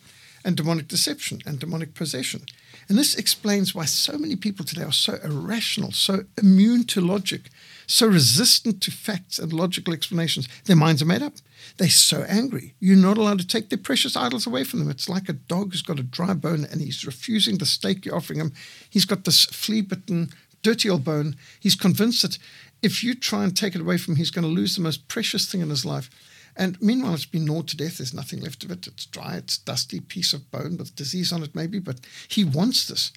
and 0.45 0.55
demonic 0.55 0.87
deception 0.87 1.41
and 1.45 1.59
demonic 1.59 1.93
possession. 1.93 2.41
And 2.89 2.97
this 2.97 3.15
explains 3.15 3.75
why 3.75 3.85
so 3.85 4.17
many 4.17 4.35
people 4.35 4.63
today 4.63 4.83
are 4.83 4.93
so 4.93 5.19
irrational, 5.23 5.91
so 5.91 6.23
immune 6.41 6.85
to 6.85 7.01
logic, 7.01 7.49
so 7.85 8.07
resistant 8.07 8.81
to 8.81 8.91
facts 8.91 9.39
and 9.39 9.51
logical 9.51 9.93
explanations. 9.93 10.47
Their 10.65 10.77
minds 10.77 11.01
are 11.01 11.05
made 11.05 11.21
up. 11.21 11.33
They're 11.77 11.89
so 11.89 12.23
angry. 12.23 12.75
You're 12.79 12.95
not 12.95 13.17
allowed 13.17 13.39
to 13.39 13.47
take 13.47 13.69
their 13.69 13.77
precious 13.77 14.15
idols 14.15 14.47
away 14.47 14.63
from 14.63 14.79
them. 14.79 14.89
It's 14.89 15.09
like 15.09 15.27
a 15.27 15.33
dog 15.33 15.71
who's 15.71 15.81
got 15.81 15.99
a 15.99 16.03
dry 16.03 16.33
bone 16.33 16.65
and 16.71 16.79
he's 16.79 17.05
refusing 17.05 17.57
the 17.57 17.65
steak 17.65 18.05
you're 18.05 18.15
offering 18.15 18.39
him. 18.39 18.53
He's 18.89 19.05
got 19.05 19.25
this 19.25 19.45
flea 19.45 19.81
bitten, 19.81 20.29
dirty 20.61 20.89
old 20.89 21.03
bone. 21.03 21.35
He's 21.59 21.75
convinced 21.75 22.21
that 22.21 22.37
if 22.81 23.03
you 23.03 23.15
try 23.15 23.43
and 23.43 23.55
take 23.55 23.75
it 23.75 23.81
away 23.81 23.97
from 23.97 24.13
him, 24.13 24.17
he's 24.17 24.31
going 24.31 24.43
to 24.43 24.49
lose 24.49 24.75
the 24.75 24.81
most 24.81 25.07
precious 25.07 25.51
thing 25.51 25.61
in 25.61 25.69
his 25.69 25.85
life. 25.85 26.09
And 26.57 26.81
meanwhile, 26.81 27.13
it's 27.13 27.25
been 27.25 27.45
gnawed 27.45 27.67
to 27.69 27.77
death. 27.77 27.99
There's 27.99 28.15
nothing 28.15 28.41
left 28.41 28.63
of 28.63 28.71
it. 28.71 28.87
It's 28.87 29.05
dry, 29.05 29.35
it's 29.35 29.59
dusty 29.59 29.99
piece 29.99 30.33
of 30.33 30.49
bone 30.51 30.77
with 30.77 30.95
disease 30.95 31.31
on 31.31 31.43
it, 31.43 31.55
maybe, 31.55 31.77
but 31.77 31.99
he 32.27 32.43
wants 32.43 32.87
this. 32.87 33.11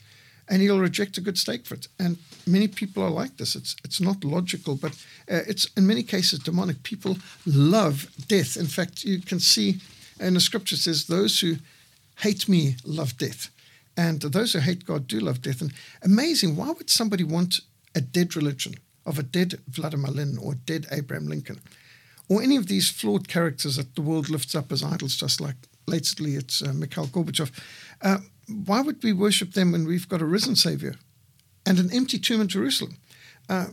And 0.46 0.60
he'll 0.60 0.78
reject 0.78 1.16
a 1.16 1.22
good 1.22 1.38
steak 1.38 1.64
for 1.64 1.74
it. 1.74 1.88
And 1.98 2.18
many 2.46 2.68
people 2.68 3.02
are 3.02 3.10
like 3.10 3.36
this. 3.36 3.54
It's 3.54 3.76
it's 3.84 4.00
not 4.00 4.24
logical, 4.24 4.74
but 4.74 4.92
uh, 5.30 5.42
it's 5.46 5.64
in 5.76 5.86
many 5.86 6.02
cases 6.02 6.40
demonic. 6.40 6.82
People 6.82 7.16
love 7.46 8.10
death. 8.26 8.56
In 8.56 8.66
fact, 8.66 9.04
you 9.04 9.20
can 9.20 9.40
see 9.40 9.80
in 10.18 10.34
the 10.34 10.40
scripture 10.40 10.76
says, 10.76 11.04
"Those 11.04 11.38
who 11.38 11.56
hate 12.18 12.48
me 12.48 12.76
love 12.84 13.16
death," 13.16 13.48
and 13.96 14.20
those 14.20 14.52
who 14.52 14.58
hate 14.58 14.84
God 14.84 15.06
do 15.06 15.20
love 15.20 15.40
death. 15.40 15.60
And 15.62 15.72
amazing, 16.02 16.56
why 16.56 16.72
would 16.72 16.90
somebody 16.90 17.22
want 17.24 17.60
a 17.94 18.00
dead 18.00 18.34
religion 18.34 18.74
of 19.06 19.18
a 19.18 19.22
dead 19.22 19.60
Vladimir 19.68 20.10
Lenin 20.10 20.38
or 20.38 20.54
dead 20.54 20.86
Abraham 20.90 21.28
Lincoln? 21.28 21.60
Or 22.30 22.40
any 22.40 22.56
of 22.56 22.68
these 22.68 22.88
flawed 22.88 23.28
characters 23.28 23.76
that 23.76 23.96
the 23.96 24.00
world 24.00 24.30
lifts 24.30 24.54
up 24.54 24.70
as 24.70 24.84
idols, 24.84 25.16
just 25.16 25.40
like 25.40 25.56
lately 25.88 26.36
it's 26.36 26.62
uh, 26.62 26.72
Mikhail 26.72 27.08
Gorbachev. 27.08 27.50
Uh, 28.00 28.18
why 28.46 28.80
would 28.80 29.02
we 29.02 29.12
worship 29.12 29.52
them 29.52 29.72
when 29.72 29.84
we've 29.84 30.08
got 30.08 30.22
a 30.22 30.24
risen 30.24 30.54
Savior 30.54 30.94
and 31.66 31.80
an 31.80 31.92
empty 31.92 32.18
tomb 32.20 32.40
in 32.40 32.46
Jerusalem? 32.46 32.98
Uh, 33.48 33.66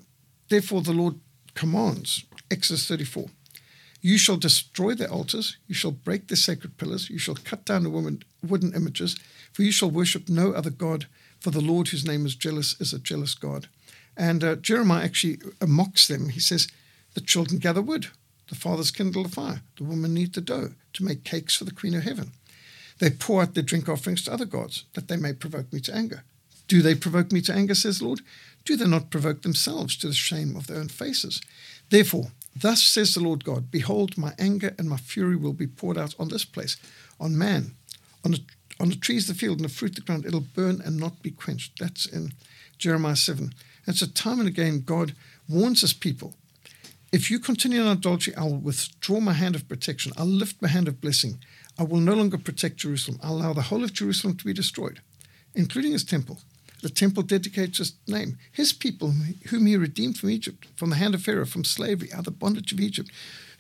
therefore, 0.50 0.82
the 0.82 0.92
Lord 0.92 1.20
commands, 1.54 2.26
Exodus 2.50 2.88
34, 2.88 3.28
you 4.02 4.18
shall 4.18 4.38
destroy 4.38 4.96
their 4.96 5.12
altars, 5.12 5.58
you 5.68 5.76
shall 5.76 5.92
break 5.92 6.28
their 6.28 6.36
sacred 6.36 6.78
pillars, 6.78 7.12
you 7.12 7.20
shall 7.20 7.36
cut 7.36 7.64
down 7.64 7.84
the 7.84 7.90
woman, 7.92 8.24
wooden 8.44 8.74
images, 8.74 9.18
for 9.54 9.62
you 9.62 9.72
shall 9.72 9.92
worship 9.92 10.30
no 10.30 10.52
other 10.52 10.72
God, 10.72 11.06
for 11.40 11.52
the 11.52 11.62
Lord 11.62 11.90
whose 11.90 12.08
name 12.08 12.26
is 12.26 12.36
jealous 12.36 12.80
is 12.82 12.92
a 12.92 13.00
jealous 13.00 13.36
God. 13.36 13.68
And 14.16 14.44
uh, 14.44 14.56
Jeremiah 14.56 15.04
actually 15.04 15.38
mocks 15.66 16.08
them. 16.08 16.30
He 16.30 16.40
says, 16.40 16.68
The 17.14 17.22
children 17.22 17.60
gather 17.60 17.82
wood, 17.82 18.08
the 18.50 18.56
fathers 18.56 18.92
kindle 18.92 19.24
the 19.24 19.30
fire. 19.30 19.62
The 19.78 19.84
women 19.84 20.14
knead 20.14 20.34
the 20.34 20.42
dough 20.42 20.72
to 20.94 21.04
make 21.04 21.24
cakes 21.24 21.56
for 21.56 21.66
the 21.66 21.72
Queen 21.72 21.96
of 21.96 22.04
Heaven. 22.04 22.32
They 23.00 23.10
pour 23.10 23.42
out 23.42 23.54
their 23.54 23.64
drink 23.64 23.88
offerings 23.88 24.24
to 24.24 24.34
other 24.34 24.46
gods, 24.46 24.86
that 24.94 25.08
they 25.08 25.18
may 25.18 25.34
provoke 25.34 25.72
me 25.72 25.80
to 25.82 25.96
anger. 25.96 26.24
Do 26.68 26.82
they 26.82 26.96
provoke 26.96 27.32
me 27.32 27.42
to 27.42 27.54
anger, 27.54 27.76
says 27.76 28.00
the 28.00 28.06
Lord? 28.06 28.22
Do 28.66 28.76
they 28.76 28.88
not 28.88 29.12
provoke 29.12 29.42
themselves 29.44 29.96
to 29.98 30.08
the 30.08 30.14
shame 30.14 30.56
of 30.56 30.68
their 30.68 30.78
own 30.78 30.90
faces? 30.90 31.42
Therefore, 31.90 32.32
thus 32.56 32.84
says 32.84 33.14
the 33.14 33.22
Lord 33.22 33.46
God 33.46 33.72
Behold, 33.72 34.18
my 34.18 34.34
anger 34.38 34.76
and 34.78 34.90
my 34.90 34.98
fury 34.98 35.36
will 35.36 35.54
be 35.54 35.68
poured 35.68 35.98
out 35.98 36.16
on 36.20 36.28
this 36.28 36.44
place, 36.44 36.76
on 37.20 37.38
man, 37.38 37.76
on 38.26 38.32
the, 38.32 38.42
on 38.80 38.90
the 38.90 38.96
trees 38.96 39.30
of 39.30 39.36
the 39.36 39.40
field 39.40 39.60
and 39.60 39.66
the 39.66 39.74
fruit 39.74 39.92
of 39.92 39.96
the 39.96 40.02
ground. 40.02 40.26
It'll 40.26 40.42
burn 40.42 40.82
and 40.84 40.98
not 40.98 41.22
be 41.22 41.32
quenched. 41.32 41.80
That's 41.80 42.06
in 42.06 42.34
Jeremiah 42.78 43.16
7. 43.16 43.54
And 43.86 43.96
so, 43.96 44.08
time 44.08 44.40
and 44.40 44.50
again, 44.50 44.82
God 44.82 45.14
warns 45.48 45.82
his 45.82 45.94
people 45.94 46.36
if 47.18 47.32
you 47.32 47.40
continue 47.40 47.82
in 47.82 47.88
idolatry, 47.88 48.36
I 48.36 48.44
will 48.44 48.60
withdraw 48.60 49.20
my 49.20 49.34
hand 49.34 49.56
of 49.56 49.68
protection. 49.68 50.12
I'll 50.16 50.28
lift 50.28 50.62
my 50.62 50.68
hand 50.68 50.88
of 50.88 51.02
blessing. 51.02 51.40
I 51.80 51.82
will 51.82 52.00
no 52.00 52.14
longer 52.14 52.38
protect 52.38 52.78
Jerusalem. 52.78 53.20
I'll 53.24 53.38
allow 53.38 53.54
the 53.54 53.64
whole 53.64 53.84
of 53.84 53.92
Jerusalem 53.92 54.38
to 54.38 54.46
be 54.46 54.54
destroyed, 54.54 55.02
including 55.56 55.94
his 55.94 56.04
temple. 56.04 56.42
The 56.84 56.90
temple 56.90 57.24
dedicates 57.24 57.80
his 57.80 57.94
name. 58.08 58.38
His 58.52 58.72
people, 58.72 59.16
whom 59.50 59.66
he 59.66 59.76
redeemed 59.76 60.20
from 60.20 60.30
Egypt, 60.30 60.68
from 60.76 60.92
the 60.92 60.98
hand 60.98 61.16
of 61.16 61.24
Pharaoh, 61.24 61.48
from 61.48 61.64
slavery, 61.64 62.14
out 62.14 62.20
of 62.20 62.26
the 62.26 62.32
bondage 62.32 62.72
of 62.72 62.80
Egypt, 62.80 63.10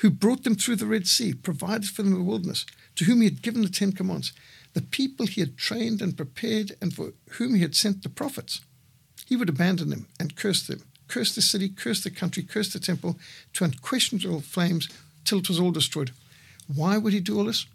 who 0.01 0.11
brought 0.11 0.43
them 0.43 0.53
through 0.53 0.75
the 0.75 0.85
Red 0.85 1.07
Sea, 1.07 1.33
provided 1.33 1.89
for 1.89 2.03
them 2.03 2.13
in 2.13 2.19
the 2.19 2.23
wilderness, 2.23 2.63
to 2.97 3.05
whom 3.05 3.21
he 3.21 3.25
had 3.25 3.41
given 3.41 3.63
the 3.63 3.69
Ten 3.69 3.91
Commandments, 3.91 4.33
the 4.73 4.83
people 4.83 5.25
he 5.25 5.41
had 5.41 5.57
trained 5.57 5.99
and 6.03 6.15
prepared, 6.15 6.73
and 6.79 6.93
for 6.93 7.13
whom 7.31 7.55
he 7.55 7.63
had 7.63 7.73
sent 7.73 8.03
the 8.03 8.09
prophets. 8.09 8.61
He 9.25 9.35
would 9.35 9.49
abandon 9.49 9.89
them 9.89 10.05
and 10.19 10.35
curse 10.35 10.67
them 10.67 10.83
curse 11.07 11.33
the 11.33 11.41
city, 11.41 11.69
curse 11.69 12.03
the 12.03 12.11
country, 12.11 12.43
curse 12.43 12.71
the 12.73 12.79
temple 12.79 13.17
to 13.53 13.63
unquestionable 13.63 14.41
flames 14.41 14.89
till 15.23 15.39
it 15.39 15.49
was 15.49 15.59
all 15.59 15.71
destroyed. 15.71 16.11
Why 16.73 16.97
would 16.97 17.13
he 17.13 17.19
do 17.19 17.37
all 17.37 17.45
this? 17.45 17.65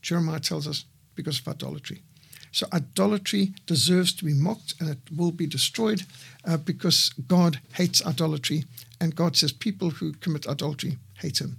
Jeremiah 0.00 0.40
tells 0.40 0.66
us 0.66 0.84
because 1.14 1.38
of 1.38 1.48
idolatry. 1.48 2.02
So 2.50 2.66
idolatry 2.72 3.54
deserves 3.66 4.12
to 4.14 4.24
be 4.24 4.34
mocked 4.34 4.74
and 4.78 4.90
it 4.90 4.98
will 5.16 5.32
be 5.32 5.46
destroyed 5.46 6.02
uh, 6.44 6.58
because 6.58 7.10
God 7.26 7.60
hates 7.74 8.04
idolatry. 8.04 8.64
And 9.00 9.16
God 9.16 9.36
says 9.36 9.52
people 9.52 9.90
who 9.90 10.12
commit 10.12 10.46
idolatry 10.46 10.98
hate 11.18 11.40
him. 11.40 11.58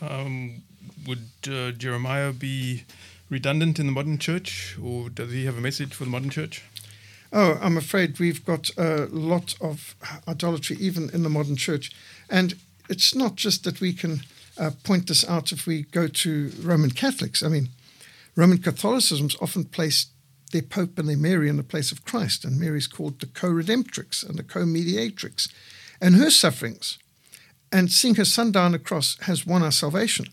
Um, 0.00 0.62
would 1.06 1.28
uh, 1.48 1.72
Jeremiah 1.72 2.32
be 2.32 2.84
redundant 3.28 3.78
in 3.78 3.86
the 3.86 3.92
modern 3.92 4.18
church, 4.18 4.76
or 4.82 5.10
does 5.10 5.32
he 5.32 5.44
have 5.44 5.58
a 5.58 5.60
message 5.60 5.94
for 5.94 6.04
the 6.04 6.10
modern 6.10 6.30
church? 6.30 6.62
Oh, 7.36 7.58
I'm 7.60 7.76
afraid 7.76 8.20
we've 8.20 8.46
got 8.46 8.70
a 8.78 9.06
lot 9.10 9.56
of 9.60 9.96
idolatry 10.28 10.76
even 10.78 11.10
in 11.10 11.24
the 11.24 11.28
modern 11.28 11.56
church. 11.56 11.90
And 12.30 12.54
it's 12.88 13.12
not 13.12 13.34
just 13.34 13.64
that 13.64 13.80
we 13.80 13.92
can 13.92 14.20
uh, 14.56 14.70
point 14.84 15.08
this 15.08 15.28
out 15.28 15.50
if 15.50 15.66
we 15.66 15.82
go 15.82 16.06
to 16.06 16.52
Roman 16.62 16.90
Catholics. 16.90 17.42
I 17.42 17.48
mean, 17.48 17.70
Roman 18.36 18.58
Catholicism's 18.58 19.36
often 19.40 19.64
placed 19.64 20.10
their 20.52 20.62
Pope 20.62 20.96
and 20.96 21.08
their 21.08 21.16
Mary 21.16 21.48
in 21.48 21.56
the 21.56 21.64
place 21.64 21.90
of 21.90 22.04
Christ, 22.04 22.44
and 22.44 22.60
Mary's 22.60 22.86
called 22.86 23.18
the 23.18 23.26
co 23.26 23.48
redemptrix 23.48 24.24
and 24.26 24.38
the 24.38 24.44
co 24.44 24.64
mediatrix. 24.64 25.48
And 26.00 26.14
her 26.14 26.30
sufferings 26.30 26.98
and 27.72 27.90
seeing 27.90 28.14
her 28.14 28.24
son 28.24 28.54
on 28.54 28.70
the 28.70 28.78
cross 28.78 29.16
has 29.22 29.44
won 29.44 29.64
our 29.64 29.72
salvation, 29.72 30.26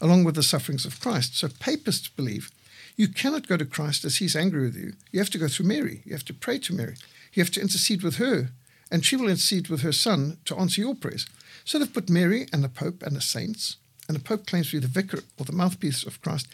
along 0.00 0.24
with 0.24 0.34
the 0.34 0.42
sufferings 0.42 0.84
of 0.84 0.98
Christ. 0.98 1.38
So 1.38 1.48
papists 1.60 2.08
believe 2.08 2.50
you 2.98 3.06
cannot 3.06 3.46
go 3.46 3.56
to 3.56 3.64
Christ 3.64 4.04
as 4.04 4.16
he's 4.16 4.34
angry 4.34 4.64
with 4.64 4.76
you. 4.76 4.92
You 5.12 5.20
have 5.20 5.30
to 5.30 5.38
go 5.38 5.46
through 5.46 5.66
Mary. 5.66 6.02
You 6.04 6.14
have 6.14 6.24
to 6.24 6.34
pray 6.34 6.58
to 6.58 6.74
Mary. 6.74 6.96
You 7.32 7.44
have 7.44 7.52
to 7.52 7.60
intercede 7.60 8.02
with 8.02 8.16
her, 8.16 8.48
and 8.90 9.06
she 9.06 9.14
will 9.14 9.28
intercede 9.28 9.68
with 9.68 9.82
her 9.82 9.92
son 9.92 10.38
to 10.46 10.56
answer 10.56 10.80
your 10.80 10.96
prayers. 10.96 11.24
So 11.64 11.78
they've 11.78 11.94
put 11.94 12.10
Mary 12.10 12.48
and 12.52 12.64
the 12.64 12.68
Pope 12.68 13.04
and 13.04 13.14
the 13.14 13.20
saints, 13.20 13.76
and 14.08 14.16
the 14.16 14.22
Pope 14.22 14.46
claims 14.46 14.70
to 14.70 14.80
be 14.80 14.86
the 14.86 14.88
vicar 14.88 15.20
or 15.38 15.44
the 15.44 15.52
mouthpiece 15.52 16.02
of 16.02 16.20
Christ, 16.22 16.48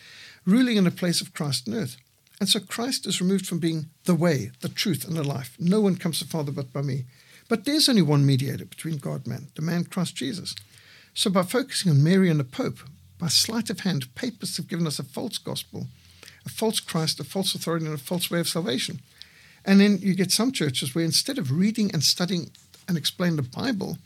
ruling 0.45 0.77
in 0.77 0.85
the 0.85 0.91
place 0.91 1.23
of 1.23 1.33
Christ 1.33 1.67
on 1.67 1.77
earth. 1.77 1.97
And 2.39 2.47
so 2.47 2.61
Christ 2.61 3.07
is 3.07 3.23
removed 3.23 3.47
from 3.47 3.59
being 3.59 3.87
the 4.05 4.15
way, 4.15 4.51
the 4.61 4.69
truth, 4.69 5.09
and 5.09 5.17
the 5.17 5.23
life. 5.23 5.57
No 5.59 5.81
one 5.81 5.97
comes 5.97 6.19
to 6.19 6.27
Father 6.27 6.53
but 6.53 6.75
by 6.75 6.83
me. 6.83 7.07
But 7.49 7.65
there's 7.65 7.89
only 7.89 8.03
one 8.03 8.27
mediator 8.27 8.67
between 8.67 8.99
God 8.99 9.23
and 9.25 9.29
man, 9.29 9.47
the 9.55 9.63
man 9.63 9.85
Christ 9.85 10.15
Jesus. 10.15 10.55
So 11.15 11.31
by 11.31 11.45
focusing 11.45 11.91
on 11.91 12.05
Mary 12.05 12.29
and 12.29 12.39
the 12.39 12.45
Pope, 12.45 12.81
by 13.19 13.29
sleight 13.29 13.71
of 13.71 13.81
hand, 13.81 14.15
papists 14.15 14.59
have 14.59 14.69
given 14.69 14.87
us 14.87 14.99
a 14.99 15.05
false 15.05 15.39
gospel 15.39 15.87
a 16.47 16.49
false 16.49 16.81
Christ, 16.81 17.21
a 17.21 17.25
false 17.25 17.55
authority, 17.55 17.87
and 17.87 17.95
a 17.95 17.99
false 17.99 18.31
way 18.31 18.41
of 18.41 18.49
salvation. 18.49 19.01
And 19.65 19.81
then 19.81 19.99
you 20.01 20.15
get 20.15 20.31
some 20.31 20.53
churches 20.53 20.95
where 20.95 21.05
instead 21.05 21.39
of 21.39 21.51
reading 21.51 21.91
and 21.93 22.03
studying 22.03 22.51
and 22.87 22.99
explaining 22.99 23.37
the 23.37 23.43
Bible, 23.43 23.99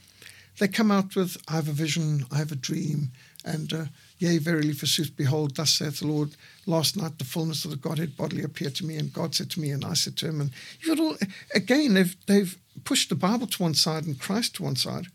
they 0.59 0.69
come 0.69 0.91
out 0.91 1.15
with, 1.17 1.37
I 1.49 1.55
have 1.55 1.69
a 1.69 1.73
vision, 1.73 2.27
I 2.31 2.37
have 2.37 2.53
a 2.53 2.57
dream, 2.57 3.11
and 3.45 3.73
uh, 3.73 3.85
yea, 4.19 4.39
verily, 4.39 4.73
forsooth, 4.73 5.17
behold, 5.17 5.57
thus 5.57 5.71
saith 5.71 6.01
the 6.01 6.07
Lord, 6.07 6.31
last 6.67 6.97
night 6.97 7.19
the 7.19 7.25
fullness 7.25 7.65
of 7.65 7.71
the 7.71 7.77
Godhead 7.77 8.17
bodily 8.17 8.43
appeared 8.43 8.75
to 8.77 8.87
me, 8.87 8.97
and 8.97 9.13
God 9.13 9.35
said 9.35 9.51
to 9.51 9.61
me, 9.61 9.71
and 9.71 9.85
I 9.85 9.95
said 9.95 10.17
to 10.19 10.27
him. 10.27 10.41
And 10.41 10.51
you 10.81 10.97
all, 10.97 11.17
again, 11.55 11.95
they've, 11.95 12.17
they've 12.27 12.59
pushed 12.85 13.09
the 13.09 13.15
Bible 13.15 13.47
to 13.47 13.63
one 13.63 13.75
side 13.75 14.05
and 14.05 14.19
Christ 14.19 14.57
to 14.57 14.65
one 14.65 14.77
side, 14.77 15.07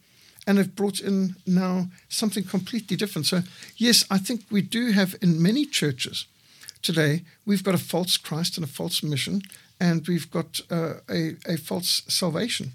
and 0.48 0.58
they've 0.58 0.76
brought 0.76 1.00
in 1.00 1.36
now 1.46 1.88
something 2.10 2.44
completely 2.44 2.98
different. 2.98 3.26
So, 3.26 3.42
yes, 3.78 4.06
I 4.10 4.18
think 4.18 4.44
we 4.50 4.62
do 4.62 4.92
have 4.92 5.16
in 5.22 5.42
many 5.42 5.66
churches 5.66 6.26
today, 6.84 7.24
we've 7.46 7.64
got 7.64 7.74
a 7.74 7.80
false 7.80 8.18
Christ 8.18 8.58
and 8.58 8.64
a 8.64 8.70
false 8.70 9.02
mission, 9.02 9.42
and 9.80 10.08
we've 10.08 10.30
got 10.30 10.62
uh, 10.70 10.96
a, 11.10 11.36
a 11.48 11.58
false 11.58 12.04
salvation. 12.08 12.74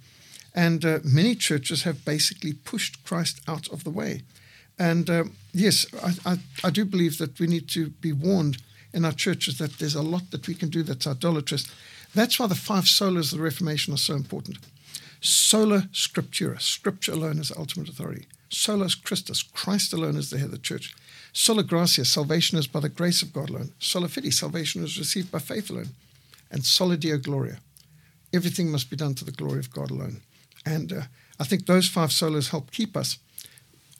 And 0.54 0.84
uh, 0.84 0.98
many 1.04 1.34
churches 1.36 1.84
have 1.84 2.04
basically 2.04 2.54
pushed 2.54 3.04
Christ 3.04 3.40
out 3.46 3.68
of 3.68 3.84
the 3.84 3.90
way. 3.90 4.22
And 4.78 5.08
um, 5.10 5.32
yes, 5.52 5.86
I, 6.02 6.32
I, 6.32 6.38
I, 6.64 6.70
do 6.70 6.84
believe 6.84 7.18
that 7.18 7.38
we 7.38 7.46
need 7.46 7.68
to 7.70 7.90
be 7.90 8.12
warned 8.12 8.58
in 8.92 9.04
our 9.04 9.12
churches 9.12 9.58
that 9.58 9.78
there's 9.78 9.94
a 9.94 10.02
lot 10.02 10.30
that 10.30 10.48
we 10.48 10.54
can 10.54 10.68
do 10.68 10.82
that's 10.82 11.06
idolatrous. 11.06 11.66
That's 12.14 12.38
why 12.38 12.46
the 12.46 12.54
five 12.54 12.84
solas 12.84 13.32
of 13.32 13.38
the 13.38 13.44
Reformation 13.44 13.92
are 13.92 13.98
so 13.98 14.14
important. 14.14 14.58
Sola 15.20 15.88
Scriptura, 15.92 16.60
Scripture 16.60 17.12
alone 17.12 17.38
is 17.38 17.52
ultimate 17.56 17.88
authority. 17.88 18.26
Solus 18.50 18.94
Christus, 18.94 19.42
Christ 19.42 19.92
alone 19.92 20.16
is 20.16 20.30
the 20.30 20.38
head 20.38 20.46
of 20.46 20.52
the 20.52 20.58
church. 20.58 20.94
Sola 21.32 21.62
gratia, 21.62 22.04
salvation 22.04 22.58
is 22.58 22.66
by 22.66 22.80
the 22.80 22.88
grace 22.88 23.22
of 23.22 23.32
God 23.32 23.50
alone. 23.50 23.72
Sola 23.78 24.08
fide, 24.08 24.32
salvation 24.32 24.82
is 24.82 24.98
received 24.98 25.30
by 25.30 25.38
faith 25.38 25.70
alone. 25.70 25.90
And 26.50 26.64
sola 26.64 26.96
deo 26.96 27.18
gloria, 27.18 27.58
everything 28.32 28.70
must 28.70 28.90
be 28.90 28.96
done 28.96 29.14
to 29.14 29.24
the 29.24 29.32
glory 29.32 29.58
of 29.58 29.70
God 29.70 29.90
alone. 29.90 30.22
And 30.64 30.92
uh, 30.92 31.02
I 31.38 31.44
think 31.44 31.66
those 31.66 31.88
five 31.88 32.10
solas 32.10 32.50
help 32.50 32.70
keep 32.70 32.96
us 32.96 33.18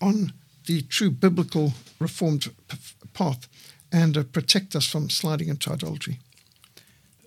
on 0.00 0.32
the 0.66 0.82
true 0.82 1.10
biblical 1.10 1.72
reformed 1.98 2.50
p- 2.68 2.78
path 3.14 3.48
and 3.92 4.16
uh, 4.16 4.22
protect 4.24 4.76
us 4.76 4.86
from 4.86 5.10
sliding 5.10 5.48
into 5.48 5.72
idolatry. 5.72 6.18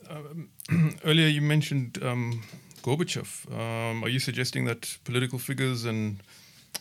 Um, 0.09 0.49
earlier, 1.05 1.27
you 1.27 1.41
mentioned 1.41 1.99
um, 2.03 2.41
Gorbachev. 2.83 3.51
Um, 3.51 4.03
are 4.03 4.09
you 4.09 4.19
suggesting 4.19 4.65
that 4.65 4.97
political 5.03 5.39
figures 5.39 5.85
and 5.85 6.21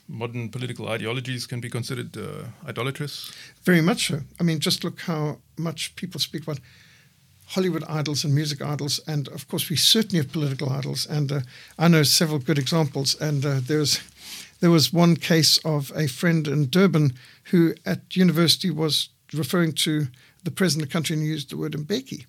modern 0.08 0.48
political 0.48 0.88
ideologies 0.88 1.46
can 1.46 1.60
be 1.60 1.70
considered 1.70 2.16
uh, 2.16 2.44
idolatrous? 2.68 3.32
Very 3.64 3.80
much 3.80 4.08
so. 4.08 4.20
I 4.38 4.42
mean, 4.42 4.58
just 4.58 4.84
look 4.84 5.00
how 5.00 5.38
much 5.56 5.94
people 5.96 6.20
speak 6.20 6.42
about 6.42 6.60
Hollywood 7.50 7.82
idols 7.88 8.24
and 8.24 8.32
music 8.32 8.62
idols, 8.62 9.00
and 9.08 9.26
of 9.28 9.48
course, 9.48 9.68
we 9.68 9.76
certainly 9.76 10.18
have 10.18 10.32
political 10.32 10.70
idols. 10.70 11.04
And 11.06 11.32
uh, 11.32 11.40
I 11.78 11.88
know 11.88 12.04
several 12.04 12.38
good 12.38 12.58
examples. 12.58 13.20
And 13.20 13.44
uh, 13.44 13.60
there 13.60 13.80
was 13.80 14.00
there 14.60 14.70
was 14.70 14.92
one 14.92 15.16
case 15.16 15.58
of 15.64 15.90
a 15.96 16.06
friend 16.06 16.46
in 16.46 16.70
Durban 16.70 17.14
who, 17.50 17.74
at 17.84 18.14
university, 18.16 18.70
was 18.70 19.08
referring 19.32 19.72
to 19.72 20.06
the 20.44 20.52
president 20.52 20.84
of 20.84 20.88
the 20.90 20.92
country 20.92 21.16
and 21.16 21.26
used 21.26 21.50
the 21.50 21.56
word 21.56 21.72
Mbeki. 21.72 22.26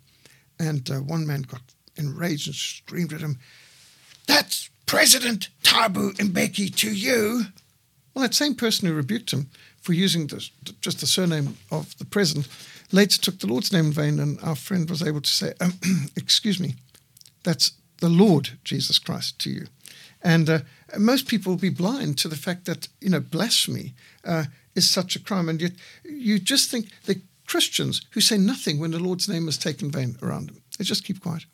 And 0.60 0.90
uh, 0.90 0.96
one 0.96 1.28
man 1.28 1.44
got 1.44 1.62
enraged 1.98 2.48
and 2.48 2.56
screamed 2.56 3.14
at 3.14 3.22
him, 3.22 3.38
"That's 4.26 4.71
President 4.92 5.48
Thabo 5.64 6.12
Mbeki 6.18 6.76
to 6.76 6.94
you. 6.94 7.46
Well, 8.14 8.24
that 8.24 8.34
same 8.34 8.56
person 8.56 8.90
who 8.90 8.94
rebuked 8.94 9.32
him 9.32 9.50
for 9.82 9.94
using 9.94 10.28
the, 10.28 10.46
just 10.82 11.00
the 11.00 11.08
surname 11.08 11.56
of 11.72 11.98
the 11.98 12.04
president 12.04 12.50
later 12.92 13.18
took 13.18 13.40
the 13.40 13.48
Lord's 13.48 13.72
name 13.72 13.86
in 13.86 13.94
vain, 13.94 14.20
and 14.20 14.38
our 14.42 14.54
friend 14.54 14.90
was 14.90 15.02
able 15.02 15.22
to 15.22 15.30
say, 15.30 15.54
um, 15.62 15.76
Excuse 16.18 16.60
me, 16.60 16.76
that's 17.46 17.72
the 18.02 18.10
Lord 18.10 18.50
Jesus 18.66 19.00
Christ 19.00 19.40
to 19.40 19.50
you. 19.50 19.68
And 20.22 20.50
uh, 20.50 20.60
most 21.00 21.26
people 21.26 21.54
will 21.54 21.58
be 21.58 21.70
blind 21.70 22.18
to 22.18 22.28
the 22.28 22.36
fact 22.36 22.66
that, 22.66 22.90
you 23.00 23.12
know, 23.12 23.22
blasphemy 23.22 23.94
uh, 24.26 24.44
is 24.76 24.90
such 24.90 25.16
a 25.16 25.24
crime. 25.24 25.48
And 25.48 25.62
yet 25.62 25.72
you 26.04 26.38
just 26.38 26.70
think 26.70 26.90
the 27.06 27.22
Christians 27.48 28.02
who 28.12 28.20
say 28.20 28.38
nothing 28.38 28.78
when 28.78 28.92
the 28.92 29.00
Lord's 29.00 29.30
name 29.30 29.48
is 29.48 29.58
taken 29.58 29.86
in 29.86 29.92
vain 29.94 30.18
around 30.22 30.50
them, 30.50 30.62
they 30.78 30.84
just 30.84 31.06
keep 31.06 31.22
quiet. 31.22 31.46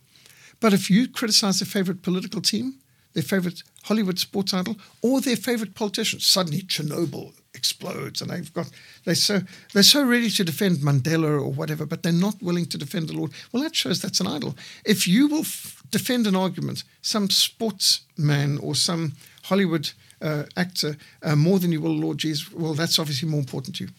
But 0.60 0.74
if 0.74 0.90
you 0.90 1.08
criticize 1.08 1.62
a 1.62 1.68
favorite 1.68 2.02
political 2.02 2.42
team, 2.42 2.80
their 3.18 3.24
favorite 3.24 3.63
Hollywood 3.86 4.20
sports 4.20 4.53
idol, 4.53 4.76
or 5.01 5.22
their 5.22 5.36
favorite 5.36 5.74
politician. 5.74 6.20
Suddenly, 6.20 6.61
Chernobyl 6.61 7.34
explodes, 7.55 8.22
and 8.22 8.30
they've 8.30 8.53
got 8.53 8.70
they're 9.05 9.15
so 9.15 9.41
they're 9.74 9.82
so 9.82 10.03
ready 10.05 10.30
to 10.30 10.43
defend 10.43 10.78
Mandela 10.78 11.41
or 11.41 11.51
whatever, 11.51 11.88
but 11.88 12.03
they're 12.03 12.11
not 12.28 12.36
willing 12.43 12.68
to 12.68 12.78
defend 12.78 13.09
the 13.09 13.18
Lord. 13.18 13.32
Well, 13.51 13.63
that 13.63 13.76
shows 13.76 13.99
that's 13.99 14.20
an 14.20 14.28
idol. 14.28 14.55
If 14.86 15.07
you 15.07 15.28
will 15.28 15.39
f- 15.39 15.82
defend 15.89 16.28
an 16.28 16.36
argument, 16.36 16.84
some 17.01 17.28
sportsman 17.32 18.59
or 18.59 18.76
some 18.76 19.13
Hollywood 19.45 19.89
uh, 20.22 20.43
actor 20.55 20.95
uh, 21.24 21.36
more 21.36 21.57
than 21.57 21.72
you 21.72 21.82
will 21.82 21.97
Lord 21.97 22.20
Jesus, 22.20 22.51
well, 22.53 22.76
that's 22.76 22.99
obviously 22.99 23.30
more 23.30 23.39
important 23.39 23.78
to 23.78 23.86
you. 23.86 23.89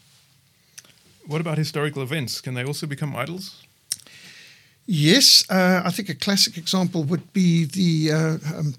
What 1.27 1.41
about 1.41 1.59
historical 1.59 2.03
events? 2.03 2.41
Can 2.41 2.55
they 2.55 2.65
also 2.65 2.87
become 2.87 3.17
idols? 3.17 3.67
Yes, 4.91 5.45
uh, 5.51 5.83
I 5.85 5.91
think 5.91 6.09
a 6.09 6.15
classic 6.15 6.57
example 6.57 7.05
would 7.05 7.31
be 7.35 7.67
the 7.67 8.11
uh, 8.11 8.59
um, 8.59 8.75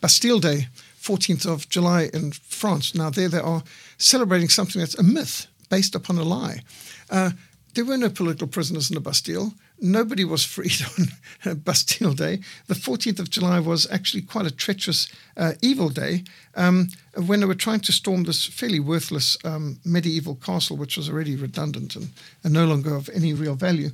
Bastille 0.00 0.40
Day, 0.40 0.68
14th 1.00 1.46
of 1.46 1.68
July 1.68 2.10
in 2.12 2.32
France. 2.32 2.94
Now, 2.94 3.10
there 3.10 3.28
they 3.28 3.38
are 3.38 3.62
celebrating 3.96 4.48
something 4.48 4.80
that's 4.80 4.98
a 4.98 5.02
myth 5.02 5.46
based 5.70 5.94
upon 5.94 6.18
a 6.18 6.22
lie. 6.22 6.62
Uh, 7.10 7.30
there 7.74 7.84
were 7.84 7.96
no 7.96 8.10
political 8.10 8.48
prisoners 8.48 8.90
in 8.90 8.94
the 8.94 9.00
Bastille. 9.00 9.52
Nobody 9.80 10.24
was 10.24 10.44
freed 10.44 10.80
on 11.46 11.56
Bastille 11.58 12.14
Day. 12.14 12.40
The 12.66 12.74
14th 12.74 13.20
of 13.20 13.30
July 13.30 13.60
was 13.60 13.88
actually 13.90 14.22
quite 14.22 14.46
a 14.46 14.50
treacherous, 14.50 15.08
uh, 15.36 15.52
evil 15.62 15.88
day 15.88 16.24
um, 16.56 16.88
when 17.26 17.40
they 17.40 17.46
were 17.46 17.54
trying 17.54 17.80
to 17.80 17.92
storm 17.92 18.24
this 18.24 18.44
fairly 18.46 18.80
worthless 18.80 19.36
um, 19.44 19.78
medieval 19.84 20.34
castle, 20.34 20.76
which 20.76 20.96
was 20.96 21.08
already 21.08 21.36
redundant 21.36 21.94
and, 21.94 22.10
and, 22.42 22.52
no 22.52 22.66
longer 22.66 22.94
of 22.94 23.08
any 23.14 23.32
real 23.32 23.54
value. 23.54 23.90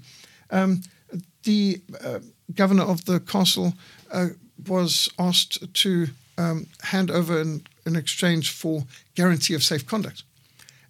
Um, 0.50 0.82
the 1.42 1.82
uh, 2.02 2.20
governor 2.54 2.84
of 2.84 3.04
the 3.04 3.20
castle 3.20 3.74
uh, 4.14 4.28
was 4.68 5.10
asked 5.18 5.74
to 5.74 6.08
um, 6.38 6.66
hand 6.82 7.10
over 7.10 7.40
in, 7.40 7.66
in, 7.86 7.96
exchange 7.96 8.50
for 8.50 8.84
guarantee 9.14 9.54
of 9.54 9.62
safe 9.62 9.86
conduct. 9.86 10.22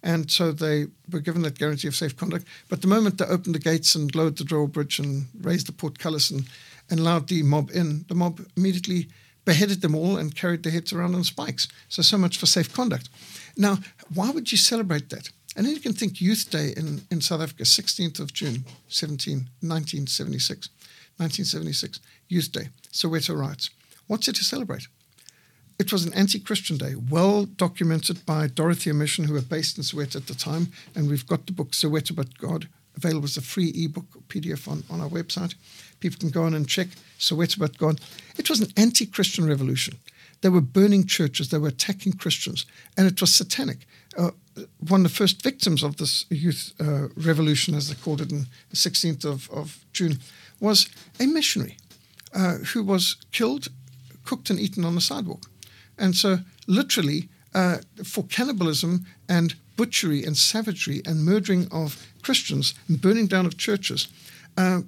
And 0.01 0.29
so 0.29 0.51
they 0.51 0.85
were 1.11 1.19
given 1.19 1.41
that 1.41 1.57
guarantee 1.57 1.87
of 1.87 1.95
safe 1.95 2.15
conduct. 2.15 2.45
But 2.69 2.81
the 2.81 2.87
moment 2.87 3.17
they 3.17 3.25
opened 3.25 3.55
the 3.55 3.59
gates 3.59 3.95
and 3.95 4.13
lowered 4.15 4.37
the 4.37 4.43
drawbridge 4.43 4.99
and 4.99 5.25
raised 5.41 5.67
the 5.67 5.71
portcullis 5.71 6.29
and, 6.29 6.45
and 6.89 6.99
allowed 6.99 7.27
the 7.27 7.41
mob 7.43 7.71
in, 7.71 8.05
the 8.07 8.15
mob 8.15 8.39
immediately 8.55 9.07
beheaded 9.45 9.81
them 9.81 9.95
all 9.95 10.17
and 10.17 10.35
carried 10.35 10.63
their 10.63 10.71
heads 10.71 10.93
around 10.93 11.15
on 11.15 11.23
spikes. 11.23 11.67
So, 11.89 12.01
so 12.01 12.17
much 12.17 12.37
for 12.37 12.45
safe 12.45 12.73
conduct. 12.73 13.09
Now, 13.57 13.79
why 14.13 14.29
would 14.29 14.51
you 14.51 14.57
celebrate 14.57 15.09
that? 15.09 15.29
And 15.55 15.65
then 15.65 15.73
you 15.73 15.79
can 15.79 15.93
think 15.93 16.19
Youth 16.19 16.49
Day 16.49 16.73
in, 16.75 17.01
in 17.09 17.21
South 17.21 17.41
Africa, 17.41 17.63
16th 17.63 18.19
of 18.19 18.33
June, 18.33 18.65
17, 18.89 19.37
1976. 19.61 20.69
1976, 21.17 21.99
Youth 22.27 22.51
Day, 22.51 22.69
Soweto 22.91 23.37
riots. 23.37 23.69
What's 24.07 24.27
it 24.27 24.35
to 24.35 24.43
celebrate? 24.43 24.87
It 25.77 25.91
was 25.91 26.05
an 26.05 26.13
anti 26.13 26.39
Christian 26.39 26.77
day, 26.77 26.95
well 26.95 27.45
documented 27.45 28.25
by 28.25 28.47
Dorothea 28.47 28.93
Mission, 28.93 29.25
who 29.25 29.33
were 29.33 29.41
based 29.41 29.77
in 29.77 29.83
Soweto 29.83 30.17
at 30.17 30.27
the 30.27 30.35
time. 30.35 30.71
And 30.95 31.09
we've 31.09 31.27
got 31.27 31.45
the 31.45 31.51
book 31.51 31.71
Soweto 31.71 32.15
But 32.15 32.37
God 32.37 32.67
available 32.95 33.25
as 33.25 33.37
a 33.37 33.41
free 33.41 33.73
ebook 33.75 34.05
PDF 34.29 34.69
on, 34.69 34.83
on 34.89 35.01
our 35.01 35.09
website. 35.09 35.55
People 35.99 36.19
can 36.19 36.29
go 36.29 36.43
on 36.43 36.53
and 36.53 36.67
check 36.67 36.87
Soweto 37.19 37.59
But 37.59 37.77
God. 37.77 37.99
It 38.37 38.49
was 38.49 38.61
an 38.61 38.71
anti 38.77 39.05
Christian 39.05 39.47
revolution. 39.47 39.97
They 40.41 40.49
were 40.49 40.61
burning 40.61 41.05
churches, 41.05 41.49
they 41.49 41.57
were 41.57 41.69
attacking 41.69 42.13
Christians, 42.13 42.65
and 42.97 43.07
it 43.07 43.19
was 43.19 43.33
satanic. 43.33 43.79
Uh, 44.17 44.31
one 44.87 45.05
of 45.05 45.11
the 45.11 45.17
first 45.17 45.41
victims 45.41 45.83
of 45.83 45.97
this 45.97 46.25
youth 46.29 46.73
uh, 46.79 47.07
revolution, 47.17 47.73
as 47.73 47.89
they 47.89 47.95
called 47.95 48.21
it, 48.21 48.31
in 48.31 48.47
the 48.69 48.75
16th 48.75 49.25
of, 49.25 49.49
of 49.49 49.83
June, 49.91 50.19
was 50.59 50.87
a 51.19 51.25
missionary 51.25 51.77
uh, 52.33 52.57
who 52.73 52.83
was 52.83 53.17
killed, 53.31 53.69
cooked, 54.23 54.49
and 54.49 54.59
eaten 54.59 54.85
on 54.85 54.95
the 54.95 55.01
sidewalk. 55.01 55.49
And 55.97 56.15
so, 56.15 56.39
literally, 56.67 57.29
uh, 57.53 57.77
for 58.03 58.25
cannibalism 58.25 59.05
and 59.29 59.55
butchery 59.77 60.23
and 60.23 60.37
savagery 60.37 61.01
and 61.05 61.23
murdering 61.23 61.67
of 61.71 62.05
Christians 62.21 62.73
and 62.87 63.01
burning 63.01 63.27
down 63.27 63.45
of 63.45 63.57
churches, 63.57 64.07
uh, 64.57 64.81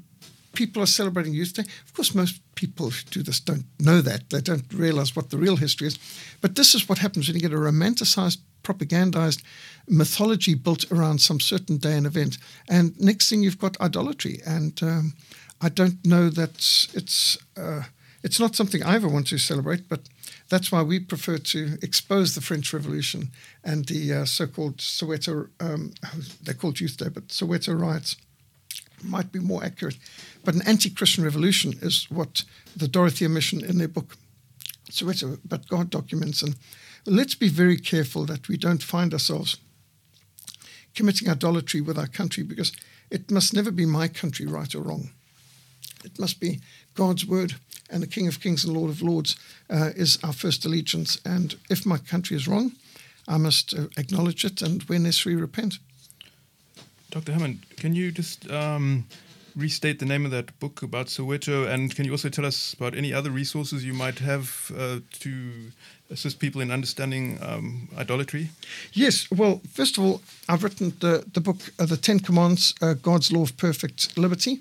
people 0.53 0.81
are 0.81 0.87
celebrating 0.87 1.33
Youth 1.33 1.53
Day. 1.53 1.63
Of 1.85 1.93
course, 1.93 2.15
most 2.15 2.41
people 2.55 2.89
who 2.89 3.03
do 3.11 3.21
this 3.21 3.39
don't 3.39 3.65
know 3.79 4.01
that. 4.01 4.29
They 4.31 4.41
don't 4.41 4.65
realize 4.73 5.15
what 5.15 5.29
the 5.29 5.37
real 5.37 5.55
history 5.55 5.87
is. 5.87 5.99
But 6.41 6.55
this 6.55 6.73
is 6.73 6.89
what 6.89 6.97
happens 6.97 7.27
when 7.27 7.35
you 7.35 7.41
get 7.41 7.53
a 7.53 7.55
romanticized, 7.55 8.39
propagandized 8.63 9.43
mythology 9.87 10.55
built 10.55 10.91
around 10.91 11.21
some 11.21 11.39
certain 11.39 11.77
day 11.77 11.95
and 11.95 12.05
event. 12.05 12.37
And 12.67 12.99
next 12.99 13.29
thing 13.29 13.43
you've 13.43 13.59
got 13.59 13.79
idolatry. 13.79 14.39
And 14.45 14.81
um, 14.81 15.13
I 15.61 15.69
don't 15.69 16.05
know 16.05 16.29
that 16.29 16.55
it's. 16.93 17.37
Uh, 17.55 17.83
it's 18.23 18.39
not 18.39 18.55
something 18.55 18.83
I 18.83 18.95
ever 18.95 19.07
want 19.07 19.27
to 19.27 19.37
celebrate, 19.37 19.87
but 19.87 20.01
that's 20.49 20.71
why 20.71 20.81
we 20.81 20.99
prefer 20.99 21.37
to 21.37 21.77
expose 21.81 22.35
the 22.35 22.41
French 22.41 22.73
Revolution 22.73 23.29
and 23.63 23.85
the 23.85 24.13
uh, 24.13 24.25
so-called 24.25 24.77
Soweto, 24.77 25.49
um, 25.59 25.93
they're 26.43 26.53
called 26.53 26.79
Youth 26.79 26.97
Day, 26.97 27.09
but 27.09 27.27
Soweto 27.29 27.79
riots 27.79 28.17
might 29.03 29.31
be 29.31 29.39
more 29.39 29.63
accurate. 29.63 29.97
But 30.43 30.55
an 30.55 30.67
anti-Christian 30.67 31.23
revolution 31.23 31.73
is 31.81 32.07
what 32.09 32.43
the 32.75 32.87
Dorothea 32.87 33.29
Mission 33.29 33.63
in 33.63 33.77
their 33.77 33.87
book 33.87 34.17
Soweto, 34.89 35.39
but 35.45 35.67
God 35.67 35.89
documents. 35.89 36.41
And 36.41 36.55
let's 37.05 37.35
be 37.35 37.49
very 37.49 37.77
careful 37.77 38.25
that 38.25 38.47
we 38.47 38.57
don't 38.57 38.83
find 38.83 39.13
ourselves 39.13 39.57
committing 40.95 41.29
idolatry 41.29 41.79
with 41.79 41.97
our 41.97 42.07
country 42.07 42.43
because 42.43 42.71
it 43.11 43.29
must 43.29 43.53
never 43.53 43.71
be 43.71 43.85
my 43.85 44.07
country, 44.07 44.45
right 44.45 44.73
or 44.73 44.81
wrong. 44.81 45.11
It 46.03 46.19
must 46.19 46.39
be 46.39 46.59
God's 46.95 47.25
word 47.25 47.55
and 47.89 48.03
the 48.03 48.07
King 48.07 48.27
of 48.27 48.39
Kings 48.39 48.65
and 48.65 48.75
Lord 48.75 48.89
of 48.89 49.01
Lords 49.01 49.35
uh, 49.69 49.91
is 49.95 50.19
our 50.23 50.33
first 50.33 50.65
allegiance. 50.65 51.19
And 51.25 51.55
if 51.69 51.85
my 51.85 51.97
country 51.97 52.35
is 52.35 52.47
wrong, 52.47 52.73
I 53.27 53.37
must 53.37 53.73
uh, 53.73 53.87
acknowledge 53.97 54.45
it 54.45 54.61
and, 54.61 54.83
when 54.83 55.03
necessary, 55.03 55.35
repent. 55.35 55.79
Dr. 57.11 57.31
Hammond, 57.31 57.59
can 57.77 57.95
you 57.95 58.11
just 58.11 58.49
um, 58.51 59.05
restate 59.55 59.99
the 59.99 60.05
name 60.05 60.25
of 60.25 60.31
that 60.31 60.57
book 60.59 60.83
about 60.83 61.07
Soweto, 61.07 61.67
and 61.67 61.95
can 61.95 62.05
you 62.05 62.11
also 62.11 62.29
tell 62.29 62.45
us 62.45 62.73
about 62.73 62.95
any 62.95 63.13
other 63.13 63.31
resources 63.31 63.83
you 63.83 63.93
might 63.93 64.19
have 64.19 64.71
uh, 64.77 64.99
to 65.19 65.71
assist 66.09 66.39
people 66.39 66.61
in 66.61 66.69
understanding 66.69 67.39
um, 67.41 67.87
idolatry? 67.97 68.49
Yes. 68.93 69.27
Well, 69.31 69.61
first 69.71 69.97
of 69.97 70.03
all, 70.03 70.21
I've 70.47 70.63
written 70.63 70.93
the 70.99 71.23
the 71.33 71.41
book, 71.41 71.57
uh, 71.79 71.85
the 71.85 71.97
Ten 71.97 72.19
Commandments, 72.19 72.73
uh, 72.81 72.93
God's 72.93 73.31
Law 73.31 73.43
of 73.43 73.55
Perfect 73.57 74.17
Liberty 74.17 74.59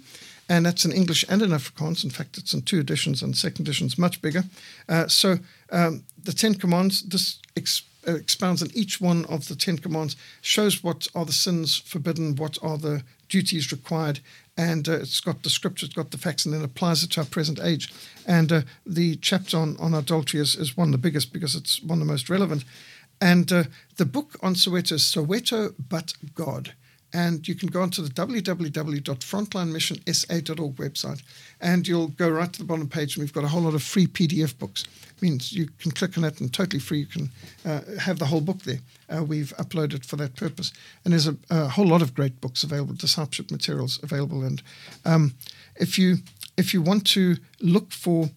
and 0.49 0.65
that's 0.67 0.85
in 0.85 0.93
English 0.93 1.25
and 1.29 1.43
in 1.43 1.51
Afrikaans. 1.51 2.05
In 2.05 2.11
fact, 2.11 2.39
it's 2.39 2.55
in 2.55 2.63
two 2.63 2.79
editions, 2.79 3.23
and 3.23 3.37
second 3.37 3.67
edition 3.67 3.87
is 3.87 3.99
much 3.99 4.23
bigger. 4.23 4.45
Uh, 4.89 5.09
so 5.09 5.39
um, 5.71 6.05
the 6.23 6.33
Ten 6.33 6.55
Commands, 6.55 7.03
this 7.03 7.41
ex- 7.57 7.83
uh, 8.07 8.15
expounds 8.15 8.63
on 8.63 8.71
each 8.75 9.01
one 9.01 9.25
of 9.27 9.49
the 9.49 9.57
Ten 9.57 9.79
Commands, 9.79 10.17
shows 10.41 10.85
what 10.85 11.07
are 11.15 11.25
the 11.25 11.33
sins 11.33 11.77
forbidden, 11.79 12.37
what 12.37 12.59
are 12.63 12.79
the 12.79 13.03
duties 13.29 13.73
required, 13.73 14.21
and 14.57 14.89
uh, 14.89 14.93
it's 14.93 15.21
got 15.21 15.43
the 15.43 15.51
scripture, 15.51 15.87
it's 15.87 15.95
got 15.95 16.11
the 16.13 16.19
facts, 16.19 16.45
and 16.45 16.55
then 16.55 16.63
applies 16.63 17.03
it 17.03 17.11
to 17.11 17.21
our 17.21 17.27
present 17.27 17.61
age. 17.61 17.93
And 18.27 18.53
uh, 18.53 18.63
the 18.87 19.17
chapter 19.17 19.59
on, 19.59 19.77
on 19.79 19.95
adultery 19.95 20.41
is, 20.41 20.55
is 20.55 20.77
one 20.77 20.89
of 20.89 20.93
the 20.93 20.99
biggest 20.99 21.33
because 21.33 21.55
it's 21.55 21.83
one 21.83 22.01
of 22.01 22.07
the 22.07 22.13
most 22.13 22.31
relevant. 22.31 22.65
And 23.21 23.51
uh, 23.51 23.65
the 23.97 24.05
book 24.05 24.37
on 24.43 24.55
Soweto 24.55 24.93
is 24.93 25.03
Soweto 25.03 25.75
But 25.89 26.15
God. 26.35 26.75
And 27.13 27.47
you 27.47 27.55
can 27.55 27.69
go 27.69 27.83
onto 27.83 28.03
the 28.03 28.11
www.frontlinemissionsa.org 28.11 30.77
website 30.77 31.23
and 31.61 31.87
you'll 31.89 32.09
go 32.09 32.29
right 32.29 32.53
to 32.53 32.59
the 32.59 32.65
bottom 32.65 32.89
page 32.89 33.17
and 33.17 33.23
we've 33.23 33.33
got 33.33 33.45
a 33.45 33.49
whole 33.49 33.63
lot 33.63 33.75
of 33.75 33.83
free 33.83 34.07
PDF 34.07 34.59
books. 34.59 34.85
It 35.17 35.23
means 35.23 35.51
you 35.53 35.69
can 35.79 35.93
click 35.93 36.19
on 36.19 36.25
it 36.25 36.41
and 36.41 36.53
totally 36.53 36.81
free. 36.81 36.99
You 37.01 37.07
can 37.07 37.31
uh, 37.65 37.81
have 38.01 38.19
the 38.19 38.27
whole 38.27 38.41
book 38.41 38.65
there. 38.65 38.81
Uh, 39.09 39.23
we've 39.23 39.55
uploaded 39.57 40.05
for 40.05 40.17
that 40.17 40.35
purpose. 40.37 40.73
And 41.05 41.13
there's 41.13 41.29
a, 41.29 41.37
a, 41.49 41.69
whole 41.69 41.87
lot 41.87 42.03
of 42.03 42.15
great 42.15 42.41
books 42.41 42.65
available, 42.65 42.95
discipleship 42.95 43.51
materials 43.51 44.01
available. 44.03 44.43
And 44.43 44.63
um, 45.05 45.35
if 45.77 45.99
you 45.99 46.17
if 46.57 46.75
you 46.75 46.83
want 46.83 47.07
to 47.09 47.37
look 47.61 47.93
for 47.93 48.31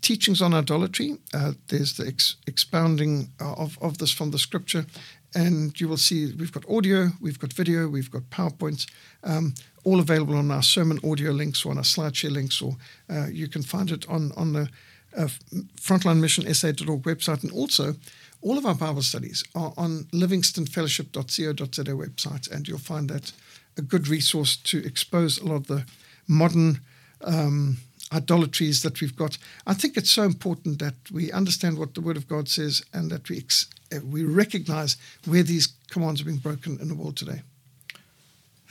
teachings 0.00 0.42
on 0.42 0.54
idolatry, 0.54 1.18
uh, 1.34 1.52
there's 1.68 1.96
the 1.96 2.06
ex- 2.06 2.36
expounding 2.46 3.30
of, 3.40 3.78
of 3.80 3.98
this 3.98 4.10
from 4.10 4.30
the 4.30 4.38
scripture 4.38 4.86
and 5.36 5.78
you 5.78 5.86
will 5.86 5.98
see 5.98 6.32
we've 6.32 6.50
got 6.50 6.68
audio, 6.68 7.10
we've 7.20 7.38
got 7.38 7.52
video, 7.52 7.88
we've 7.88 8.10
got 8.10 8.22
PowerPoints, 8.30 8.90
um, 9.22 9.54
all 9.84 10.00
available 10.00 10.34
on 10.34 10.50
our 10.50 10.62
sermon 10.62 10.98
audio 11.04 11.30
links 11.30 11.64
or 11.64 11.72
on 11.72 11.76
our 11.76 11.84
SlideShare 11.84 12.32
links, 12.32 12.62
or 12.62 12.76
uh, 13.10 13.26
you 13.30 13.46
can 13.46 13.62
find 13.62 13.90
it 13.90 14.08
on, 14.08 14.32
on 14.34 14.54
the 14.54 14.70
uh, 15.14 15.28
frontlinemissionsa.org 15.78 17.02
website. 17.02 17.42
And 17.42 17.52
also, 17.52 17.96
all 18.40 18.56
of 18.56 18.64
our 18.64 18.74
Bible 18.74 19.02
studies 19.02 19.44
are 19.54 19.74
on 19.76 20.04
livingstonefellowship.co.za 20.04 21.82
website, 21.84 22.50
and 22.50 22.66
you'll 22.66 22.78
find 22.78 23.10
that 23.10 23.32
a 23.76 23.82
good 23.82 24.08
resource 24.08 24.56
to 24.56 24.82
expose 24.86 25.38
a 25.38 25.44
lot 25.44 25.56
of 25.56 25.66
the 25.66 25.84
modern 26.26 26.80
um, 27.20 27.76
idolatries 28.12 28.82
that 28.82 29.00
we've 29.00 29.16
got. 29.16 29.38
I 29.66 29.74
think 29.74 29.96
it's 29.96 30.10
so 30.10 30.22
important 30.22 30.78
that 30.78 30.94
we 31.12 31.32
understand 31.32 31.78
what 31.78 31.94
the 31.94 32.00
Word 32.00 32.16
of 32.16 32.28
God 32.28 32.48
says 32.48 32.82
and 32.92 33.10
that 33.10 33.28
we 33.28 33.38
ex- 33.38 33.66
uh, 33.92 33.98
we 34.04 34.24
recognize 34.24 34.96
where 35.24 35.42
these 35.42 35.68
commands 35.90 36.20
are 36.20 36.24
being 36.24 36.38
broken 36.38 36.78
in 36.80 36.88
the 36.88 36.94
world 36.94 37.16
today. 37.16 37.42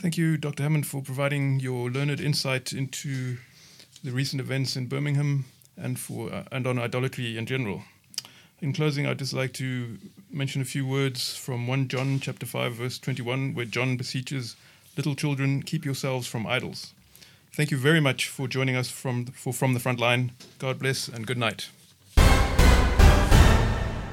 Thank 0.02 0.18
you, 0.18 0.38
Dr. 0.38 0.64
Hammond, 0.64 0.88
for 0.88 1.02
providing 1.02 1.60
your 1.60 1.90
learned 1.90 2.20
insight 2.20 2.74
into 2.74 3.38
the 4.04 4.12
recent 4.12 4.42
events 4.42 4.76
in 4.76 4.88
Birmingham 4.88 5.46
and 5.78 6.00
for 6.00 6.32
uh, 6.32 6.44
and 6.52 6.68
on 6.68 6.78
idolatry 6.80 7.38
in 7.38 7.46
general. 7.46 7.84
In 8.62 8.72
closing, 8.74 9.06
I'd 9.06 9.20
just 9.20 9.34
like 9.34 9.54
to 9.54 9.98
mention 10.32 10.62
a 10.62 10.66
few 10.66 10.86
words 10.86 11.36
from 11.36 11.68
1 11.68 11.88
John 11.88 12.20
chapter 12.20 12.46
5 12.46 12.74
verse 12.74 13.00
21 13.00 13.54
where 13.54 13.66
John 13.66 13.98
beseeches 13.98 14.56
little 14.98 15.16
children 15.16 15.62
keep 15.62 15.86
yourselves 15.86 16.28
from 16.28 16.48
idols. 16.48 16.94
Thank 17.56 17.72
you 17.72 17.78
very 17.78 18.02
much 18.02 18.28
for 18.28 18.50
joining 18.50 18.76
us 18.76 18.90
from 18.90 19.28
for 19.28 19.54
from 19.54 19.74
the 19.74 19.80
front 19.80 19.98
line. 19.98 20.34
God 20.60 20.78
bless 20.78 21.08
and 21.08 21.26
good 21.26 21.38
night. 21.38 21.70